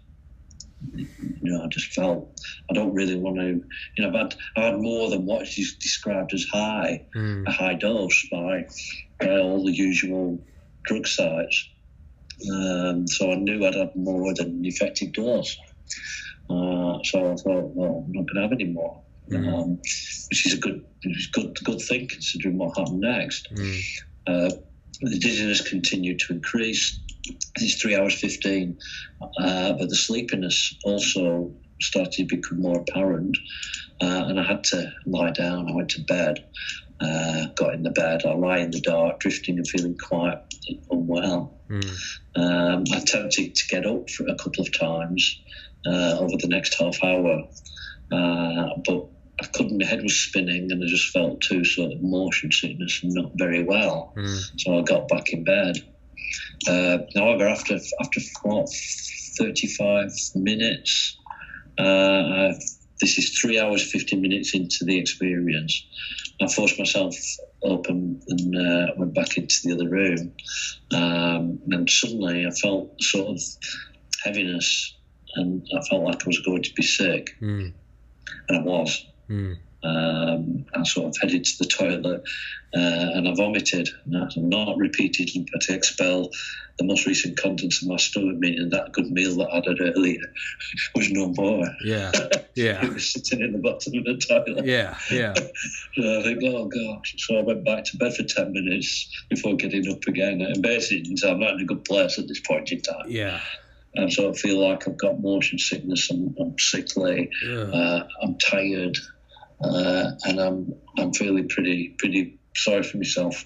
[0.95, 1.07] you
[1.43, 2.41] know, I just felt
[2.71, 3.47] I don't really want to,
[3.97, 7.47] you know, I've had, I had more than what is described as high, Mm.
[7.47, 8.67] a high dose by,
[9.21, 10.39] by all the usual
[10.85, 11.69] drug sites.
[12.53, 15.57] Um, so I knew I'd had more than an effective dose.
[16.49, 19.53] Uh, so I thought, well, I'm not going to have any more, Mhm.
[19.53, 19.71] um,
[20.31, 20.85] which is a good,
[21.33, 23.49] good, good thing considering what happened next.
[23.55, 23.81] Mm.
[24.27, 24.51] Uh,
[25.01, 27.01] the dizziness continued to increase.
[27.57, 28.79] It's three hours fifteen,
[29.21, 33.37] uh, but the sleepiness also started to become more apparent,
[34.01, 35.69] uh, and I had to lie down.
[35.71, 36.45] I went to bed,
[37.01, 38.25] uh, got in the bed.
[38.25, 40.39] I lie in the dark, drifting and feeling quite
[40.91, 41.55] unwell.
[41.69, 41.91] Mm.
[42.37, 45.41] Um, I attempted to get up for a couple of times
[45.87, 47.45] uh, over the next half hour,
[48.13, 49.07] uh, but
[49.41, 49.79] I couldn't.
[49.79, 53.33] My head was spinning, and I just felt too sort of motion sickness and not
[53.37, 54.13] very well.
[54.17, 54.61] Mm.
[54.61, 55.77] So I got back in bed.
[56.69, 58.69] Uh, however, after after what,
[59.39, 61.17] 35 minutes,
[61.79, 62.53] uh,
[63.01, 65.87] this is three hours 50 minutes into the experience.
[66.41, 67.15] I forced myself
[67.63, 70.33] open and uh, went back into the other room,
[70.93, 73.41] um, and suddenly I felt sort of
[74.25, 74.95] heaviness,
[75.37, 77.73] and I felt like I was going to be sick, Mm.
[78.49, 79.05] and I was.
[79.29, 79.57] Mm.
[79.83, 82.23] Um, I sort of headed to the toilet
[82.75, 83.89] uh, and I vomited.
[84.05, 86.31] And I not repeatedly, but I expel
[86.79, 90.21] the most recent contents of my stomach, meaning that good meal that I had earlier
[90.95, 91.65] was no more.
[91.85, 92.13] Yeah.
[92.55, 92.85] Yeah.
[92.85, 94.65] it was sitting in the bottom of the toilet.
[94.67, 94.99] Yeah.
[95.13, 95.35] Yeah.
[95.95, 97.15] So I think, oh gosh.
[97.19, 100.41] So I went back to bed for 10 minutes before getting up again.
[100.41, 103.07] And basically, I'm not in a good place at this point in time.
[103.07, 103.41] Yeah.
[103.95, 107.71] And so I feel like I've got motion sickness, I'm, I'm sickly, Ugh.
[107.73, 108.97] uh, I'm tired,
[109.63, 113.45] uh, and I'm I'm feeling pretty pretty sorry for myself.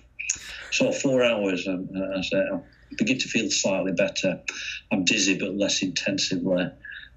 [0.71, 2.19] So four hours, and uh,
[2.55, 2.59] I
[2.99, 4.41] begin to feel slightly better.
[4.91, 6.67] I'm dizzy, but less intensively,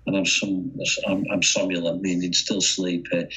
[0.06, 0.74] and I'm some
[1.08, 3.28] I'm, I'm somnolent, meaning still sleepy.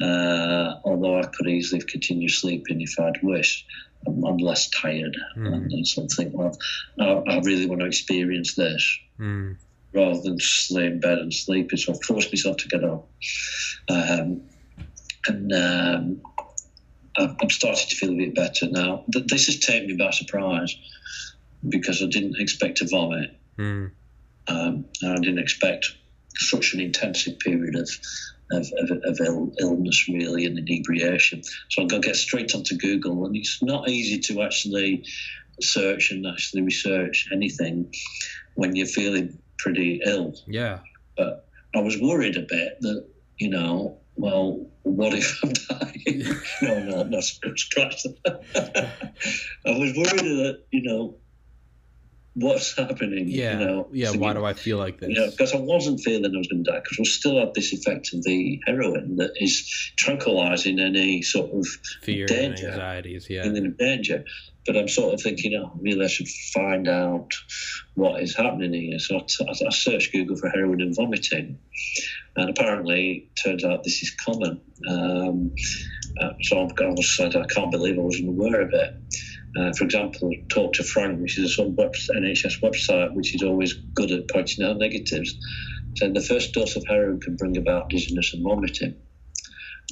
[0.00, 3.64] Uh, although I could easily have continued sleeping if I'd wished.
[4.06, 5.46] I'm, I'm less tired, Mm.
[5.54, 6.56] and, and so I think, well,
[7.00, 9.56] I, I really want to experience this Mm.
[9.92, 11.70] rather than just lay in bed and sleep.
[11.76, 13.10] So I forced myself to get up.
[13.88, 14.42] Um,
[15.28, 16.22] and um,
[17.16, 19.04] I'm starting to feel a bit better now.
[19.08, 20.76] This has taken me by surprise
[21.68, 23.36] because I didn't expect to vomit.
[23.58, 23.90] Mm.
[24.46, 25.86] Um, and I didn't expect
[26.36, 27.90] such an intensive period of
[28.50, 31.42] of, of, of Ill, illness, really, and inebriation.
[31.68, 35.04] So I'm going to get straight onto Google, and it's not easy to actually
[35.60, 37.92] search and actually research anything
[38.54, 40.34] when you're feeling pretty ill.
[40.46, 40.78] Yeah.
[41.16, 43.06] But I was worried a bit that,
[43.36, 46.24] you know, well, what if I'm dying?
[46.62, 47.68] no, no, no, scratch
[48.24, 48.42] that.
[49.66, 51.16] I was worried that, you know,
[52.34, 53.28] what's happening?
[53.28, 53.58] Yeah.
[53.58, 54.06] You know, yeah.
[54.06, 55.10] thinking, Why do I feel like this?
[55.10, 57.54] you know, because I wasn't feeling I was going to die because I still had
[57.54, 61.66] this effect of the heroin that is tranquilizing any sort of
[62.02, 62.66] Fear danger.
[62.66, 63.28] and anxieties.
[63.28, 63.42] Yeah.
[63.44, 64.24] feeling of danger.
[64.66, 67.32] But I'm sort of thinking, oh, really, I should find out
[67.94, 68.98] what is happening here.
[68.98, 71.58] So I, t- I searched Google for heroin and vomiting,
[72.38, 74.60] and apparently, it turns out this is common.
[74.88, 75.54] Um,
[76.20, 78.94] uh, so I was said, I can't believe I wasn't aware of it.
[79.56, 83.34] Uh, for example, Talk to Frank, which is a sort of web, NHS website, which
[83.34, 85.34] is always good at pointing out negatives,
[85.96, 88.94] said the first dose of heroin can bring about dizziness and vomiting.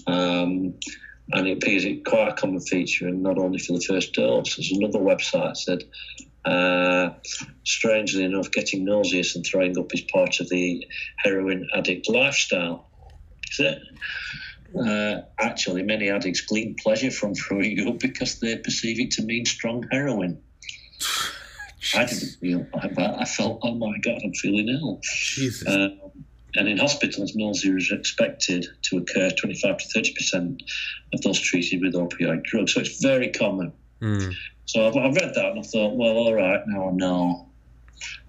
[0.07, 0.75] Um,
[1.33, 4.57] and it appears it's quite a common feature, and not only for the first dose.
[4.57, 5.83] There's another website said,
[6.47, 7.11] uh,
[7.65, 10.87] strangely enough, getting nauseous and throwing up is part of the
[11.19, 12.89] heroin addict lifestyle.
[13.51, 13.83] Is it?
[14.79, 19.45] Uh, actually, many addicts glean pleasure from throwing up because they perceive it to mean
[19.45, 20.41] strong heroin.
[21.95, 22.67] I didn't feel.
[22.75, 25.01] I, I felt, oh my god, I'm feeling ill.
[25.03, 25.69] Jesus.
[25.69, 25.99] Um,
[26.57, 30.63] and in hospitals, nausea is expected to occur 25 to 30 percent
[31.13, 32.75] of those treated with opioid drugs.
[32.75, 33.73] So it's very common.
[34.01, 34.35] Mm.
[34.67, 37.49] So I, I read that and I thought, well, all right, now I know.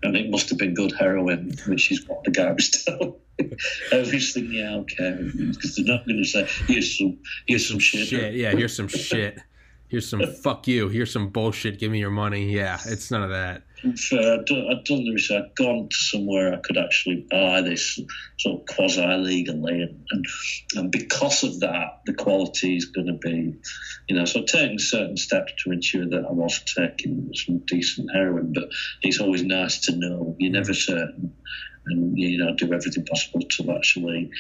[0.04, 3.16] And it must have been good heroin, which is what the guy was telling.
[3.40, 8.08] I yeah, okay, because they're not going to say, here's some, here's some shit.
[8.08, 8.34] Shit.
[8.34, 8.52] Yeah.
[8.52, 9.40] Here's some shit.
[9.90, 10.90] Here's some fuck you.
[10.90, 11.80] Here's some bullshit.
[11.80, 12.52] Give me your money.
[12.52, 12.78] Yeah.
[12.86, 13.64] It's none of that.
[13.84, 15.44] I'd done, done the research.
[15.44, 18.00] I'd gone to somewhere I could actually buy this
[18.40, 20.26] sort of quasi legally, and, and
[20.76, 23.54] and because of that, the quality is going to be,
[24.08, 24.26] you know.
[24.26, 28.70] So taking certain steps to ensure that I was taking some decent heroin, but
[29.04, 31.36] it's always nice to know you're never certain,
[31.86, 34.32] and you know do everything possible to actually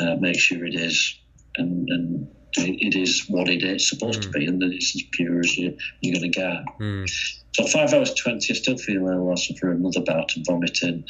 [0.00, 1.18] uh, make sure it is,
[1.56, 5.40] and and it is what it is supposed to be, and that it's as pure
[5.40, 6.64] as you, you're going to get.
[6.80, 7.10] Mm.
[7.54, 9.32] So five hours twenty, I still feel ill.
[9.32, 11.04] I suffer another bout of vomiting,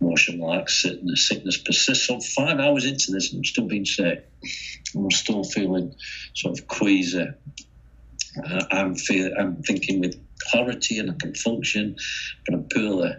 [0.00, 2.06] motion like sickness, sickness persists.
[2.06, 4.28] So five hours into this, I'm still being sick.
[4.94, 5.94] I'm still feeling
[6.34, 7.28] sort of queasy.
[8.44, 10.16] Uh, I'm feel, I'm thinking with
[10.50, 11.96] clarity and I can function,
[12.46, 13.12] but I'm poorly.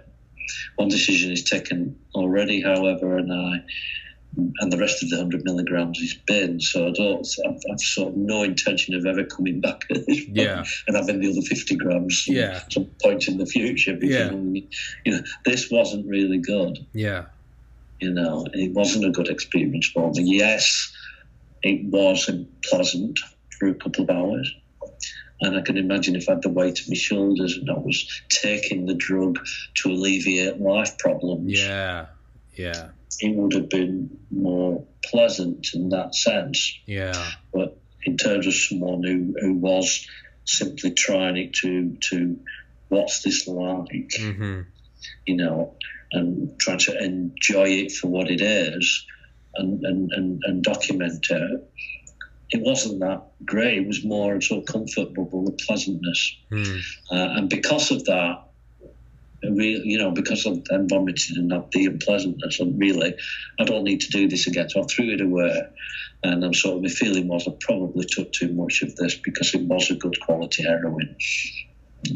[0.76, 3.64] One decision is taken already, however, and I
[4.35, 6.60] and the rest of the 100 milligrams is bin.
[6.60, 10.26] So I don't, I've, I've sort of no intention of ever coming back at this
[10.26, 10.64] point Yeah.
[10.88, 12.61] and having the other 50 grams Yeah.
[12.69, 13.93] some point in the future.
[13.93, 14.31] Because, Yeah.
[15.05, 16.80] you know, this wasn't really good.
[16.93, 17.26] Yeah.
[17.99, 20.23] You know, it wasn't a good experience for me.
[20.38, 20.91] Yes,
[21.61, 23.19] it was unpleasant
[23.60, 24.51] for a couple of hours.
[25.41, 28.05] And I can imagine if I had the weight of my shoulders and I was
[28.30, 29.39] taking the drug
[29.76, 32.05] to alleviate life problems, Yeah.
[32.55, 32.89] Yeah.
[33.19, 36.77] it would have been more pleasant in that sense.
[36.85, 37.31] Yeah.
[37.53, 40.07] But in terms of someone who, who was
[40.45, 42.39] simply trying it to to
[42.89, 44.61] what's this like, hmm
[45.25, 45.75] you know,
[46.11, 49.05] and trying to enjoy it for what it is
[49.55, 51.71] and, and, and, and document it,
[52.51, 53.80] it wasn't that great.
[53.80, 56.38] It was more sort of comfort bubble, the pleasantness.
[56.51, 56.81] Mm.
[57.11, 58.43] Uh, and because of that,
[59.52, 63.15] really, you know, because them vomiting and not the unpleasantness, and really,
[63.60, 64.70] I don't need to do this again.
[64.70, 65.61] So I threw it away.
[66.26, 69.53] And I'm sort of, my feeling was I probably took too much of this because
[69.53, 71.18] it was a good quality heroin.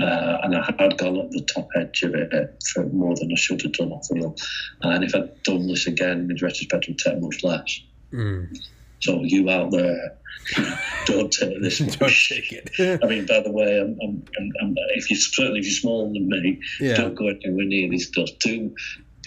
[0.01, 3.35] Uh, and I had gone up the top edge of it for more than I
[3.35, 4.35] should have done, I feel.
[4.81, 7.81] And if I'd done this again, in retrospect, it would take much less.
[8.13, 8.57] Mm.
[8.99, 10.17] So you out there,
[11.05, 11.79] don't take this.
[11.79, 12.29] Don't much.
[12.29, 12.99] take it.
[13.03, 16.11] I mean, by the way, I'm, I'm, I'm, I'm, if you're certainly if you're smaller
[16.11, 16.95] than me, yeah.
[16.95, 18.29] don't go anywhere near this stuff.
[18.39, 18.73] Do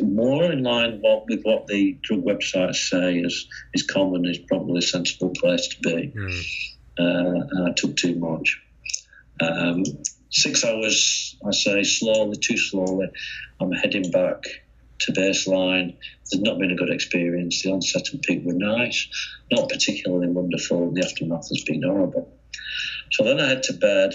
[0.02, 4.78] more in line what, with what the drug websites say is is common is probably
[4.78, 6.12] a sensible place to be.
[6.16, 6.46] Mm.
[6.98, 8.60] Uh, and I took too much.
[9.40, 9.84] Um,
[10.30, 13.08] six hours, I say, slowly, too slowly.
[13.60, 14.42] I'm heading back
[15.00, 15.96] to baseline.
[16.30, 17.62] There's not been a good experience.
[17.62, 19.08] The onset and peak were nice,
[19.50, 20.92] not particularly wonderful.
[20.92, 22.36] The aftermath has been horrible.
[23.12, 24.14] So then I head to bed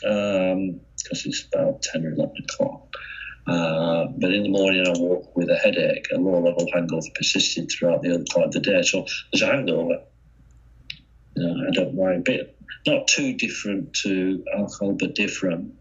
[0.00, 2.94] because it's about 10 or 11 o'clock.
[3.46, 6.06] Uh, but in the morning, I woke with a headache.
[6.14, 8.82] A low level hangover persisted throughout the other part of the day.
[8.82, 10.02] So there's a hangover.
[11.36, 12.56] I don't a bit.
[12.86, 15.74] Not too different to alcohol, but different.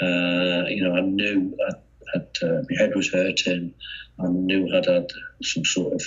[0.00, 1.72] Uh, you know, I knew I,
[2.14, 3.74] had, uh, my head was hurting.
[4.20, 5.06] I knew I'd had
[5.42, 6.02] some sort of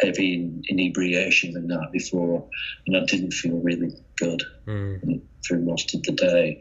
[0.00, 2.46] heavy inebriation the night before,
[2.86, 5.22] and I didn't feel really good Mm.
[5.46, 6.60] through most of the day.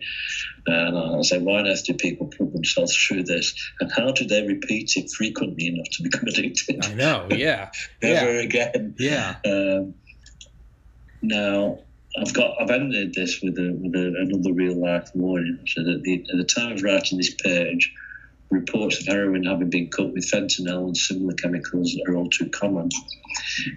[0.66, 3.54] And I said, why on earth do people put themselves through this?
[3.80, 6.84] And how do they repeat it frequently enough to become addicted?
[6.86, 7.28] I know.
[7.32, 7.70] Yeah.
[8.02, 8.42] Never Yeah.
[8.42, 8.96] again.
[8.98, 9.36] Yeah.
[9.46, 9.94] Um,
[11.22, 11.80] now,
[12.20, 15.60] I've got I've ended this with a with a, another real life warning.
[15.68, 17.92] So that the, at the time of writing this page,
[18.50, 22.90] reports of heroin having been cut with fentanyl and similar chemicals are all too common.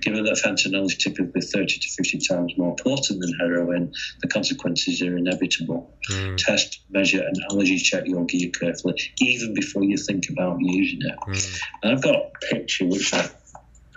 [0.03, 3.93] Given that fentanyl is typically 30 to 50 times more potent than heroin,
[4.23, 5.97] the consequences are inevitable.
[6.11, 6.37] Mm.
[6.37, 11.19] Test, measure, and allergy check your gear carefully, even before you think about using it.
[11.29, 11.61] Mm.
[11.83, 13.29] And I've got a picture which I,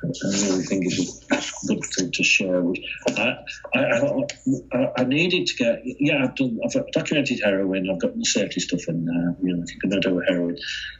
[0.03, 2.61] I really think is a good thing to share.
[2.61, 2.79] Which
[3.17, 3.35] I,
[3.73, 3.79] I,
[4.73, 5.81] I, I needed to get.
[5.83, 6.59] Yeah, I've done.
[6.65, 7.89] I've documented heroin.
[7.89, 9.35] I've got the safety stuff in there.
[9.41, 10.57] You know, if you're going to do heroin,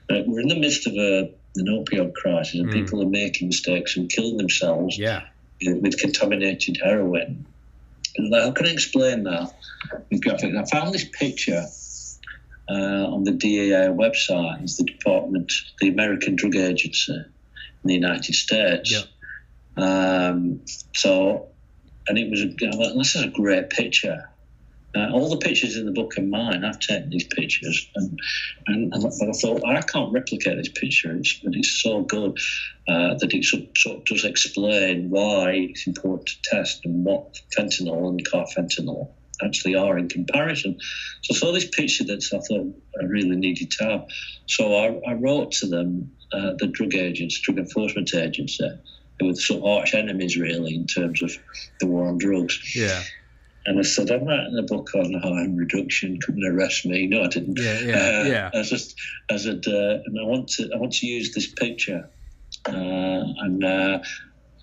[0.10, 2.74] uh, we're in the midst of a, an opioid crisis, and Mm.
[2.74, 5.22] people are making mistakes and killing themselves Yeah.
[5.68, 7.46] uh, with contaminated heroin.
[8.18, 9.50] And How can I explain that?
[10.14, 11.66] I found this picture
[12.70, 14.62] uh, on the DEA website.
[14.64, 15.52] It's the Department,
[15.82, 17.18] the American Drug Agency
[17.84, 18.91] in the United States.
[18.91, 19.05] Yep.
[19.76, 20.61] Um,
[20.95, 21.47] so,
[22.07, 24.30] and it was a, this is a great picture.
[24.95, 26.64] Uh, all the pictures in the book are mine.
[26.64, 28.19] I've taken these pictures, and
[28.68, 31.11] and, and I thought I can't replicate this picture.
[31.15, 32.38] It's, but it's so good
[32.88, 37.39] uh, that it sort, sort of does explain why it's important to test and what
[37.57, 39.10] fentanyl and carfentanil
[39.43, 40.77] actually are in comparison.
[41.23, 44.05] So I saw this picture that I thought I really needed to have.
[44.45, 48.69] So I, I wrote to them, uh, the drug agents, drug enforcement agency,
[49.19, 51.31] who were sort of arch enemies really in terms of
[51.80, 52.76] the war on drugs.
[52.76, 53.01] Yeah.
[53.65, 56.19] And I said, I'm writing a book on harm reduction.
[56.22, 57.07] Couldn't arrest me.
[57.07, 57.57] No, I didn't.
[57.57, 58.49] Yeah, yeah, Uh, yeah.
[58.53, 58.93] I just,
[59.31, 62.10] I said, uh, and I want to, I want to use this picture,
[62.68, 63.99] uh, and uh,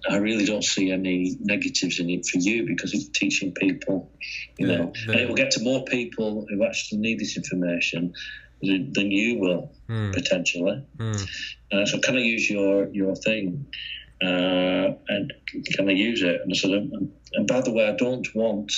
[0.08, 4.12] I really don't see any negatives in it for you because it's teaching people,
[4.58, 8.12] you Yeah, know, and it will get to more people who actually need this information
[8.62, 10.12] than, you will Mm.
[10.12, 10.84] potentially.
[10.98, 11.28] Mm.
[11.72, 13.66] Uh, so can I use your your thing?
[14.22, 15.32] Uh, and
[15.74, 16.40] can I use it?
[16.42, 18.70] And I said, and, and by the way, I don't want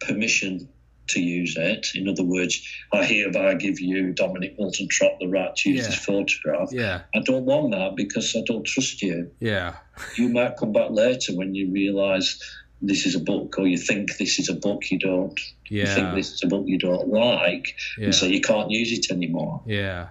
[0.00, 0.68] permission
[1.08, 1.86] to use it.
[1.94, 2.60] In other words,
[2.92, 5.86] I hereby give you Dominic Milton Trott the right to use Yeah.
[5.90, 6.68] this photograph.
[6.72, 7.02] Yeah.
[7.14, 9.30] I don't want that because I don't trust you.
[9.40, 9.76] Yeah.
[10.16, 12.38] You might come back later when you realise
[12.80, 15.38] this is a book, or you think this is a book you don't.
[15.68, 18.06] You think this is a book you don't like, Yeah.
[18.06, 19.60] and so you can't use it anymore.
[19.66, 20.08] Yeah.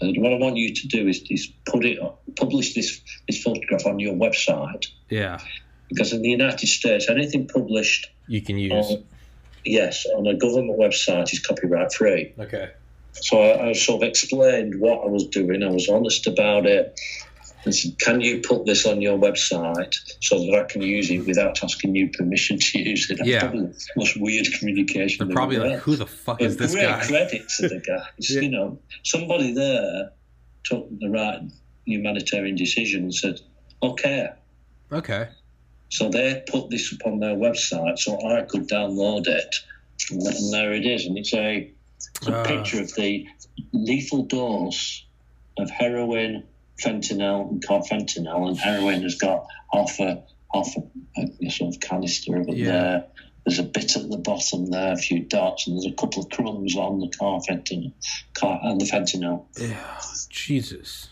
[0.00, 1.98] And what I want you to do is, is put it,
[2.36, 5.38] publish this this photograph on your website Yeah.
[5.88, 8.72] because in the United States, anything published, You can use.
[8.72, 9.04] on,
[9.64, 12.32] yes, on a government website is copyright free.
[12.38, 12.68] Okay.
[13.12, 15.62] So I, I sort of explained what I was doing.
[15.62, 16.98] I was honest about it.
[17.66, 21.26] I said, "Can you put this on your website so that I can use it
[21.26, 23.40] without asking you permission to use it?" That's Yeah.
[23.40, 25.18] probably the most weird communication.
[25.18, 27.06] They're the probably like, who the fuck is But this great guy?
[27.06, 28.30] credit to the guys.
[28.34, 28.40] Yeah.
[28.40, 30.10] You know, somebody there
[30.64, 31.40] took the right
[31.86, 33.40] humanitarian decision and said,
[33.82, 34.28] "Okay."
[34.92, 35.28] Okay.
[35.90, 39.54] So they put this up on their website so I could download it,
[40.10, 41.04] and, and there it is.
[41.06, 42.44] And it's a, it's a Ah.
[42.44, 43.26] picture of the
[43.72, 45.04] lethal dose
[45.58, 46.44] of heroin,
[46.82, 48.48] fentanyl, and carfentanil.
[48.48, 50.22] And heroin has got half a
[50.54, 52.66] half a, a sort of canister of it Yeah.
[52.66, 53.04] there.
[53.46, 56.28] There's a bit at the bottom there, a few dots, and there's a couple of
[56.30, 57.92] crumbs on the carfentanil,
[58.34, 59.44] car, and the fentanyl.
[59.58, 60.00] Yeah.
[60.28, 61.08] Jesus.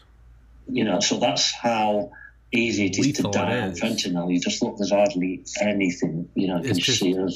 [0.71, 2.11] You know, so that's how
[2.53, 4.33] easy it is Lethal to die on fentanyl.
[4.33, 6.29] You just look, there's hardly anything.
[6.35, 7.27] You know, you It's can just- see a,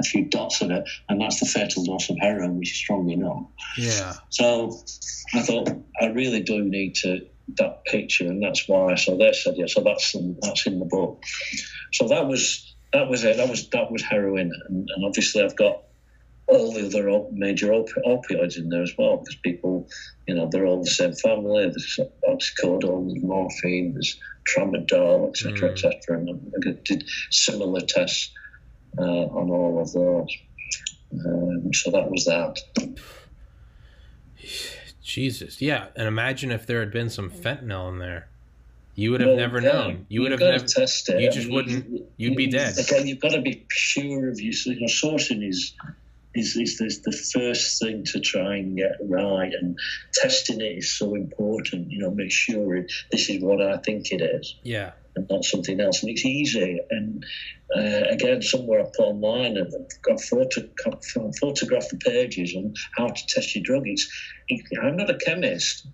[0.00, 3.08] a few dots of it, and that's the fatal dose of heroin, which is strong
[3.10, 3.44] enough.
[3.78, 4.14] Yeah.
[4.30, 4.80] So
[5.34, 7.26] I thought I really do need to
[7.58, 8.94] that picture, and that's why.
[8.94, 9.66] So they said, yeah.
[9.66, 11.22] So that's in, that's in the book.
[11.92, 13.36] So that was that was it.
[13.36, 15.82] That was that was heroin, and, and obviously I've got
[16.46, 19.86] all the other op- major op- opioids in there as well because people,
[20.26, 21.62] you know, they're all the same family.
[21.64, 24.18] There's oxycodone, there's morphine, there's
[24.48, 25.72] tramadol, etc., Mm.
[25.72, 26.18] etc.
[26.18, 28.32] And I did similar tests
[28.98, 30.36] uh, on all of those.
[31.12, 32.58] Um, so that was that.
[35.12, 35.60] Jesus.
[35.60, 35.86] Yeah.
[35.96, 38.28] And imagine if there had been some fentanyl in there.
[38.96, 40.06] You would have Well, never yeah, known.
[40.08, 40.58] You would you've never.
[40.58, 41.20] to test it.
[41.20, 42.76] you I just mean, wouldn't- you'd be dead.
[42.78, 45.72] Again, you've got to be sure of your, your sourcing is
[46.34, 49.78] is, is is the first thing to try and get right, and
[50.14, 51.90] testing it is so important.
[51.90, 54.92] You know, make sure it, this is what I think it is, Yeah.
[55.16, 56.02] and not something else.
[56.02, 56.78] And it's easy.
[56.90, 57.24] And
[57.76, 59.72] uh, again, somewhere I put online and
[60.10, 60.62] I've photo,
[61.40, 63.82] photographed the pages on how to test your drug.
[63.86, 64.08] It's,
[64.48, 65.86] it, I'm not a chemist.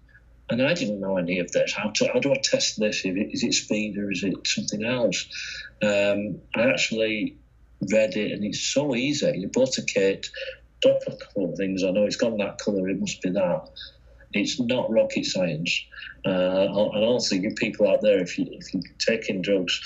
[0.48, 1.72] And I didn't know any of this.
[1.72, 2.98] How, to, how do I test this?
[2.98, 5.26] Is it, is it speed or is it something else?
[5.82, 7.38] Um, I actually
[7.92, 9.32] read it, and it's so easy.
[9.36, 10.26] You bought a kit,
[10.82, 11.84] drop a couple of things.
[11.84, 12.88] I know it's got that colour.
[12.88, 13.68] It must be that.
[14.32, 15.80] It's not rocket science.
[16.24, 19.80] Uh, I, I don't people out there, if you if you're taking drugs,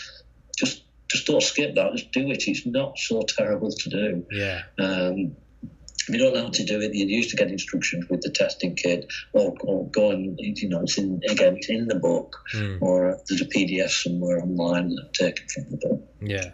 [0.59, 1.93] just just don't skip that.
[1.93, 2.45] Just do it.
[2.47, 4.27] It's not so terrible to do.
[4.31, 4.63] Yeah.
[4.79, 8.23] Um, if you don't know how to do it, you used to get instructions with
[8.23, 11.97] the testing kit, or, or go and you know it's in again it's in the
[11.97, 12.77] book, Hmm.
[12.81, 16.09] or there's a PDF somewhere online that I've taken from the book.
[16.23, 16.51] Yeah,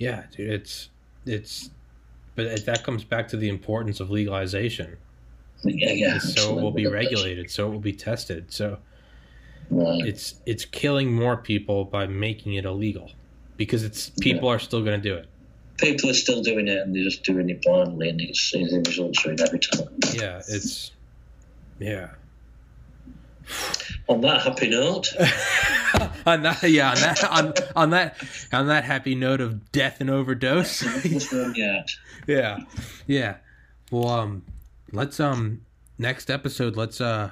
[0.00, 0.50] yeah, dude.
[0.50, 0.88] It's
[1.26, 1.70] it's,
[2.34, 4.96] but it, that comes back to the importance of legalization.
[5.62, 6.18] Yeah, yeah.
[6.18, 7.50] so it will be regulated.
[7.50, 8.52] So it will be tested.
[8.52, 8.78] So
[9.70, 10.04] Right.
[10.04, 13.12] it's it's killing more people by making it illegal,
[13.56, 15.28] because it's people are still going to do it.
[15.76, 19.24] People are still doing it, and they're just doing it blindly, and it's, the results
[19.24, 19.88] are in every time.
[20.12, 20.90] Yeah, it's
[21.78, 22.08] yeah.
[24.08, 25.12] On that happy note,
[26.26, 28.16] on that, yeah, on that, on, on that,
[28.52, 30.82] on that happy note of death and overdose.
[31.56, 31.90] yet.
[32.26, 32.58] yeah,
[33.06, 33.36] yeah.
[33.92, 34.44] Well, um,
[34.92, 35.60] let's um,
[35.98, 37.30] next episode, let's uh,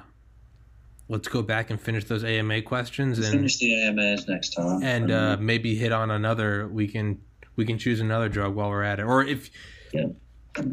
[1.09, 5.11] let's go back and finish those AMA questions and Finish the AMAs next time, and
[5.11, 6.67] uh, maybe hit on another.
[6.67, 7.19] We can
[7.55, 9.49] we can choose another drug while we're at it, or if
[9.91, 10.05] yeah,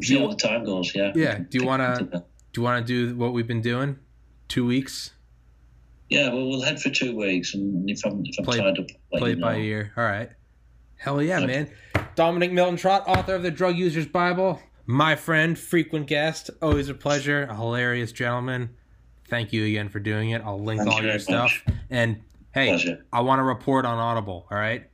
[0.03, 0.95] see the time goes.
[0.95, 1.13] Yeah.
[1.17, 2.05] yeah, do you wanna
[2.53, 3.99] do you wanna do what we've been doing?
[4.49, 5.11] Two weeks,
[6.09, 8.87] Yeah, well, we'll head for two weeks, and if I'm if I'm Play- tied up,
[9.13, 9.93] I'll play you by ear.
[9.97, 10.31] All right,
[10.97, 11.69] hell yeah, man.
[12.15, 16.95] Dominic Milton Trott, author of the Drug User's Bible, my friend, frequent guest, always a
[16.95, 18.71] pleasure, a hilarious gentleman.
[19.29, 20.43] Thank you again for doing it.
[20.45, 21.65] I'll link Thank all you your stuff.
[21.91, 22.23] And
[22.55, 23.05] hey, Pleasure.
[23.13, 24.47] I want to report on Audible.
[24.51, 24.89] All right.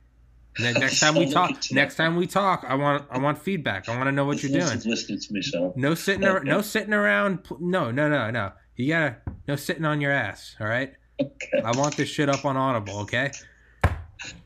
[0.59, 1.75] Next time we talk, look at you.
[1.75, 3.89] next time we talk, I want I want feedback.
[3.89, 4.79] I want to know what you're doing.
[4.85, 5.75] Listening to myself.
[5.75, 7.39] No sitting ar- no sitting around.
[7.59, 8.51] No, no, no, no.
[8.75, 9.15] You gotta
[9.47, 10.55] no sitting on your ass.
[10.59, 10.93] All right.
[11.19, 12.99] I want this shit up on Audible.
[13.01, 13.31] Okay.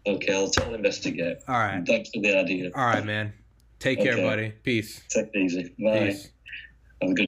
[0.06, 1.38] Okay, I'll tell investigate.
[1.48, 1.84] All right.
[1.86, 2.72] Thanks for the idea.
[2.76, 3.34] All right, man.
[3.80, 4.24] Take care, Okay.
[4.24, 4.50] buddy.
[4.64, 5.02] Peace.
[5.10, 5.74] Take it easy.
[5.80, 6.08] Bye.
[6.08, 6.30] Peace.
[7.02, 7.26] Have a good